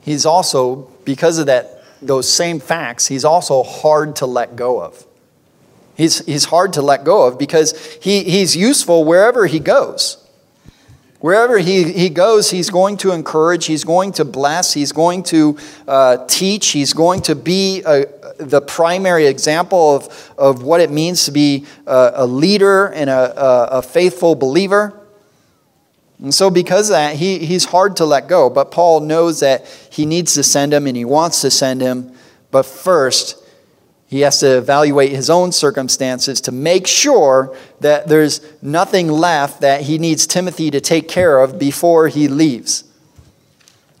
he's 0.00 0.26
also, 0.26 0.90
because 1.04 1.38
of 1.38 1.46
that, 1.46 1.84
those 2.00 2.28
same 2.28 2.60
facts, 2.60 3.06
he's 3.06 3.24
also 3.24 3.62
hard 3.62 4.16
to 4.16 4.26
let 4.26 4.56
go 4.56 4.80
of. 4.80 5.06
He's, 5.96 6.24
he's 6.26 6.46
hard 6.46 6.72
to 6.72 6.82
let 6.82 7.04
go 7.04 7.26
of 7.26 7.38
because 7.38 7.98
he, 8.02 8.24
he's 8.24 8.56
useful 8.56 9.04
wherever 9.04 9.46
he 9.46 9.60
goes. 9.60 10.23
Wherever 11.24 11.56
he, 11.56 11.90
he 11.90 12.10
goes, 12.10 12.50
he's 12.50 12.68
going 12.68 12.98
to 12.98 13.10
encourage, 13.10 13.64
he's 13.64 13.82
going 13.82 14.12
to 14.12 14.26
bless, 14.26 14.74
he's 14.74 14.92
going 14.92 15.22
to 15.22 15.56
uh, 15.88 16.18
teach, 16.26 16.72
he's 16.72 16.92
going 16.92 17.22
to 17.22 17.34
be 17.34 17.82
a, 17.86 18.04
the 18.38 18.60
primary 18.60 19.26
example 19.26 19.96
of, 19.96 20.34
of 20.36 20.62
what 20.62 20.82
it 20.82 20.90
means 20.90 21.24
to 21.24 21.32
be 21.32 21.64
a, 21.86 22.10
a 22.16 22.26
leader 22.26 22.88
and 22.88 23.08
a, 23.08 23.42
a, 23.42 23.64
a, 23.78 23.82
faithful 23.82 24.34
believer. 24.34 25.00
And 26.18 26.34
so, 26.34 26.50
because 26.50 26.90
of 26.90 26.96
that, 26.96 27.16
he, 27.16 27.38
he's 27.38 27.64
hard 27.64 27.96
to 27.96 28.04
let 28.04 28.28
go. 28.28 28.50
But 28.50 28.70
Paul 28.70 29.00
knows 29.00 29.40
that 29.40 29.66
he 29.90 30.04
needs 30.04 30.34
to 30.34 30.42
send 30.42 30.74
him 30.74 30.86
and 30.86 30.94
he 30.94 31.06
wants 31.06 31.40
to 31.40 31.50
send 31.50 31.80
him. 31.80 32.12
But 32.50 32.66
first, 32.66 33.42
he 34.06 34.20
has 34.20 34.40
to 34.40 34.58
evaluate 34.58 35.10
his 35.10 35.30
own 35.30 35.50
circumstances 35.52 36.40
to 36.42 36.52
make 36.52 36.86
sure 36.86 37.56
that 37.80 38.06
there's 38.06 38.40
nothing 38.62 39.08
left 39.08 39.60
that 39.62 39.82
he 39.82 39.98
needs 39.98 40.26
Timothy 40.26 40.70
to 40.70 40.80
take 40.80 41.08
care 41.08 41.40
of 41.40 41.58
before 41.58 42.08
he 42.08 42.28
leaves. 42.28 42.84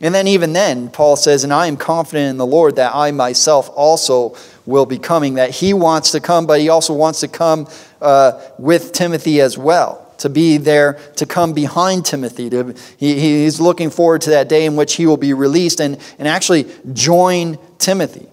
And 0.00 0.14
then, 0.14 0.28
even 0.28 0.52
then, 0.52 0.90
Paul 0.90 1.16
says, 1.16 1.44
And 1.44 1.52
I 1.52 1.66
am 1.66 1.76
confident 1.76 2.30
in 2.30 2.36
the 2.36 2.46
Lord 2.46 2.76
that 2.76 2.94
I 2.94 3.10
myself 3.10 3.70
also 3.74 4.36
will 4.66 4.86
be 4.86 4.98
coming, 4.98 5.34
that 5.34 5.50
he 5.50 5.72
wants 5.72 6.10
to 6.12 6.20
come, 6.20 6.46
but 6.46 6.60
he 6.60 6.68
also 6.68 6.92
wants 6.92 7.20
to 7.20 7.28
come 7.28 7.68
uh, 8.02 8.40
with 8.58 8.92
Timothy 8.92 9.40
as 9.40 9.56
well 9.56 10.00
to 10.18 10.28
be 10.28 10.56
there 10.58 10.94
to 11.16 11.26
come 11.26 11.52
behind 11.52 12.04
Timothy. 12.04 12.50
To, 12.50 12.74
he, 12.96 13.18
he's 13.18 13.60
looking 13.60 13.90
forward 13.90 14.22
to 14.22 14.30
that 14.30 14.48
day 14.48 14.64
in 14.66 14.76
which 14.76 14.94
he 14.94 15.06
will 15.06 15.16
be 15.16 15.32
released 15.32 15.80
and, 15.80 15.98
and 16.18 16.28
actually 16.28 16.66
join 16.92 17.58
Timothy. 17.78 18.28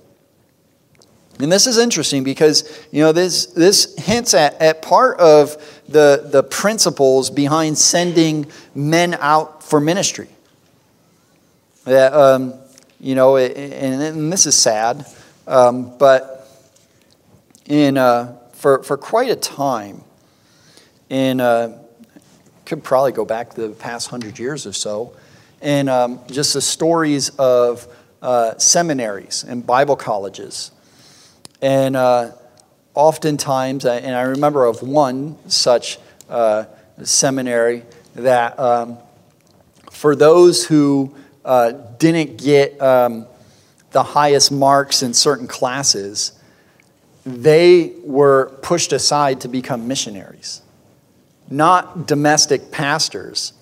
And 1.44 1.52
this 1.52 1.68
is 1.68 1.78
interesting 1.78 2.24
because 2.24 2.86
you 2.92 3.02
know 3.02 3.12
this, 3.12 3.48
this 3.48 3.96
hints 3.98 4.34
at, 4.34 4.62
at 4.62 4.82
part 4.82 5.20
of 5.20 5.58
the, 5.88 6.28
the 6.32 6.44
principles 6.44 7.30
behind 7.30 7.78
sending 7.78 8.48
men 8.76 9.16
out 9.20 9.64
for 9.64 9.80
ministry. 9.80 10.30
That, 11.86 12.14
um, 12.14 12.54
you 13.00 13.16
know, 13.16 13.38
and, 13.38 14.02
and, 14.02 14.32
this 14.32 14.46
is 14.46 14.56
sad, 14.56 15.06
um, 15.48 15.98
but 15.98 16.48
in, 17.66 17.98
uh, 17.98 18.38
for, 18.54 18.84
for 18.84 18.98
quite 18.98 19.32
a 19.32 19.36
time, 19.36 20.04
in 21.10 21.42
uh, 21.42 21.78
could 22.66 22.84
probably 22.84 23.12
go 23.12 23.26
back 23.26 23.54
the 23.54 23.70
past 23.70 24.10
hundred 24.10 24.38
years 24.40 24.66
or 24.66 24.74
so, 24.74 25.14
and 25.62 25.90
um, 25.90 26.20
just 26.28 26.54
the 26.54 26.62
stories 26.62 27.30
of 27.32 27.88
uh, 28.22 28.58
seminaries 28.58 29.44
and 29.44 29.66
Bible 29.66 29.96
colleges, 29.96 30.72
and 31.62 31.96
uh, 31.96 32.32
oftentimes, 32.94 33.86
and 33.86 34.16
I 34.16 34.22
remember 34.24 34.66
of 34.66 34.82
one 34.82 35.38
such 35.50 36.00
uh, 36.30 36.66
seminary 37.04 37.84
that 38.16 38.60
um, 38.60 38.98
for 39.92 40.16
those 40.16 40.66
who 40.66 41.16
uh, 41.46 41.72
didn't 41.72 42.38
get 42.38 42.82
um, 42.82 43.26
the 43.92 44.04
highest 44.04 44.52
marks 44.52 45.04
in 45.04 45.14
certain 45.14 45.48
classes, 45.48 46.34
they 47.26 47.94
were 48.04 48.52
pushed 48.62 48.94
aside 48.94 49.42
to 49.42 49.48
become 49.48 49.88
missionaries 49.88 50.62
not 51.52 52.08
domestic 52.08 52.72
pastors. 52.72 53.54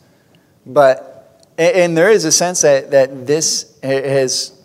But, 0.65 1.45
and 1.57 1.97
there 1.97 2.11
is 2.11 2.23
a 2.23 2.31
sense 2.31 2.61
that, 2.61 2.91
that 2.91 3.25
this 3.25 3.77
has, 3.81 4.58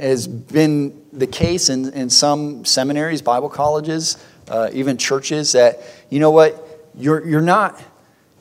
has 0.00 0.26
been 0.26 1.00
the 1.12 1.26
case 1.26 1.68
in, 1.68 1.92
in 1.92 2.10
some 2.10 2.64
seminaries, 2.64 3.22
Bible 3.22 3.48
colleges, 3.48 4.16
uh, 4.48 4.70
even 4.72 4.96
churches, 4.96 5.52
that, 5.52 5.80
you 6.08 6.18
know 6.18 6.30
what, 6.30 6.90
you're, 6.94 7.26
you're, 7.26 7.40
not, 7.40 7.80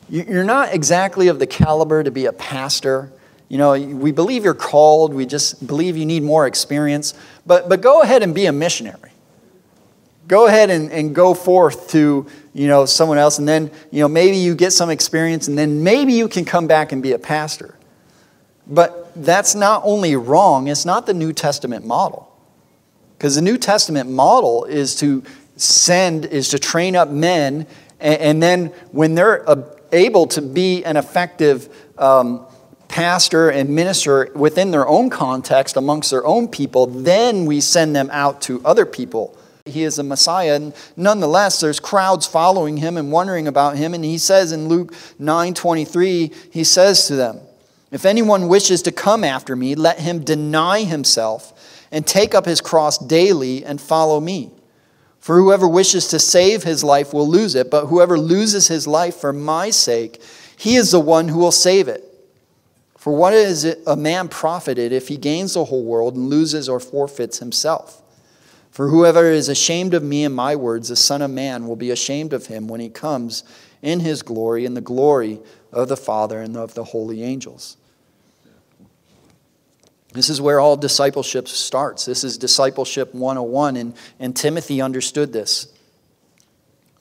you're 0.10 0.44
not 0.44 0.74
exactly 0.74 1.28
of 1.28 1.40
the 1.40 1.48
caliber 1.48 2.04
to 2.04 2.12
be 2.12 2.26
a 2.26 2.34
pastor. 2.34 3.12
You 3.48 3.58
know, 3.58 3.72
we 3.72 4.12
believe 4.12 4.44
you're 4.44 4.54
called, 4.54 5.14
we 5.14 5.26
just 5.26 5.66
believe 5.66 5.98
you 5.98 6.06
need 6.06 6.24
more 6.24 6.48
experience, 6.48 7.14
but, 7.46 7.70
but 7.70 7.82
go 7.82 8.02
ahead 8.02 8.24
and 8.24 8.34
be 8.34 8.46
a 8.46 8.52
missionary. 8.52 9.12
Go 10.28 10.46
ahead 10.46 10.70
and, 10.70 10.92
and 10.92 11.16
go 11.16 11.34
forth 11.34 11.90
to 11.92 12.28
you 12.54 12.68
know, 12.68 12.86
someone 12.86 13.18
else, 13.18 13.40
and 13.40 13.48
then, 13.48 13.72
you 13.90 14.02
know, 14.02 14.08
maybe 14.10 14.36
you 14.36 14.54
get 14.54 14.74
some 14.74 14.90
experience, 14.90 15.48
and 15.48 15.58
then 15.58 15.84
maybe 15.84 16.14
you 16.14 16.28
can 16.28 16.44
come 16.44 16.68
back 16.68 16.92
and 16.92 17.02
be 17.02 17.14
a 17.14 17.20
pastor. 17.20 17.76
But 18.70 19.12
that's 19.16 19.56
not 19.56 19.82
only 19.84 20.16
wrong, 20.16 20.68
it's 20.68 20.86
not 20.86 21.08
the 21.08 21.14
New 21.14 21.34
Testament 21.34 21.86
model. 21.86 22.32
Because 23.18 23.36
the 23.36 23.42
New 23.42 23.58
Testament 23.58 24.10
model 24.10 24.66
is 24.66 24.96
to 24.98 25.24
send, 25.56 26.26
is 26.26 26.50
to 26.50 26.60
train 26.60 26.96
up 26.96 27.10
men, 27.10 27.66
and, 28.00 28.22
and 28.22 28.44
then 28.44 28.68
when 28.92 29.16
they're 29.16 29.44
able 29.92 30.28
to 30.28 30.42
be 30.42 30.86
an 30.86 30.96
effective 30.96 31.68
um, 31.98 32.46
pastor 32.88 33.50
and 33.50 33.70
minister 33.70 34.32
within 34.36 34.70
their 34.72 34.88
own 34.88 35.10
context 35.10 35.76
amongst 35.76 36.12
their 36.12 36.26
own 36.26 36.48
people, 36.48 36.86
then 36.86 37.46
we 37.46 37.60
send 37.60 37.96
them 37.96 38.10
out 38.12 38.42
to 38.44 38.62
other 38.64 38.86
people 38.86 39.36
he 39.70 39.84
is 39.84 40.00
a 40.00 40.04
Messiah. 40.04 40.56
And 40.56 40.74
nonetheless, 40.96 41.60
there's 41.60 41.80
crowds 41.80 42.26
following 42.26 42.78
him 42.78 42.98
and 42.98 43.12
wondering 43.12 43.48
about 43.48 43.78
him. 43.78 43.94
And 43.94 44.04
he 44.04 44.18
says 44.18 44.52
in 44.52 44.68
Luke 44.68 44.94
9 45.18 45.54
23, 45.54 46.32
he 46.52 46.64
says 46.64 47.08
to 47.08 47.16
them, 47.16 47.40
If 47.92 48.06
anyone 48.06 48.48
wishes 48.48 48.84
to 48.84 48.92
come 48.92 49.24
after 49.24 49.56
me, 49.56 49.76
let 49.76 50.00
him 50.00 50.24
deny 50.24 50.84
himself 50.84 51.86
and 51.92 52.06
take 52.06 52.36
up 52.36 52.46
his 52.46 52.62
cross 52.62 52.98
daily 52.98 53.66
and 53.66 53.82
follow 53.82 54.20
me. 54.20 54.52
For 55.20 55.38
whoever 55.38 55.68
wishes 55.68 56.08
to 56.10 56.20
save 56.20 56.64
his 56.64 56.84
life 56.84 57.14
will 57.14 57.28
lose 57.28 57.56
it, 57.56 57.70
but 57.70 57.88
whoever 57.88 58.18
loses 58.18 58.68
his 58.68 58.88
life 58.88 59.16
for 59.16 59.34
my 59.34 59.70
sake, 59.70 60.22
he 60.56 60.76
is 60.76 60.92
the 60.92 61.00
one 61.00 61.28
who 61.28 61.40
will 61.40 61.52
save 61.52 61.88
it. 61.88 62.04
For 62.98 63.16
what 63.16 63.34
is 63.34 63.66
it 63.66 63.80
a 63.88 63.96
man 63.96 64.28
profited 64.28 64.92
if 64.92 65.08
he 65.08 65.18
gains 65.18 65.54
the 65.54 65.66
whole 65.66 65.84
world 65.84 66.16
and 66.16 66.30
loses 66.30 66.70
or 66.70 66.80
forfeits 66.80 67.40
himself? 67.40 68.02
For 68.72 68.90
whoever 68.90 69.26
is 69.26 69.50
ashamed 69.50 69.94
of 69.94 70.04
me 70.04 70.24
and 70.24 70.36
my 70.36 70.56
words, 70.56 70.90
the 70.90 70.96
Son 70.96 71.22
of 71.22 71.32
Man 71.32 71.68
will 71.68 71.76
be 71.76 71.92
ashamed 71.92 72.34
of 72.34 72.46
him 72.46 72.68
when 72.68 72.80
he 72.80 72.90
comes 72.90 73.44
in 73.82 74.02
his 74.02 74.22
glory 74.22 74.66
and 74.66 74.78
the 74.78 74.82
glory 74.82 75.40
of 75.72 75.88
the 75.90 75.98
Father 75.98 76.42
and 76.42 76.56
of 76.56 76.76
the 76.76 76.84
holy 76.84 77.24
angels. 77.24 77.78
This 80.14 80.30
is 80.30 80.42
where 80.42 80.60
all 80.60 80.76
discipleship 80.76 81.48
starts. 81.48 82.06
This 82.06 82.24
is 82.24 82.38
discipleship 82.38 83.14
101, 83.14 83.78
and, 83.78 83.94
and 84.20 84.36
Timothy 84.36 84.82
understood 84.82 85.32
this. 85.32 85.72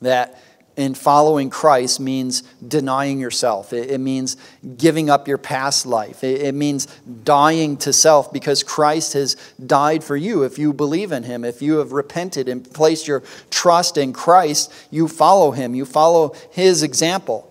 That 0.02 0.40
in 0.76 0.94
following 0.94 1.50
Christ 1.50 1.98
means 1.98 2.42
denying 2.66 3.18
yourself. 3.18 3.72
It, 3.72 3.90
it 3.90 3.98
means 3.98 4.36
giving 4.76 5.10
up 5.10 5.26
your 5.26 5.38
past 5.38 5.86
life. 5.86 6.22
It, 6.22 6.42
it, 6.42 6.54
means 6.54 6.86
dying 7.24 7.78
to 7.78 7.92
self 7.92 8.32
because 8.32 8.62
Christ 8.62 9.14
has 9.14 9.34
died 9.66 10.04
for 10.04 10.16
you. 10.16 10.44
If 10.44 10.56
you 10.56 10.72
believe 10.72 11.10
in 11.10 11.24
Him, 11.24 11.44
if 11.44 11.60
you 11.62 11.78
have 11.78 11.92
repented 11.92 12.48
and 12.48 12.72
placed 12.72 13.08
your 13.08 13.24
trust 13.50 13.96
in 13.96 14.12
Christ, 14.12 14.72
you 14.92 15.08
follow 15.08 15.50
Him. 15.50 15.74
You 15.74 15.84
follow 15.84 16.34
His 16.52 16.84
example 16.84 17.47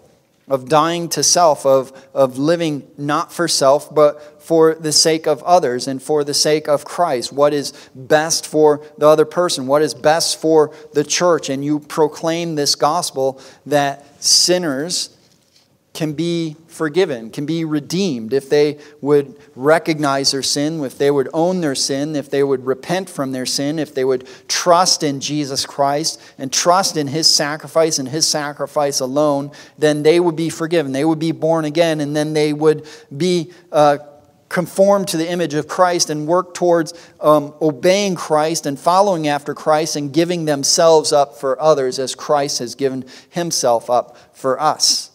of 0.48 0.70
dying 0.70 1.10
to 1.10 1.24
self, 1.24 1.66
of, 1.66 1.92
of 2.14 2.38
living 2.38 2.88
not 2.98 3.34
for 3.34 3.48
self, 3.48 3.94
but 3.94 4.42
for 4.42 4.76
the 4.76 4.94
sake 4.94 5.28
of 5.28 5.44
others 5.44 5.88
and 5.88 6.02
for 6.02 6.24
the 6.24 6.34
sake 6.34 6.70
of 6.70 6.86
Christ. 6.86 7.34
What 7.34 7.54
is 7.54 7.74
best 7.94 8.48
for 8.48 8.82
the 8.98 9.08
other 9.08 9.26
person? 9.26 9.68
What 9.68 9.82
is 9.82 9.94
best 9.94 10.40
for 10.40 10.74
the 10.94 11.04
church? 11.04 11.50
And 11.50 11.66
you 11.66 11.82
proclaim 11.82 12.56
this 12.56 12.76
gospel 12.76 13.42
that 13.66 14.24
sinners 14.24 15.17
can 15.98 16.14
be 16.14 16.56
forgiven, 16.68 17.32
can 17.32 17.48
be 17.48 17.66
redeemed 17.66 18.32
if 18.32 18.52
they 18.52 18.78
would 19.02 19.36
recognize 19.56 20.30
their 20.30 20.44
sin, 20.44 20.84
if 20.84 20.96
they 20.96 21.10
would 21.10 21.28
own 21.34 21.60
their 21.60 21.74
sin, 21.74 22.16
if 22.16 22.30
they 22.30 22.44
would 22.44 22.64
repent 22.68 23.10
from 23.10 23.32
their 23.32 23.48
sin, 23.48 23.80
if 23.80 23.96
they 23.96 24.06
would 24.06 24.30
trust 24.48 25.02
in 25.02 25.20
Jesus 25.20 25.66
Christ 25.66 26.22
and 26.38 26.54
trust 26.54 26.98
in 26.98 27.08
his 27.08 27.28
sacrifice 27.28 27.98
and 27.98 28.08
his 28.08 28.28
sacrifice 28.28 29.00
alone, 29.00 29.50
then 29.80 30.04
they 30.04 30.20
would 30.20 30.36
be 30.36 30.52
forgiven. 30.52 30.92
They 30.92 31.04
would 31.04 31.18
be 31.18 31.32
born 31.32 31.66
again, 31.66 32.00
and 32.00 32.16
then 32.16 32.34
they 32.34 32.54
would 32.54 32.88
be. 33.16 33.52
Uh, 33.72 33.98
to 34.50 35.18
the 35.18 35.30
image 35.30 35.56
of 35.56 35.68
Christ 35.68 36.10
and 36.10 36.26
work 36.26 36.54
towards 36.54 36.94
um, 37.20 37.54
obeying 37.62 38.16
Christ 38.16 38.66
and 38.66 38.80
following 38.80 39.28
after 39.28 39.54
Christ 39.54 39.98
and 39.98 40.14
giving 40.14 40.46
themselves 40.46 41.12
up 41.12 41.36
for 41.36 41.62
others 41.62 42.00
as 42.00 42.16
Christ 42.16 42.60
has 42.60 42.74
given 42.74 43.04
himself 43.30 43.90
up 43.90 44.16
for 44.32 44.58
us. 44.58 45.07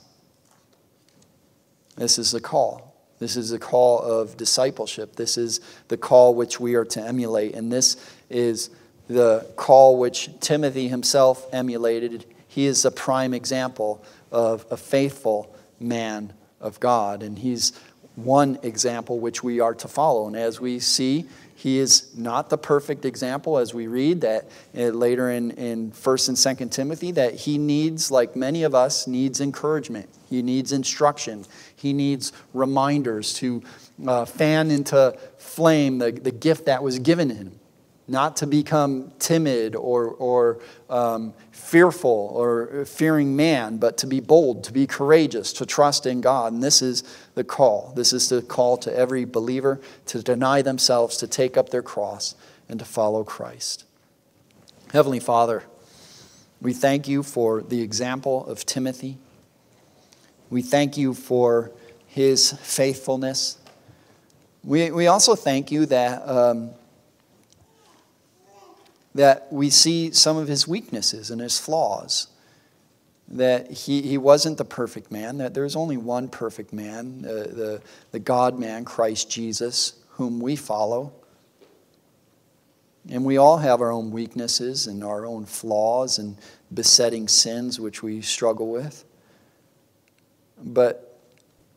This 2.03 2.19
is 2.19 2.33
the 2.33 2.41
call. 2.41 2.97
This 3.21 3.37
is 3.37 3.51
the 3.51 3.61
call 3.61 4.01
of 4.01 4.37
discipleship. 4.37 5.15
This 5.15 5.39
is 5.39 5.61
the 5.87 5.97
call 5.97 6.35
which 6.35 6.59
we 6.59 6.75
are 6.75 6.85
to 6.87 7.01
emulate. 7.01 7.55
And 7.55 7.73
this 7.73 7.97
is 8.29 8.71
the 9.07 9.47
call 9.55 10.01
which 10.01 10.29
Timothy 10.41 10.89
himself 10.89 11.47
emulated. 11.53 12.25
He 12.49 12.67
is 12.67 12.85
a 12.85 12.91
prime 12.91 13.33
example 13.33 14.05
of 14.33 14.67
a 14.69 14.77
faithful 14.77 15.55
man 15.79 16.33
of 16.61 16.81
God. 16.81 17.23
And 17.23 17.39
he's 17.39 17.73
one 18.17 18.59
example 18.65 19.21
which 19.21 19.45
we 19.45 19.61
are 19.61 19.75
to 19.75 19.87
follow. 19.87 20.27
And 20.27 20.35
as 20.35 20.61
we 20.61 20.81
see, 20.81 21.29
he 21.63 21.79
is 21.79 22.13
not 22.17 22.51
the 22.51 22.59
perfect 22.59 23.05
example, 23.05 23.59
as 23.59 23.73
we 23.73 23.87
read 23.87 24.23
that 24.23 24.51
uh, 24.77 24.87
later 24.87 25.31
in, 25.31 25.53
in 25.53 25.93
1st 25.93 26.29
and 26.31 26.37
2nd 26.37 26.73
Timothy, 26.73 27.13
that 27.13 27.35
he 27.35 27.57
needs, 27.57 28.11
like 28.11 28.35
many 28.35 28.65
of 28.65 28.75
us, 28.75 29.07
needs 29.07 29.41
encouragement. 29.41 30.09
He 30.29 30.43
needs 30.43 30.73
instruction. 30.73 31.45
He 31.83 31.93
needs 31.93 32.33
reminders 32.55 33.35
to 33.35 33.63
uh, 34.07 34.25
fan 34.25 34.71
into 34.71 35.19
flame 35.37 35.99
the, 35.99 36.13
the 36.13 36.31
gift 36.31 36.67
that 36.67 36.83
was 36.83 37.01
given 37.01 37.29
him 37.29 37.59
not 38.09 38.37
to 38.37 38.47
become 38.47 39.13
timid 39.19 39.75
or, 39.75 40.09
or 40.09 40.61
um, 40.91 41.33
fearful 41.51 42.31
or 42.35 42.85
fearing 42.85 43.35
man, 43.35 43.79
but 43.79 43.97
to 43.97 44.07
be 44.07 44.21
bold, 44.21 44.65
to 44.65 44.73
be 44.73 44.87
courageous, 44.87 45.53
to 45.53 45.65
trust 45.65 46.05
in 46.05 46.21
God. 46.21 46.53
And 46.53 46.63
this 46.63 46.83
is 46.83 47.05
the 47.35 47.45
call. 47.45 47.93
This 47.97 48.13
is 48.13 48.29
the 48.29 48.43
call 48.43 48.77
to 48.79 48.95
every 48.95 49.25
believer 49.25 49.81
to 50.07 50.23
deny 50.23 50.63
themselves, 50.63 51.17
to 51.19 51.27
take 51.27 51.57
up 51.57 51.71
their 51.71 51.83
cross, 51.83 52.35
and 52.69 52.79
to 52.79 52.85
follow 52.85 53.25
Christ. 53.25 53.85
Heavenly 54.93 55.21
Father, 55.21 55.65
we 56.61 56.73
thank 56.73 57.09
you 57.09 57.23
for 57.23 57.63
the 57.63 57.81
example 57.81 58.47
of 58.47 58.67
Timothy. 58.67 59.19
We 60.53 60.61
thank 60.61 60.99
you 60.99 61.15
for 61.15 61.73
his 62.07 62.53
faithfulness. 62.53 63.57
We, 64.63 64.91
we 64.91 65.07
also 65.07 65.35
thank 65.35 65.73
you 65.73 65.87
that, 65.87 66.29
um, 66.29 66.73
that 69.15 69.51
we 69.51 69.71
see 69.71 70.13
some 70.13 70.37
of 70.37 70.49
his 70.49 70.69
weaknesses 70.69 71.31
and 71.31 71.41
his 71.41 71.59
flaws. 71.59 72.27
That 73.29 73.71
he, 73.71 74.03
he 74.03 74.19
wasn't 74.19 74.59
the 74.59 74.67
perfect 74.67 75.11
man, 75.11 75.39
that 75.39 75.55
there's 75.55 75.75
only 75.75 75.97
one 75.97 76.29
perfect 76.29 76.71
man, 76.71 77.25
uh, 77.27 77.33
the, 77.33 77.83
the 78.11 78.19
God 78.19 78.59
man, 78.59 78.85
Christ 78.85 79.31
Jesus, 79.31 79.95
whom 80.11 80.39
we 80.39 80.55
follow. 80.55 81.15
And 83.09 83.25
we 83.25 83.39
all 83.39 83.57
have 83.57 83.81
our 83.81 83.91
own 83.91 84.11
weaknesses 84.11 84.87
and 84.87 85.03
our 85.03 85.25
own 85.25 85.47
flaws 85.47 86.19
and 86.19 86.37
besetting 86.75 87.27
sins 87.27 87.81
which 87.81 88.03
we 88.03 88.21
struggle 88.21 88.71
with. 88.71 89.07
But 90.63 91.13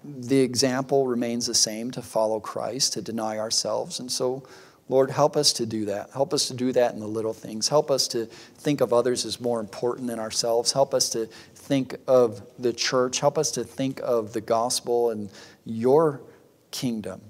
the 0.03 0.39
example 0.39 1.07
remains 1.07 1.47
the 1.47 1.55
same 1.55 1.91
to 1.91 2.01
follow 2.01 2.39
Christ, 2.39 2.93
to 2.93 3.01
deny 3.01 3.37
ourselves. 3.39 3.99
And 3.99 4.11
so, 4.11 4.43
Lord, 4.87 5.09
help 5.09 5.35
us 5.35 5.51
to 5.53 5.65
do 5.65 5.85
that. 5.85 6.11
Help 6.11 6.33
us 6.33 6.47
to 6.49 6.53
do 6.53 6.71
that 6.73 6.93
in 6.93 6.99
the 6.99 7.07
little 7.07 7.33
things. 7.33 7.67
Help 7.67 7.89
us 7.89 8.07
to 8.09 8.25
think 8.25 8.81
of 8.81 8.93
others 8.93 9.25
as 9.25 9.41
more 9.41 9.59
important 9.59 10.07
than 10.07 10.19
ourselves. 10.19 10.71
Help 10.71 10.93
us 10.93 11.09
to 11.09 11.25
think 11.55 11.95
of 12.07 12.41
the 12.59 12.71
church. 12.71 13.19
Help 13.19 13.37
us 13.37 13.49
to 13.51 13.63
think 13.63 13.99
of 14.03 14.33
the 14.33 14.41
gospel 14.41 15.09
and 15.09 15.29
your 15.65 16.21
kingdom. 16.69 17.21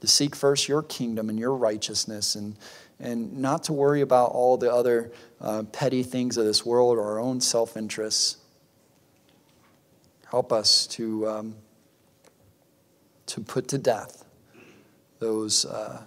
To 0.00 0.06
seek 0.06 0.34
first 0.34 0.68
your 0.68 0.82
kingdom 0.82 1.28
and 1.28 1.38
your 1.38 1.54
righteousness 1.54 2.36
and, 2.36 2.56
and 2.98 3.36
not 3.38 3.64
to 3.64 3.72
worry 3.72 4.00
about 4.00 4.32
all 4.32 4.56
the 4.56 4.72
other 4.72 5.12
uh, 5.40 5.64
petty 5.72 6.02
things 6.02 6.38
of 6.38 6.46
this 6.46 6.64
world 6.64 6.96
or 6.96 7.02
our 7.04 7.18
own 7.18 7.40
self 7.40 7.76
interests. 7.76 8.38
Help 10.34 10.52
us 10.52 10.88
to. 10.88 11.28
Um, 11.28 11.54
to 13.26 13.40
put 13.40 13.68
to 13.68 13.78
death 13.78 14.24
those 15.18 15.64
uh, 15.64 16.02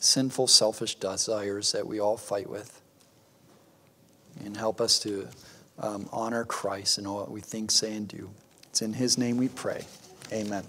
sinful, 0.00 0.46
selfish 0.46 0.94
desires 0.94 1.72
that 1.72 1.86
we 1.86 2.00
all 2.00 2.16
fight 2.16 2.48
with. 2.48 2.80
And 4.44 4.56
help 4.56 4.80
us 4.80 4.98
to 5.00 5.28
um, 5.78 6.08
honor 6.12 6.44
Christ 6.44 6.98
in 6.98 7.06
all 7.06 7.18
that 7.18 7.30
we 7.30 7.40
think, 7.40 7.70
say, 7.70 7.94
and 7.94 8.06
do. 8.06 8.30
It's 8.68 8.82
in 8.82 8.92
His 8.92 9.18
name 9.18 9.36
we 9.36 9.48
pray. 9.48 9.84
Amen. 10.32 10.64